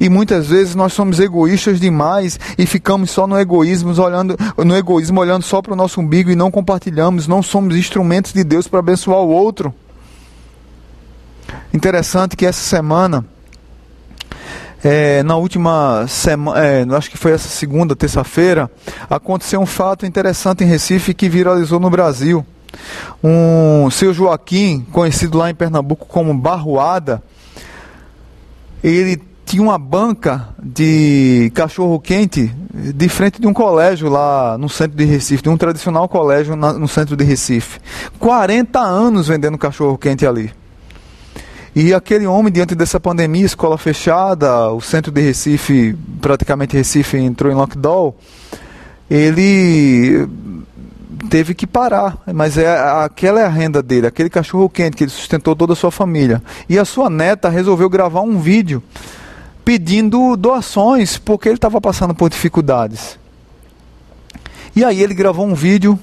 E 0.00 0.08
muitas 0.08 0.48
vezes 0.48 0.74
nós 0.74 0.92
somos 0.92 1.20
egoístas 1.20 1.80
demais 1.80 2.38
e 2.58 2.66
ficamos 2.66 3.10
só 3.10 3.26
no 3.26 3.38
egoísmo, 3.38 3.90
olhando, 4.00 4.36
no 4.58 4.76
egoísmo, 4.76 5.20
olhando 5.20 5.42
só 5.42 5.62
para 5.62 5.72
o 5.72 5.76
nosso 5.76 6.00
umbigo 6.00 6.30
e 6.30 6.36
não 6.36 6.50
compartilhamos, 6.50 7.26
não 7.26 7.42
somos 7.42 7.76
instrumentos 7.76 8.32
de 8.32 8.44
Deus 8.44 8.66
para 8.66 8.80
abençoar 8.80 9.20
o 9.20 9.28
outro. 9.28 9.74
Interessante 11.72 12.36
que 12.36 12.46
essa 12.46 12.60
semana, 12.60 13.24
é, 14.82 15.22
na 15.22 15.36
última 15.36 16.06
semana, 16.08 16.58
é, 16.58 16.86
acho 16.96 17.10
que 17.10 17.16
foi 17.16 17.32
essa 17.32 17.48
segunda, 17.48 17.94
terça-feira, 17.94 18.70
aconteceu 19.08 19.60
um 19.60 19.66
fato 19.66 20.06
interessante 20.06 20.64
em 20.64 20.66
Recife 20.66 21.14
que 21.14 21.28
viralizou 21.28 21.78
no 21.78 21.90
Brasil. 21.90 22.44
Um 23.22 23.90
seu 23.90 24.12
Joaquim, 24.12 24.86
conhecido 24.92 25.38
lá 25.38 25.50
em 25.50 25.54
Pernambuco 25.54 26.06
como 26.06 26.34
Barroada, 26.34 27.22
ele 28.82 29.20
tinha 29.46 29.62
uma 29.62 29.78
banca 29.78 30.48
de 30.60 31.52
cachorro 31.54 32.00
quente 32.00 32.52
de 32.74 33.08
frente 33.08 33.40
de 33.40 33.46
um 33.46 33.52
colégio 33.52 34.08
lá 34.08 34.58
no 34.58 34.68
centro 34.68 34.96
de 34.96 35.04
Recife, 35.04 35.42
de 35.44 35.48
um 35.48 35.56
tradicional 35.56 36.08
colégio 36.08 36.56
no 36.56 36.88
centro 36.88 37.16
de 37.16 37.24
Recife. 37.24 37.78
40 38.18 38.80
anos 38.80 39.28
vendendo 39.28 39.56
cachorro 39.56 39.96
quente 39.96 40.26
ali. 40.26 40.52
E 41.74 41.94
aquele 41.94 42.26
homem, 42.26 42.52
diante 42.52 42.74
dessa 42.74 42.98
pandemia, 42.98 43.46
escola 43.46 43.78
fechada, 43.78 44.70
o 44.72 44.80
centro 44.80 45.12
de 45.12 45.20
Recife, 45.20 45.96
praticamente 46.20 46.76
Recife 46.76 47.16
entrou 47.16 47.52
em 47.52 47.54
lockdown, 47.54 48.14
ele 49.08 50.26
teve 51.30 51.54
que 51.54 51.66
parar. 51.66 52.18
Mas 52.34 52.58
é 52.58 52.76
aquela 53.04 53.40
é 53.40 53.44
a 53.44 53.48
renda 53.48 53.80
dele, 53.80 54.08
aquele 54.08 54.28
cachorro 54.28 54.68
quente 54.68 54.96
que 54.96 55.04
ele 55.04 55.10
sustentou 55.10 55.54
toda 55.54 55.74
a 55.74 55.76
sua 55.76 55.92
família. 55.92 56.42
E 56.68 56.78
a 56.78 56.84
sua 56.84 57.08
neta 57.08 57.48
resolveu 57.48 57.88
gravar 57.88 58.22
um 58.22 58.38
vídeo 58.38 58.82
pedindo 59.66 60.36
doações 60.36 61.18
porque 61.18 61.48
ele 61.48 61.56
estava 61.56 61.80
passando 61.80 62.14
por 62.14 62.30
dificuldades. 62.30 63.18
E 64.76 64.84
aí 64.84 65.02
ele 65.02 65.12
gravou 65.12 65.44
um 65.44 65.54
vídeo 65.54 65.98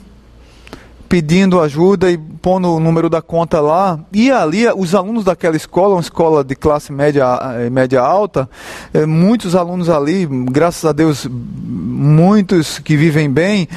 pedindo 1.14 1.62
ajuda 1.62 2.10
e 2.10 2.18
pondo 2.18 2.74
o 2.74 2.80
número 2.80 3.08
da 3.08 3.22
conta 3.22 3.62
lá. 3.62 4.00
E 4.12 4.32
ali, 4.32 4.66
os 4.76 4.96
alunos 4.96 5.24
daquela 5.24 5.56
escola, 5.56 5.94
uma 5.94 6.02
escola 6.02 6.44
de 6.44 6.56
classe 6.56 6.92
média, 6.92 7.24
eh, 7.60 7.70
média 7.70 8.02
alta, 8.02 8.50
eh, 8.92 9.06
muitos 9.06 9.56
alunos 9.56 9.92
ali, 9.92 10.26
graças 10.26 10.84
a 10.86 10.92
Deus, 10.92 11.28
muitos 11.30 12.80
que 12.80 12.98
vivem 12.98 13.30
bem, 13.30 13.68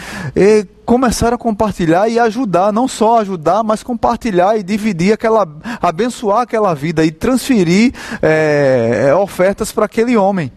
começaram 0.86 1.34
a 1.34 1.38
compartilhar 1.38 2.08
e 2.08 2.18
ajudar, 2.18 2.72
não 2.72 2.88
só 2.88 3.20
ajudar, 3.20 3.62
mas 3.62 3.82
compartilhar 3.82 4.56
e 4.56 4.62
dividir 4.62 5.12
aquela, 5.12 5.46
abençoar 5.82 6.40
aquela 6.40 6.72
vida 6.72 7.04
e 7.04 7.10
transferir 7.10 7.92
é, 8.22 9.14
ofertas 9.14 9.70
para 9.70 9.84
aquele 9.84 10.16
homem. 10.16 10.50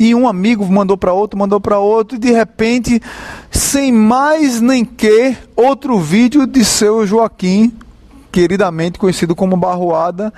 E 0.00 0.14
um 0.14 0.26
amigo 0.26 0.64
mandou 0.64 0.96
para 0.96 1.12
outro, 1.12 1.38
mandou 1.38 1.60
para 1.60 1.78
outro, 1.78 2.16
e 2.16 2.18
de 2.18 2.30
repente, 2.32 3.02
sem 3.50 3.92
mais 3.92 4.58
nem 4.58 4.82
que, 4.82 5.36
outro 5.54 5.98
vídeo 5.98 6.46
de 6.46 6.64
seu 6.64 7.06
Joaquim, 7.06 7.70
queridamente 8.32 8.98
conhecido 8.98 9.36
como 9.36 9.58
Barroada, 9.58 10.32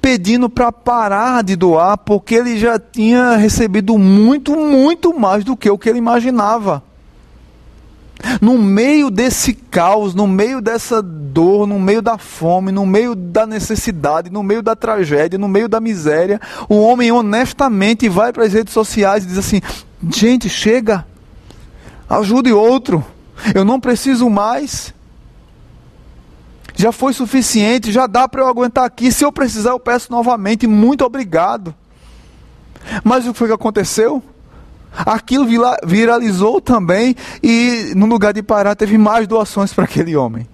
pedindo 0.00 0.48
para 0.48 0.70
parar 0.70 1.42
de 1.42 1.56
doar, 1.56 1.98
porque 1.98 2.36
ele 2.36 2.56
já 2.56 2.78
tinha 2.78 3.34
recebido 3.34 3.98
muito, 3.98 4.56
muito 4.56 5.12
mais 5.18 5.42
do 5.42 5.56
que 5.56 5.68
o 5.68 5.76
que 5.76 5.88
ele 5.88 5.98
imaginava. 5.98 6.80
No 8.40 8.56
meio 8.56 9.10
desse 9.10 9.52
caos, 9.52 10.14
no 10.14 10.26
meio 10.26 10.62
dessa 10.62 11.02
dor, 11.02 11.66
no 11.66 11.78
meio 11.78 12.00
da 12.00 12.16
fome, 12.16 12.72
no 12.72 12.86
meio 12.86 13.14
da 13.14 13.46
necessidade, 13.46 14.30
no 14.30 14.42
meio 14.42 14.62
da 14.62 14.74
tragédia, 14.74 15.38
no 15.38 15.48
meio 15.48 15.68
da 15.68 15.78
miséria, 15.78 16.40
o 16.68 16.80
homem 16.80 17.12
honestamente 17.12 18.08
vai 18.08 18.32
para 18.32 18.44
as 18.44 18.52
redes 18.52 18.72
sociais 18.72 19.24
e 19.24 19.26
diz 19.26 19.38
assim: 19.38 19.60
gente, 20.08 20.48
chega, 20.48 21.06
ajude 22.08 22.50
outro, 22.52 23.04
eu 23.54 23.64
não 23.64 23.78
preciso 23.78 24.30
mais. 24.30 24.94
Já 26.74 26.92
foi 26.92 27.12
suficiente, 27.12 27.92
já 27.92 28.06
dá 28.06 28.26
para 28.26 28.40
eu 28.40 28.48
aguentar 28.48 28.84
aqui. 28.84 29.12
Se 29.12 29.22
eu 29.22 29.30
precisar, 29.30 29.70
eu 29.70 29.80
peço 29.80 30.10
novamente. 30.10 30.66
Muito 30.66 31.04
obrigado. 31.04 31.74
Mas 33.04 33.26
o 33.26 33.32
que 33.32 33.38
foi 33.38 33.48
que 33.48 33.54
aconteceu? 33.54 34.22
Aquilo 34.92 35.46
viralizou 35.84 36.60
também 36.60 37.14
e 37.42 37.92
no 37.94 38.06
lugar 38.06 38.32
de 38.32 38.42
parar 38.42 38.74
teve 38.74 38.98
mais 38.98 39.26
doações 39.26 39.72
para 39.72 39.84
aquele 39.84 40.16
homem. 40.16 40.48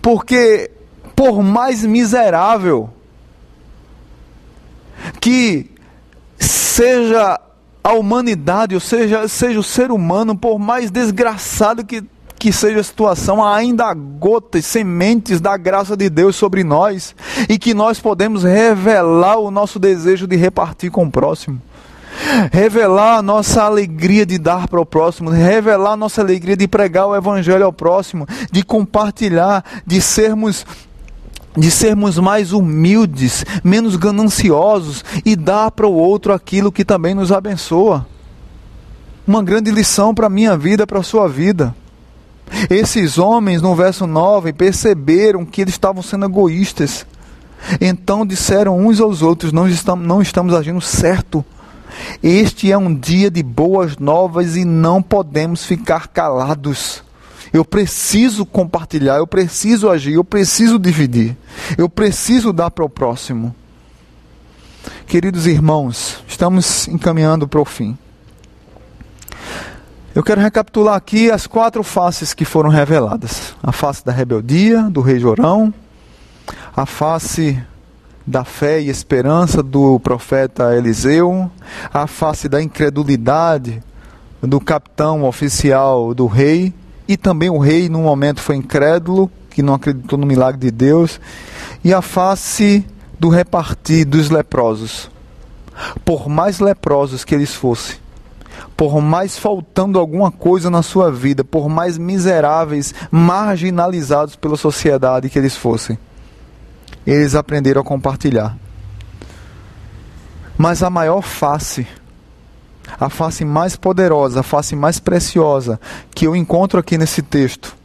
Porque 0.00 0.70
por 1.14 1.42
mais 1.42 1.84
miserável 1.84 2.90
que 5.20 5.70
seja 6.38 7.40
a 7.82 7.92
humanidade, 7.92 8.74
ou 8.74 8.80
seja, 8.80 9.28
seja 9.28 9.58
o 9.58 9.62
ser 9.62 9.90
humano, 9.90 10.36
por 10.36 10.58
mais 10.58 10.90
desgraçado 10.90 11.84
que, 11.84 12.02
que 12.38 12.52
seja 12.52 12.80
a 12.80 12.84
situação, 12.84 13.44
ainda 13.44 13.86
há 13.86 13.94
gotas, 13.94 14.64
sementes 14.64 15.40
da 15.40 15.56
graça 15.56 15.96
de 15.96 16.08
Deus 16.08 16.36
sobre 16.36 16.64
nós 16.64 17.14
e 17.48 17.58
que 17.58 17.74
nós 17.74 18.00
podemos 18.00 18.42
revelar 18.42 19.38
o 19.38 19.50
nosso 19.50 19.78
desejo 19.78 20.26
de 20.26 20.36
repartir 20.36 20.90
com 20.90 21.04
o 21.04 21.10
próximo 21.10 21.60
revelar 22.52 23.18
a 23.18 23.22
nossa 23.22 23.62
alegria 23.62 24.24
de 24.24 24.38
dar 24.38 24.68
para 24.68 24.80
o 24.80 24.86
próximo, 24.86 25.30
revelar 25.30 25.92
a 25.92 25.96
nossa 25.96 26.20
alegria 26.20 26.56
de 26.56 26.68
pregar 26.68 27.06
o 27.06 27.16
evangelho 27.16 27.64
ao 27.64 27.72
próximo, 27.72 28.26
de 28.50 28.62
compartilhar, 28.62 29.64
de 29.86 30.00
sermos 30.00 30.64
de 31.56 31.70
sermos 31.70 32.18
mais 32.18 32.52
humildes, 32.52 33.44
menos 33.62 33.94
gananciosos 33.94 35.04
e 35.24 35.36
dar 35.36 35.70
para 35.70 35.86
o 35.86 35.94
outro 35.94 36.32
aquilo 36.32 36.72
que 36.72 36.84
também 36.84 37.14
nos 37.14 37.30
abençoa. 37.30 38.04
Uma 39.24 39.40
grande 39.40 39.70
lição 39.70 40.12
para 40.12 40.26
a 40.26 40.30
minha 40.30 40.56
vida, 40.56 40.84
para 40.84 40.98
a 40.98 41.04
sua 41.04 41.28
vida. 41.28 41.72
Esses 42.68 43.18
homens, 43.18 43.62
no 43.62 43.74
verso 43.74 44.06
9, 44.06 44.52
perceberam 44.52 45.46
que 45.46 45.62
eles 45.62 45.74
estavam 45.74 46.02
sendo 46.02 46.26
egoístas. 46.26 47.06
Então 47.80 48.26
disseram 48.26 48.78
uns 48.78 49.00
aos 49.00 49.22
outros: 49.22 49.52
Não 49.52 49.68
estamos, 49.68 50.06
não 50.06 50.20
estamos 50.20 50.54
agindo 50.54 50.80
certo. 50.80 51.44
Este 52.22 52.72
é 52.72 52.78
um 52.78 52.94
dia 52.94 53.30
de 53.30 53.42
boas 53.42 53.98
novas 53.98 54.56
e 54.56 54.64
não 54.64 55.02
podemos 55.02 55.64
ficar 55.64 56.08
calados. 56.08 57.02
Eu 57.52 57.64
preciso 57.64 58.44
compartilhar, 58.44 59.16
eu 59.16 59.26
preciso 59.26 59.88
agir, 59.88 60.14
eu 60.14 60.24
preciso 60.24 60.78
dividir, 60.78 61.36
eu 61.78 61.88
preciso 61.88 62.52
dar 62.52 62.70
para 62.70 62.84
o 62.84 62.88
próximo. 62.88 63.54
Queridos 65.06 65.46
irmãos, 65.46 66.24
estamos 66.26 66.88
encaminhando 66.88 67.46
para 67.46 67.60
o 67.60 67.64
fim. 67.64 67.96
Eu 70.14 70.22
quero 70.22 70.40
recapitular 70.40 70.94
aqui 70.94 71.30
as 71.30 71.46
quatro 71.46 71.82
faces 71.82 72.32
que 72.32 72.44
foram 72.44 72.70
reveladas: 72.70 73.54
a 73.62 73.72
face 73.72 74.04
da 74.04 74.12
rebeldia 74.12 74.82
do 74.82 75.00
rei 75.00 75.18
Jorão, 75.18 75.74
a 76.76 76.86
face 76.86 77.60
da 78.26 78.44
fé 78.44 78.80
e 78.80 78.88
esperança 78.88 79.62
do 79.62 80.00
profeta 80.00 80.74
Eliseu, 80.74 81.50
a 81.92 82.06
face 82.06 82.48
da 82.48 82.62
incredulidade 82.62 83.82
do 84.40 84.60
capitão 84.60 85.24
oficial 85.24 86.14
do 86.14 86.26
rei, 86.26 86.72
e 87.06 87.16
também 87.16 87.50
o 87.50 87.58
rei, 87.58 87.88
num 87.88 88.02
momento, 88.02 88.40
foi 88.40 88.56
incrédulo, 88.56 89.30
que 89.50 89.62
não 89.62 89.74
acreditou 89.74 90.18
no 90.18 90.26
milagre 90.26 90.60
de 90.60 90.70
Deus, 90.70 91.20
e 91.82 91.92
a 91.92 92.00
face 92.00 92.86
do 93.18 93.28
repartir 93.28 94.06
dos 94.06 94.30
leprosos. 94.30 95.10
Por 96.04 96.28
mais 96.28 96.60
leprosos 96.60 97.24
que 97.24 97.34
eles 97.34 97.54
fossem, 97.54 97.96
por 98.76 99.00
mais 99.00 99.38
faltando 99.38 99.98
alguma 99.98 100.30
coisa 100.30 100.70
na 100.70 100.82
sua 100.82 101.10
vida, 101.10 101.44
por 101.44 101.68
mais 101.68 101.98
miseráveis, 101.98 102.94
marginalizados 103.10 104.36
pela 104.36 104.56
sociedade 104.56 105.28
que 105.28 105.38
eles 105.38 105.56
fossem 105.56 105.98
eles 107.06 107.34
aprenderam 107.34 107.80
a 107.80 107.84
compartilhar. 107.84 108.56
Mas 110.56 110.82
a 110.82 110.90
maior 110.90 111.22
face, 111.22 111.86
a 112.98 113.10
face 113.10 113.44
mais 113.44 113.76
poderosa, 113.76 114.40
a 114.40 114.42
face 114.42 114.76
mais 114.76 114.98
preciosa 114.98 115.80
que 116.14 116.26
eu 116.26 116.36
encontro 116.36 116.78
aqui 116.78 116.96
nesse 116.96 117.22
texto, 117.22 117.76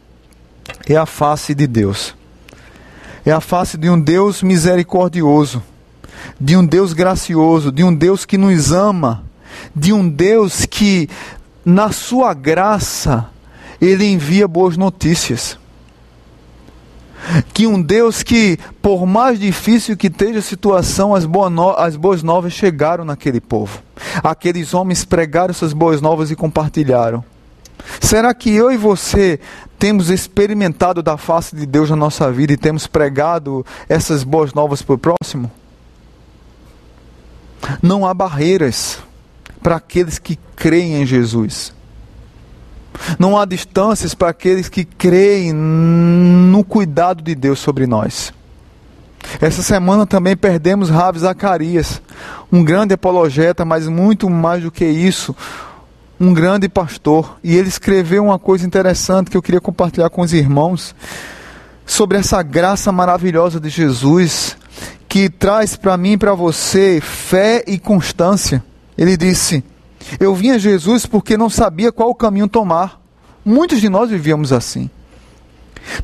é 0.86 0.96
a 0.96 1.06
face 1.06 1.54
de 1.54 1.66
Deus. 1.66 2.14
É 3.24 3.32
a 3.32 3.40
face 3.40 3.76
de 3.76 3.90
um 3.90 4.00
Deus 4.00 4.42
misericordioso, 4.42 5.62
de 6.40 6.56
um 6.56 6.64
Deus 6.64 6.92
gracioso, 6.92 7.70
de 7.70 7.84
um 7.84 7.94
Deus 7.94 8.24
que 8.24 8.38
nos 8.38 8.72
ama, 8.72 9.24
de 9.74 9.92
um 9.92 10.08
Deus 10.08 10.64
que, 10.64 11.08
na 11.64 11.92
sua 11.92 12.32
graça, 12.32 13.28
ele 13.80 14.06
envia 14.06 14.48
boas 14.48 14.76
notícias 14.76 15.58
que 17.52 17.66
um 17.66 17.80
Deus 17.80 18.22
que, 18.22 18.58
por 18.80 19.06
mais 19.06 19.38
difícil 19.38 19.96
que 19.96 20.06
esteja 20.06 20.38
a 20.38 20.42
situação, 20.42 21.14
as, 21.14 21.24
boas 21.24 21.52
no 21.52 21.70
as 21.70 21.96
boas 21.96 22.22
novas 22.22 22.52
chegaram 22.52 23.04
naquele 23.04 23.40
povo. 23.40 23.82
Aqueles 24.22 24.74
homens 24.74 25.04
pregaram 25.04 25.50
essas 25.50 25.72
boas 25.72 26.00
novas 26.00 26.30
e 26.30 26.36
compartilharam. 26.36 27.24
Será 28.00 28.34
que 28.34 28.50
eu 28.50 28.70
e 28.70 28.76
você 28.76 29.40
temos 29.78 30.10
experimentado 30.10 31.02
da 31.02 31.16
face 31.16 31.56
de 31.56 31.64
Deus 31.64 31.88
na 31.90 31.96
nossa 31.96 32.30
vida 32.30 32.52
e 32.52 32.56
temos 32.56 32.86
pregado 32.86 33.64
essas 33.88 34.22
boas 34.22 34.52
novas 34.52 34.82
para 34.82 34.94
o 34.94 34.98
próximo? 34.98 35.50
Não 37.82 38.06
há 38.06 38.12
barreiras 38.12 38.98
para 39.62 39.76
aqueles 39.76 40.18
que 40.18 40.38
creem 40.56 41.02
em 41.02 41.06
Jesus. 41.06 41.72
Não 43.18 43.38
há 43.38 43.44
distâncias 43.44 44.14
para 44.14 44.30
aqueles 44.30 44.68
que 44.68 44.84
creem 44.84 45.52
no 45.52 46.64
cuidado 46.64 47.22
de 47.22 47.34
Deus 47.34 47.58
sobre 47.58 47.86
nós. 47.86 48.32
Essa 49.40 49.62
semana 49.62 50.06
também 50.06 50.36
perdemos 50.36 50.90
Ravi 50.90 51.18
Zacarias, 51.18 52.00
um 52.50 52.64
grande 52.64 52.94
apologeta, 52.94 53.64
mas 53.64 53.86
muito 53.86 54.28
mais 54.28 54.62
do 54.62 54.70
que 54.70 54.84
isso, 54.84 55.34
um 56.18 56.32
grande 56.32 56.68
pastor. 56.68 57.38
E 57.42 57.56
ele 57.56 57.68
escreveu 57.68 58.24
uma 58.24 58.38
coisa 58.38 58.66
interessante 58.66 59.30
que 59.30 59.36
eu 59.36 59.42
queria 59.42 59.60
compartilhar 59.60 60.10
com 60.10 60.22
os 60.22 60.32
irmãos 60.32 60.94
sobre 61.86 62.18
essa 62.18 62.42
graça 62.42 62.92
maravilhosa 62.92 63.60
de 63.60 63.68
Jesus 63.68 64.56
que 65.08 65.28
traz 65.28 65.74
para 65.74 65.96
mim 65.96 66.12
e 66.12 66.16
para 66.16 66.34
você 66.34 67.00
fé 67.00 67.64
e 67.66 67.78
constância. 67.78 68.62
Ele 68.96 69.16
disse: 69.16 69.64
Eu 70.18 70.34
vim 70.34 70.50
a 70.50 70.58
Jesus 70.58 71.06
porque 71.06 71.36
não 71.36 71.50
sabia 71.50 71.92
qual 71.92 72.14
caminho 72.14 72.48
tomar. 72.48 73.00
Muitos 73.44 73.80
de 73.80 73.88
nós 73.88 74.10
vivíamos 74.10 74.52
assim. 74.52 74.90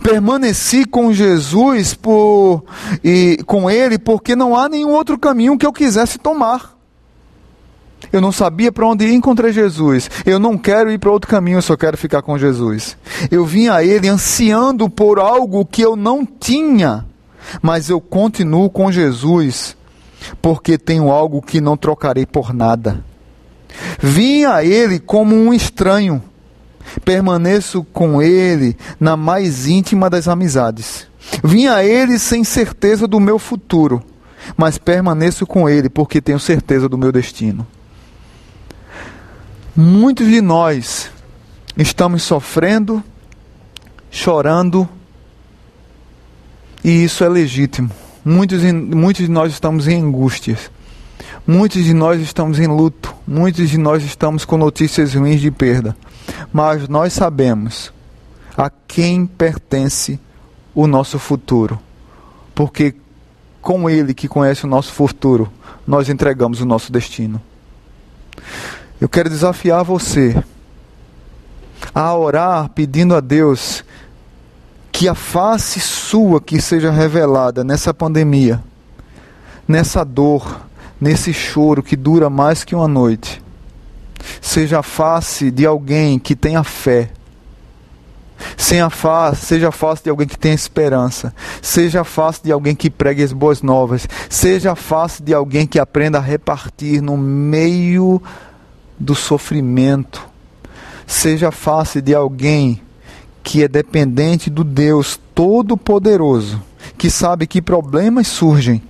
Permaneci 0.02 0.84
com 0.84 1.12
Jesus 1.12 1.94
por, 1.94 2.64
e 3.04 3.38
com 3.46 3.70
Ele 3.70 3.98
porque 3.98 4.34
não 4.34 4.56
há 4.56 4.68
nenhum 4.68 4.90
outro 4.90 5.18
caminho 5.18 5.58
que 5.58 5.66
eu 5.66 5.72
quisesse 5.72 6.18
tomar. 6.18 6.76
Eu 8.12 8.20
não 8.20 8.30
sabia 8.30 8.70
para 8.70 8.86
onde 8.86 9.06
ir, 9.06 9.14
encontrei 9.14 9.52
Jesus. 9.52 10.10
Eu 10.24 10.38
não 10.38 10.56
quero 10.56 10.90
ir 10.90 10.98
para 10.98 11.10
outro 11.10 11.28
caminho, 11.28 11.58
eu 11.58 11.62
só 11.62 11.76
quero 11.76 11.96
ficar 11.96 12.22
com 12.22 12.38
Jesus. 12.38 12.96
Eu 13.30 13.44
vim 13.44 13.68
a 13.68 13.82
Ele 13.82 14.08
ansiando 14.08 14.88
por 14.88 15.18
algo 15.18 15.64
que 15.64 15.82
eu 15.82 15.96
não 15.96 16.24
tinha, 16.24 17.04
mas 17.60 17.88
eu 17.88 18.00
continuo 18.00 18.70
com 18.70 18.92
Jesus, 18.92 19.76
porque 20.40 20.78
tenho 20.78 21.10
algo 21.10 21.42
que 21.42 21.60
não 21.60 21.76
trocarei 21.76 22.26
por 22.26 22.52
nada. 22.52 23.04
Vim 23.98 24.44
a 24.44 24.64
Ele 24.64 24.98
como 24.98 25.34
um 25.34 25.52
estranho, 25.52 26.22
permaneço 27.04 27.84
com 27.84 28.20
Ele 28.22 28.76
na 29.00 29.16
mais 29.16 29.66
íntima 29.66 30.10
das 30.10 30.28
amizades. 30.28 31.06
Vim 31.42 31.66
a 31.66 31.84
Ele 31.84 32.18
sem 32.18 32.44
certeza 32.44 33.06
do 33.06 33.18
meu 33.18 33.38
futuro, 33.38 34.02
mas 34.56 34.78
permaneço 34.78 35.46
com 35.46 35.68
Ele 35.68 35.88
porque 35.88 36.20
tenho 36.20 36.38
certeza 36.38 36.88
do 36.88 36.98
meu 36.98 37.10
destino. 37.10 37.66
Muitos 39.74 40.26
de 40.26 40.40
nós 40.40 41.10
estamos 41.76 42.22
sofrendo, 42.22 43.02
chorando, 44.10 44.88
e 46.82 47.04
isso 47.04 47.24
é 47.24 47.28
legítimo. 47.28 47.90
Muitos, 48.24 48.62
muitos 48.62 49.26
de 49.26 49.30
nós 49.30 49.52
estamos 49.52 49.86
em 49.88 50.00
angústias. 50.00 50.70
Muitos 51.46 51.84
de 51.84 51.94
nós 51.94 52.20
estamos 52.20 52.58
em 52.58 52.66
luto. 52.66 53.14
Muitos 53.24 53.70
de 53.70 53.78
nós 53.78 54.02
estamos 54.02 54.44
com 54.44 54.56
notícias 54.56 55.14
ruins 55.14 55.40
de 55.40 55.50
perda. 55.50 55.96
Mas 56.52 56.88
nós 56.88 57.12
sabemos 57.12 57.92
a 58.56 58.68
quem 58.68 59.26
pertence 59.26 60.18
o 60.74 60.88
nosso 60.88 61.20
futuro. 61.20 61.78
Porque 62.52 62.96
com 63.62 63.88
Ele 63.88 64.12
que 64.12 64.26
conhece 64.26 64.64
o 64.64 64.68
nosso 64.68 64.92
futuro, 64.92 65.48
nós 65.86 66.08
entregamos 66.08 66.60
o 66.60 66.66
nosso 66.66 66.90
destino. 66.90 67.40
Eu 69.00 69.08
quero 69.08 69.30
desafiar 69.30 69.84
você 69.84 70.42
a 71.94 72.12
orar 72.16 72.68
pedindo 72.70 73.14
a 73.14 73.20
Deus 73.20 73.84
que 74.90 75.08
a 75.08 75.14
face 75.14 75.78
sua 75.78 76.40
que 76.40 76.60
seja 76.60 76.90
revelada 76.90 77.62
nessa 77.62 77.94
pandemia, 77.94 78.62
nessa 79.68 80.04
dor, 80.04 80.65
nesse 81.00 81.32
choro 81.32 81.82
que 81.82 81.96
dura 81.96 82.30
mais 82.30 82.64
que 82.64 82.74
uma 82.74 82.88
noite, 82.88 83.42
seja 84.40 84.80
a 84.80 84.82
face 84.82 85.50
de 85.50 85.66
alguém 85.66 86.18
que 86.18 86.34
tenha 86.34 86.64
fé. 86.64 87.10
A 88.84 88.90
face, 88.90 89.46
seja 89.46 89.68
a 89.68 89.72
face 89.72 90.02
de 90.02 90.10
alguém 90.10 90.26
que 90.26 90.38
tenha 90.38 90.54
esperança. 90.54 91.32
Seja 91.62 92.00
a 92.00 92.04
face 92.04 92.42
de 92.42 92.52
alguém 92.52 92.74
que 92.74 92.90
pregue 92.90 93.22
as 93.22 93.32
boas 93.32 93.62
novas. 93.62 94.08
Seja 94.28 94.72
a 94.72 94.76
face 94.76 95.22
de 95.22 95.32
alguém 95.32 95.66
que 95.66 95.78
aprenda 95.78 96.18
a 96.18 96.20
repartir 96.20 97.00
no 97.00 97.16
meio 97.16 98.20
do 98.98 99.14
sofrimento. 99.14 100.26
Seja 101.06 101.48
a 101.48 101.52
face 101.52 102.02
de 102.02 102.14
alguém 102.14 102.82
que 103.42 103.62
é 103.62 103.68
dependente 103.68 104.50
do 104.50 104.64
Deus 104.64 105.18
Todo-Poderoso, 105.32 106.60
que 106.98 107.08
sabe 107.08 107.46
que 107.46 107.62
problemas 107.62 108.26
surgem, 108.26 108.82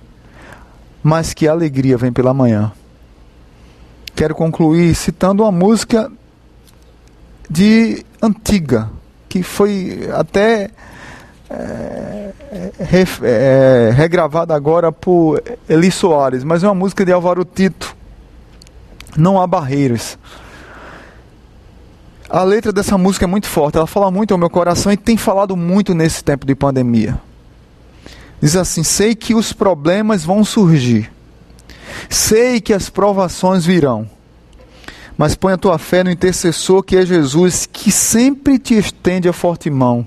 mas 1.07 1.33
que 1.33 1.47
a 1.47 1.51
alegria 1.53 1.97
vem 1.97 2.11
pela 2.11 2.33
manhã. 2.33 2.69
Quero 4.13 4.35
concluir 4.35 4.93
citando 4.93 5.41
uma 5.41 5.51
música 5.53 6.11
de 7.49 8.05
antiga, 8.21 8.89
que 9.29 9.41
foi 9.41 10.09
até 10.13 10.69
é, 11.49 12.33
re, 12.77 13.05
é, 13.23 13.91
regravada 13.95 14.53
agora 14.53 14.91
por 14.91 15.41
Eli 15.69 15.89
Soares, 15.89 16.43
mas 16.43 16.61
é 16.61 16.67
uma 16.67 16.75
música 16.75 17.05
de 17.05 17.13
Álvaro 17.13 17.45
Tito 17.45 17.95
não 19.15 19.41
há 19.41 19.47
barreiras. 19.47 20.19
A 22.29 22.43
letra 22.43 22.73
dessa 22.73 22.97
música 22.97 23.23
é 23.23 23.27
muito 23.27 23.47
forte, 23.47 23.77
ela 23.77 23.87
fala 23.87 24.11
muito 24.11 24.33
ao 24.33 24.37
meu 24.37 24.49
coração 24.49 24.91
e 24.91 24.97
tem 24.97 25.15
falado 25.15 25.55
muito 25.55 25.95
nesse 25.95 26.21
tempo 26.21 26.45
de 26.45 26.53
pandemia. 26.53 27.17
Diz 28.41 28.55
assim: 28.55 28.83
Sei 28.83 29.15
que 29.15 29.33
os 29.33 29.53
problemas 29.53 30.23
vão 30.23 30.43
surgir, 30.43 31.11
sei 32.09 32.61
que 32.61 32.73
as 32.73 32.89
provações 32.89 33.65
virão, 33.65 34.09
mas 35.17 35.35
põe 35.35 35.53
a 35.53 35.57
tua 35.57 35.77
fé 35.77 36.03
no 36.03 36.11
intercessor 36.11 36.83
que 36.83 36.95
é 36.95 37.05
Jesus, 37.05 37.67
que 37.71 37.91
sempre 37.91 38.59
te 38.59 38.75
estende 38.75 39.27
a 39.27 39.33
forte 39.33 39.69
mão. 39.69 40.05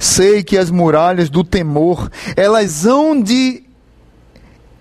Sei 0.00 0.42
que 0.42 0.58
as 0.58 0.70
muralhas 0.70 1.30
do 1.30 1.44
temor, 1.44 2.10
elas 2.36 2.84
hão 2.84 3.20
de 3.20 3.62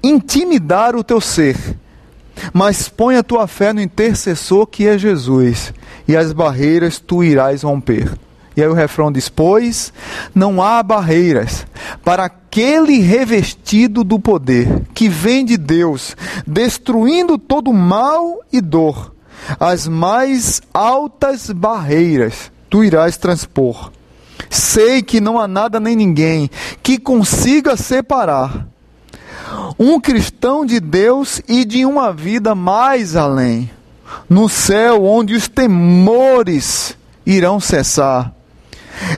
intimidar 0.04 0.96
o 0.96 1.04
teu 1.04 1.22
ser 1.22 1.56
mas 2.54 2.90
põe 2.90 3.16
a 3.16 3.24
tua 3.24 3.48
fé 3.48 3.74
no 3.74 3.82
intercessor 3.82 4.68
que 4.68 4.88
é 4.88 4.98
Jesus, 4.98 5.74
e 6.08 6.16
as 6.16 6.34
barreiras 6.34 7.00
tu 7.00 7.24
irás 7.24 7.64
romper. 7.64 8.12
E 8.56 8.62
aí 8.62 8.68
o 8.68 8.74
refrão 8.74 9.12
diz: 9.12 9.30
Pois 9.30 9.92
não 10.34 10.62
há 10.62 10.82
barreiras 10.82 11.66
para 12.04 12.30
aquele 12.56 13.00
revestido 13.00 14.02
do 14.02 14.18
poder 14.18 14.84
que 14.94 15.10
vem 15.10 15.44
de 15.44 15.58
Deus, 15.58 16.16
destruindo 16.48 17.38
todo 17.38 17.74
mal 17.74 18.40
e 18.50 18.62
dor. 18.62 19.14
As 19.60 19.90
mais 19.90 20.62
altas 20.74 21.52
barreiras 21.52 22.50
tu 22.70 22.82
irás 22.82 23.18
transpor. 23.18 23.92
Sei 24.50 25.02
que 25.02 25.20
não 25.20 25.38
há 25.38 25.50
nada 25.50 25.82
nem 25.82 25.98
ninguém 25.98 26.50
que 26.82 26.98
consiga 26.98 27.76
separar 27.76 28.66
um 29.78 30.00
cristão 30.00 30.66
de 30.66 30.80
Deus 30.80 31.42
e 31.50 31.66
de 31.66 31.86
uma 31.86 32.14
vida 32.14 32.56
mais 32.56 33.18
além, 33.18 33.70
no 34.30 34.48
céu 34.48 35.04
onde 35.04 35.34
os 35.34 35.50
temores 35.50 36.98
irão 37.26 37.60
cessar. 37.60 38.34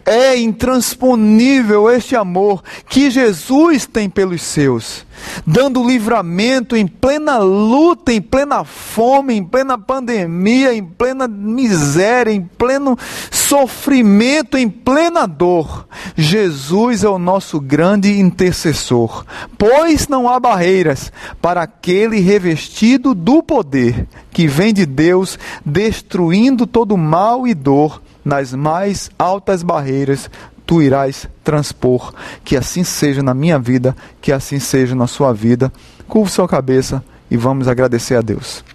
É 0.05 0.37
intransponível 0.37 1.89
este 1.89 2.15
amor 2.15 2.63
que 2.89 3.09
Jesus 3.09 3.85
tem 3.85 4.09
pelos 4.09 4.41
seus, 4.41 5.05
dando 5.45 5.87
livramento 5.87 6.75
em 6.75 6.87
plena 6.87 7.37
luta, 7.37 8.11
em 8.11 8.21
plena 8.21 8.63
fome, 8.63 9.35
em 9.35 9.43
plena 9.43 9.77
pandemia, 9.77 10.73
em 10.73 10.83
plena 10.83 11.27
miséria, 11.27 12.31
em 12.31 12.41
pleno 12.41 12.97
sofrimento, 13.31 14.57
em 14.57 14.69
plena 14.69 15.27
dor. 15.27 15.87
Jesus 16.15 17.03
é 17.03 17.09
o 17.09 17.19
nosso 17.19 17.59
grande 17.59 18.19
intercessor, 18.19 19.25
pois 19.57 20.07
não 20.07 20.27
há 20.27 20.39
barreiras 20.39 21.11
para 21.41 21.61
aquele 21.61 22.19
revestido 22.19 23.13
do 23.13 23.43
poder 23.43 24.07
que 24.31 24.47
vem 24.47 24.73
de 24.73 24.85
Deus, 24.85 25.37
destruindo 25.65 26.65
todo 26.65 26.97
mal 26.97 27.47
e 27.47 27.53
dor 27.53 28.01
nas 28.27 28.53
mais 28.53 29.09
altas 29.17 29.63
barreiras 29.63 30.29
tu 30.65 30.81
irás 30.81 31.29
transpor. 31.45 32.13
Que 32.43 32.57
assim 32.57 32.83
seja 32.83 33.23
na 33.23 33.33
minha 33.33 33.57
vida, 33.57 33.95
que 34.21 34.33
assim 34.33 34.59
seja 34.59 34.93
na 34.93 35.07
sua 35.07 35.33
vida. 35.33 35.71
Curva 36.09 36.29
sua 36.29 36.47
cabeça 36.47 37.01
e 37.31 37.37
vamos 37.37 37.69
agradecer 37.69 38.15
a 38.15 38.21
Deus. 38.21 38.65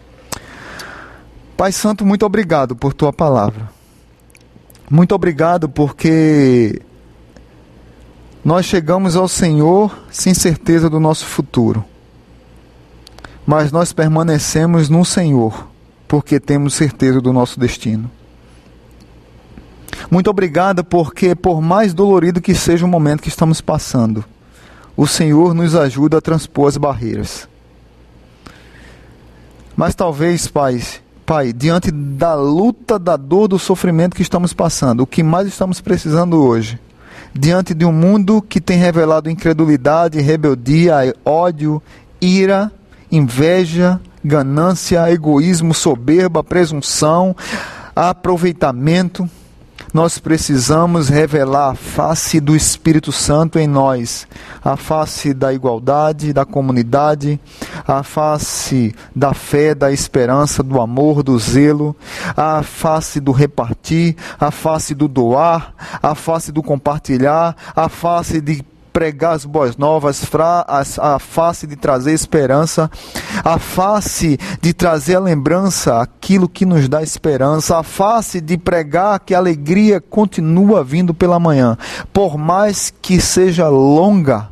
Pai 1.55 1.70
Santo, 1.70 2.05
muito 2.05 2.24
obrigado 2.24 2.74
por 2.74 2.94
tua 2.94 3.12
palavra. 3.12 3.68
Muito 4.90 5.14
obrigado 5.14 5.68
porque 5.68 6.80
nós 8.42 8.64
chegamos 8.64 9.16
ao 9.16 9.28
Senhor 9.28 9.96
sem 10.11 10.32
certeza 10.32 10.88
do 10.88 10.98
nosso 10.98 11.26
futuro. 11.26 11.84
Mas 13.46 13.70
nós 13.70 13.92
permanecemos 13.92 14.88
no 14.88 15.05
Senhor 15.05 15.68
porque 16.09 16.40
temos 16.40 16.72
certeza 16.72 17.20
do 17.20 17.34
nosso 17.34 17.61
destino. 17.61 18.11
Muito 20.11 20.30
obrigada, 20.30 20.82
porque 20.84 21.34
por 21.34 21.61
mais 21.61 21.94
dolorido 21.94 22.40
que 22.40 22.55
seja 22.55 22.84
o 22.84 22.88
momento 22.88 23.22
que 23.22 23.28
estamos 23.28 23.61
passando, 23.61 24.24
o 24.96 25.07
Senhor 25.07 25.55
nos 25.55 25.74
ajuda 25.74 26.18
a 26.18 26.20
transpor 26.20 26.68
as 26.68 26.76
barreiras. 26.76 27.48
Mas 29.76 29.94
talvez, 29.94 30.46
Pai, 30.48 30.80
Pai, 31.24 31.53
diante 31.53 31.90
da 31.90 32.34
luta, 32.34 32.98
da 32.98 33.16
dor, 33.16 33.48
do 33.48 33.59
sofrimento 33.59 34.14
que 34.14 34.22
estamos 34.22 34.53
passando, 34.53 35.03
o 35.03 35.07
que 35.07 35.22
mais 35.22 35.48
estamos 35.48 35.80
precisando 35.80 36.42
hoje, 36.42 36.78
diante 37.32 37.72
de 37.72 37.84
um 37.84 37.92
mundo 37.92 38.42
que 38.42 38.61
tem 38.61 38.76
revelado 38.76 39.30
incredulidade, 39.30 40.20
rebeldia, 40.20 41.14
ódio, 41.24 41.82
ira, 42.20 42.70
inveja, 43.11 44.00
ganância, 44.22 45.11
egoísmo, 45.11 45.72
soberba, 45.72 46.44
presunção, 46.44 47.34
aproveitamento, 47.96 49.28
nós 49.93 50.18
precisamos 50.18 51.09
revelar 51.09 51.72
a 51.72 51.74
face 51.74 52.40
do 52.40 52.57
Espírito 52.57 53.12
Santo 53.12 53.59
em 53.59 53.66
nós, 53.66 54.26
a 54.64 54.74
face 54.76 55.34
da 55.34 55.53
igualdade, 55.53 56.32
da 56.32 56.47
comunidade, 56.47 57.38
a 57.86 58.03
face 58.03 58.95
da 59.14 59.34
fé, 59.34 59.74
da 59.74 59.93
esperança, 59.93 60.62
do 60.62 60.80
amor, 60.80 61.22
do 61.22 61.38
zelo, 61.38 61.95
a 62.34 62.62
face 62.62 63.20
do 63.20 63.32
repartir, 63.32 64.16
a 64.40 64.51
face 64.51 64.95
do 64.95 65.07
doar, 65.07 65.74
a 66.03 66.14
face 66.14 66.51
do 66.51 66.62
compartilhar, 66.62 67.55
a 67.76 67.88
face 67.88 68.40
de 68.40 68.64
pregar 68.93 69.34
as 69.34 69.45
boas 69.45 69.76
novas, 69.76 70.22
a 70.99 71.18
face 71.18 71.66
de 71.66 71.76
trazer 71.76 72.12
esperança, 72.12 72.90
a 73.45 73.59
face 73.59 74.38
de 74.61 74.72
trazer 74.72 75.16
a 75.16 75.20
lembrança, 75.20 76.01
aquilo 76.01 76.49
que 76.49 76.66
nos 76.66 76.88
dá 76.88 77.03
esperança, 77.03 77.78
a 77.78 77.82
face 77.82 78.40
de 78.40 78.59
pregar 78.59 79.20
que 79.20 79.34
a 79.34 79.38
alegria 79.38 80.01
continua 80.01 80.84
vindo 80.84 81.14
pela 81.14 81.40
manhã, 81.40 81.76
por 82.12 82.36
mais 82.36 82.93
que 83.03 83.20
seja 83.20 83.68
longa 83.68 84.49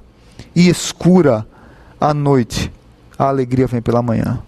e 0.55 0.69
escura 0.69 1.47
a 2.01 2.15
noite, 2.15 2.73
a 3.19 3.29
alegria 3.29 3.67
vem 3.67 3.83
pela 3.83 4.03
manhã. 4.03 4.41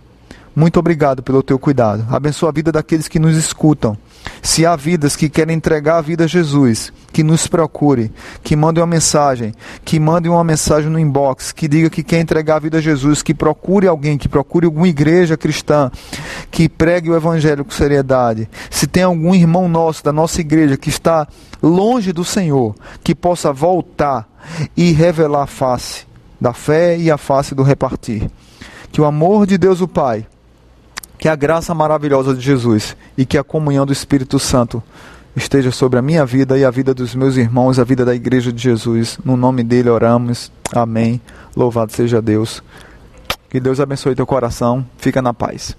Muito 0.55 0.79
obrigado 0.79 1.23
pelo 1.23 1.43
teu 1.43 1.59
cuidado. 1.59 2.05
Abençoa 2.11 2.51
a 2.51 2.53
vida 2.53 2.71
daqueles 2.71 3.09
que 3.09 3.19
nos 3.19 3.37
escutam. 3.37 3.97
Se 4.41 4.67
há 4.67 4.75
vidas 4.77 5.17
que 5.17 5.29
querem 5.29 5.57
entregar 5.57 5.99
a 5.99 6.01
vida 6.01 6.25
a 6.25 6.27
Jesus, 6.27 6.93
que 7.13 7.23
nos 7.23 7.47
procure, 7.47 8.11
que 8.43 8.57
mandem 8.57 8.83
uma 8.83 8.87
mensagem, 8.87 9.53
que 9.85 10.01
mandem 10.01 10.31
uma 10.31 10.43
mensagem 10.43 10.91
no 10.91 10.99
inbox, 10.99 11.53
que 11.53 11.69
diga 11.69 11.91
que 11.91 12.03
quer 12.03 12.21
entregar 12.21 12.57
a 12.57 12.61
vida 12.61 12.79
a 12.79 12.81
Jesus, 12.81 13.23
que 13.23 13.35
procure 13.35 13.87
alguém, 13.87 14.19
que 14.19 14.29
procure 14.29 14.67
alguma 14.67 14.89
igreja 14.89 15.37
cristã, 15.37 15.91
que 16.51 16.69
pregue 16.69 17.11
o 17.11 17.17
evangelho 17.17 17.65
com 17.65 17.71
seriedade. 17.71 18.49
Se 18.71 18.87
tem 18.87 19.03
algum 19.03 19.35
irmão 19.35 19.69
nosso 19.69 20.03
da 20.03 20.13
nossa 20.13 20.41
igreja 20.41 20.77
que 20.77 20.89
está 20.89 21.27
longe 21.63 22.13
do 22.13 22.25
Senhor, 22.25 22.75
que 23.05 23.15
possa 23.15 23.53
voltar 23.53 24.29
e 24.77 24.93
revelar 24.93 25.43
a 25.43 25.47
face 25.47 26.07
da 26.41 26.53
fé 26.53 26.99
e 26.99 27.11
a 27.11 27.17
face 27.17 27.55
do 27.55 27.63
repartir. 27.63 28.29
Que 28.91 29.01
o 29.01 29.05
amor 29.05 29.47
de 29.47 29.57
Deus 29.57 29.81
o 29.81 29.87
Pai 29.87 30.27
que 31.23 31.29
a 31.29 31.37
graça 31.37 31.73
maravilhosa 31.73 32.35
de 32.35 32.41
Jesus 32.41 32.97
e 33.17 33.25
que 33.25 33.39
a 33.39 33.45
comunhão 33.45 33.87
do 33.87 33.93
Espírito 33.93 34.41
Santo 34.41 34.83
esteja 35.37 35.71
sobre 35.71 35.97
a 35.97 36.03
minha 36.03 36.27
vida 36.27 36.59
e 36.59 36.65
a 36.65 36.71
vida 36.71 36.93
dos 36.93 37.15
meus 37.15 37.37
irmãos, 37.37 37.79
a 37.79 37.85
vida 37.85 38.05
da 38.05 38.13
igreja 38.13 38.53
de 38.53 38.61
Jesus. 38.61 39.21
No 39.25 39.37
nome 39.37 39.63
dele 39.63 39.89
oramos. 39.89 40.51
Amém. 40.75 41.21
Louvado 41.55 41.93
seja 41.93 42.21
Deus. 42.21 42.61
Que 43.49 43.61
Deus 43.61 43.79
abençoe 43.79 44.17
teu 44.17 44.27
coração. 44.27 44.85
Fica 44.99 45.23
na 45.23 45.33
paz. 45.33 45.77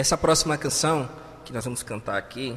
Essa 0.00 0.16
próxima 0.16 0.56
canção 0.56 1.08
que 1.44 1.52
nós 1.52 1.64
vamos 1.64 1.82
cantar 1.82 2.16
aqui, 2.16 2.56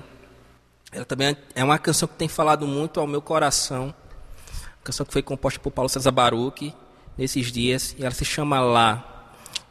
ela 0.91 1.03
também 1.03 1.35
é 1.53 1.63
uma 1.63 1.77
canção 1.77 2.07
que 2.07 2.15
tem 2.15 2.27
falado 2.27 2.65
muito 2.65 2.99
ao 2.99 3.07
meu 3.07 3.21
coração. 3.21 3.85
Uma 3.85 4.83
canção 4.83 5.05
que 5.05 5.11
foi 5.11 5.21
composta 5.21 5.59
por 5.59 5.71
Paulo 5.71 5.89
César 5.89 6.11
Baruch 6.11 6.73
nesses 7.17 7.51
dias, 7.51 7.95
e 7.97 8.03
ela 8.03 8.13
se 8.13 8.23
chama 8.23 8.59
Lá. 8.59 9.09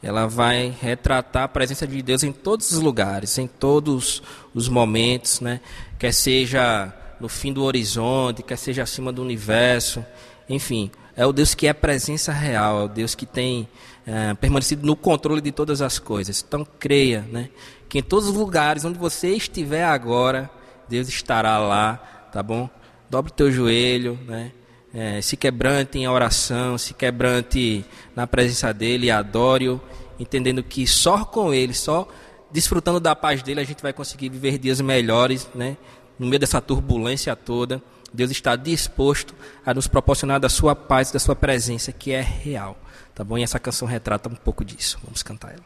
Ela 0.03 0.27
vai 0.27 0.77
retratar 0.81 1.45
a 1.45 1.49
presença 1.49 1.87
de 1.87 2.03
Deus 2.03 2.23
em 2.23 2.33
todos 2.33 2.73
os 2.73 2.79
lugares, 2.81 3.39
em 3.39 3.47
todos 3.47 4.23
os 4.53 4.69
momentos, 4.69 5.41
né? 5.41 5.61
quer 5.99 6.13
seja 6.13 6.93
no 7.21 7.29
fim 7.29 7.53
do 7.53 7.63
horizonte, 7.63 8.43
quer 8.43 8.57
seja 8.57 8.83
acima 8.83 9.13
do 9.13 9.23
universo, 9.23 10.05
enfim, 10.49 10.91
é 11.17 11.25
o 11.25 11.33
Deus 11.33 11.55
que 11.55 11.69
é 11.69 11.73
presença 11.73 12.33
real, 12.33 12.81
é 12.81 12.85
o 12.85 12.89
Deus 12.89 13.15
que 13.15 13.25
tem 13.25 13.69
é, 14.07 14.35
permanecido 14.35 14.87
no 14.87 14.97
controle 14.97 15.41
de 15.41 15.53
todas 15.53 15.81
as 15.81 15.99
coisas. 15.99 16.45
Então 16.47 16.67
creia, 16.79 17.27
né, 17.31 17.49
que 17.89 17.99
em 17.99 18.03
todos 18.03 18.29
os 18.29 18.35
lugares 18.35 18.85
onde 18.85 18.99
você 18.99 19.31
estiver 19.31 19.85
agora, 19.85 20.51
Deus 20.89 21.09
estará 21.09 21.59
lá, 21.59 21.97
tá 22.33 22.43
bom? 22.43 22.69
Dobre 23.09 23.33
teu 23.33 23.51
joelho, 23.51 24.19
né? 24.27 24.53
É, 24.95 25.23
se 25.23 25.39
quebrante 25.39 25.99
em 25.99 26.07
oração, 26.07 26.77
se 26.77 26.93
quebrante 26.93 27.83
na 28.15 28.27
presença 28.27 28.75
dele, 28.75 29.11
adore-o, 29.11 29.81
entendendo 30.19 30.63
que 30.63 30.87
só 30.87 31.25
com 31.25 31.53
ele, 31.53 31.73
só 31.73 32.07
desfrutando 32.51 33.01
da 33.01 33.17
paz 33.17 33.43
dele, 33.43 33.61
a 33.61 33.65
gente 33.65 33.83
vai 33.83 33.95
conseguir 33.95 34.29
viver 34.29 34.59
dias 34.59 34.81
melhores, 34.83 35.49
né? 35.55 35.79
No 36.19 36.27
meio 36.27 36.39
dessa 36.39 36.61
turbulência 36.61 37.35
toda, 37.35 37.83
Deus 38.13 38.31
está 38.31 38.55
disposto 38.55 39.35
a 39.65 39.73
nos 39.73 39.89
proporcionar 39.89 40.39
da 40.39 40.49
sua 40.49 40.77
paz, 40.77 41.11
da 41.11 41.19
sua 41.19 41.35
presença, 41.35 41.91
que 41.91 42.13
é 42.13 42.21
real, 42.21 42.79
tá 43.15 43.25
bom? 43.25 43.39
E 43.39 43.43
essa 43.43 43.59
canção 43.59 43.87
retrata 43.87 44.29
um 44.29 44.35
pouco 44.35 44.65
disso. 44.65 44.99
Vamos 45.03 45.23
cantar 45.23 45.53
ela. 45.53 45.65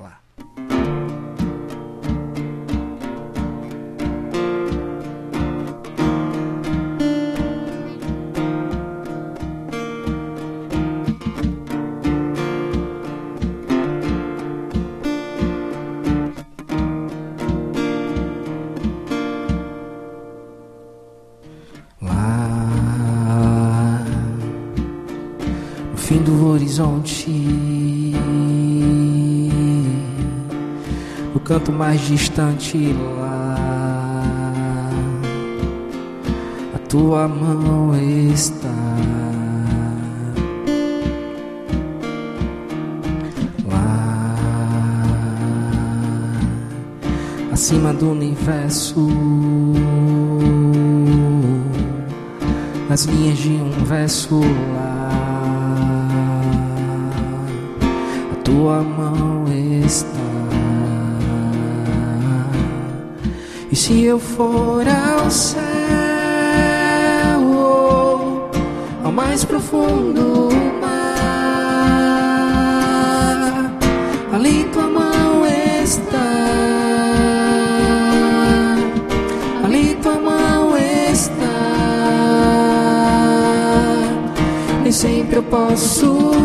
Lá. 0.00 0.87
Horizonte. 26.58 27.30
No 31.32 31.38
canto 31.40 31.70
mais 31.70 32.00
distante 32.00 32.92
lá, 33.20 34.90
a 36.74 36.78
tua 36.88 37.28
mão 37.28 37.94
está. 38.34 38.68
Lá, 43.70 44.34
acima 47.52 47.92
do 47.92 48.10
universo. 48.10 49.08
Nas 52.88 53.04
linhas 53.04 53.38
de 53.38 53.50
um 53.50 53.84
verso 53.84 54.40
lá 54.40 54.97
tua 58.48 58.80
mão 58.82 59.44
está. 59.84 60.08
E 63.70 63.76
se 63.76 64.04
eu 64.04 64.18
for 64.18 64.82
ao 64.88 65.30
céu, 65.30 65.60
ao 69.04 69.12
mais 69.12 69.44
profundo 69.44 70.48
mar, 70.80 71.28
ali 74.32 74.64
tua 74.72 74.86
mão 74.88 75.44
está. 75.84 76.30
Ali 79.62 79.94
tua 80.02 80.18
mão 80.18 80.74
está. 80.78 81.44
Nem 84.82 84.92
sempre 84.92 85.36
eu 85.36 85.42
posso 85.42 86.37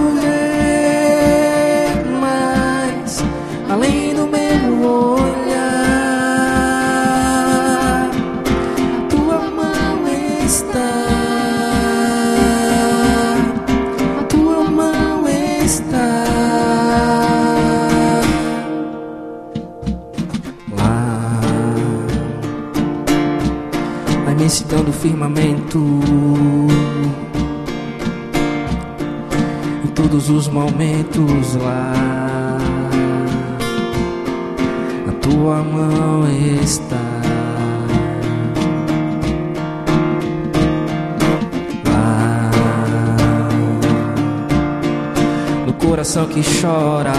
firmamento. 25.03 25.79
Em 29.83 29.87
todos 29.87 30.29
os 30.29 30.47
momentos 30.47 31.55
lá 31.55 31.93
tua 35.21 35.61
mão 35.61 36.25
está. 36.61 36.95
Lá 41.85 42.51
no 45.65 45.73
coração 45.73 46.25
que 46.27 46.41
chora, 46.61 47.13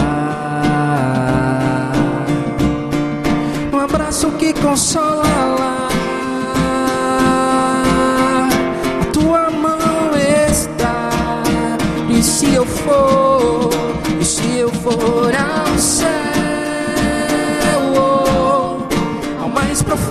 um 3.73 3.79
abraço 3.79 4.31
que 4.33 4.55
consola 4.55 5.04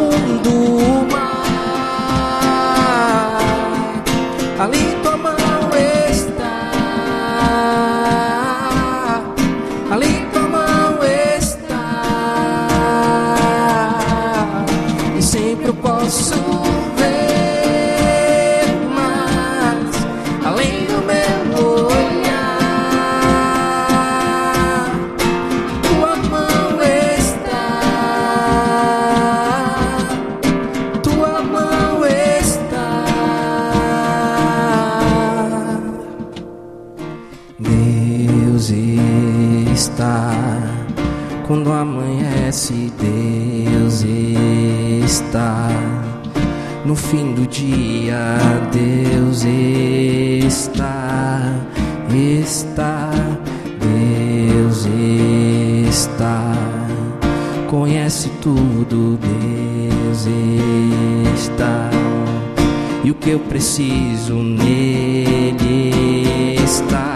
profundo 0.10 1.03
que 63.24 63.30
eu 63.30 63.40
preciso 63.40 64.36
nele 64.36 65.94
está, 66.62 67.12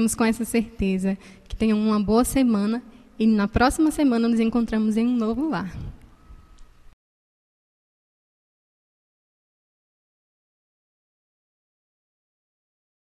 fiquemos 0.00 0.14
com 0.14 0.24
essa 0.24 0.44
certeza. 0.44 1.18
Que 1.46 1.54
tenham 1.54 1.78
uma 1.78 2.00
boa 2.00 2.24
semana 2.24 2.82
e 3.18 3.26
na 3.26 3.46
próxima 3.46 3.90
semana 3.90 4.28
nos 4.28 4.40
encontramos 4.40 4.96
em 4.96 5.06
um 5.06 5.16
novo 5.16 5.48
lar. 5.48 5.70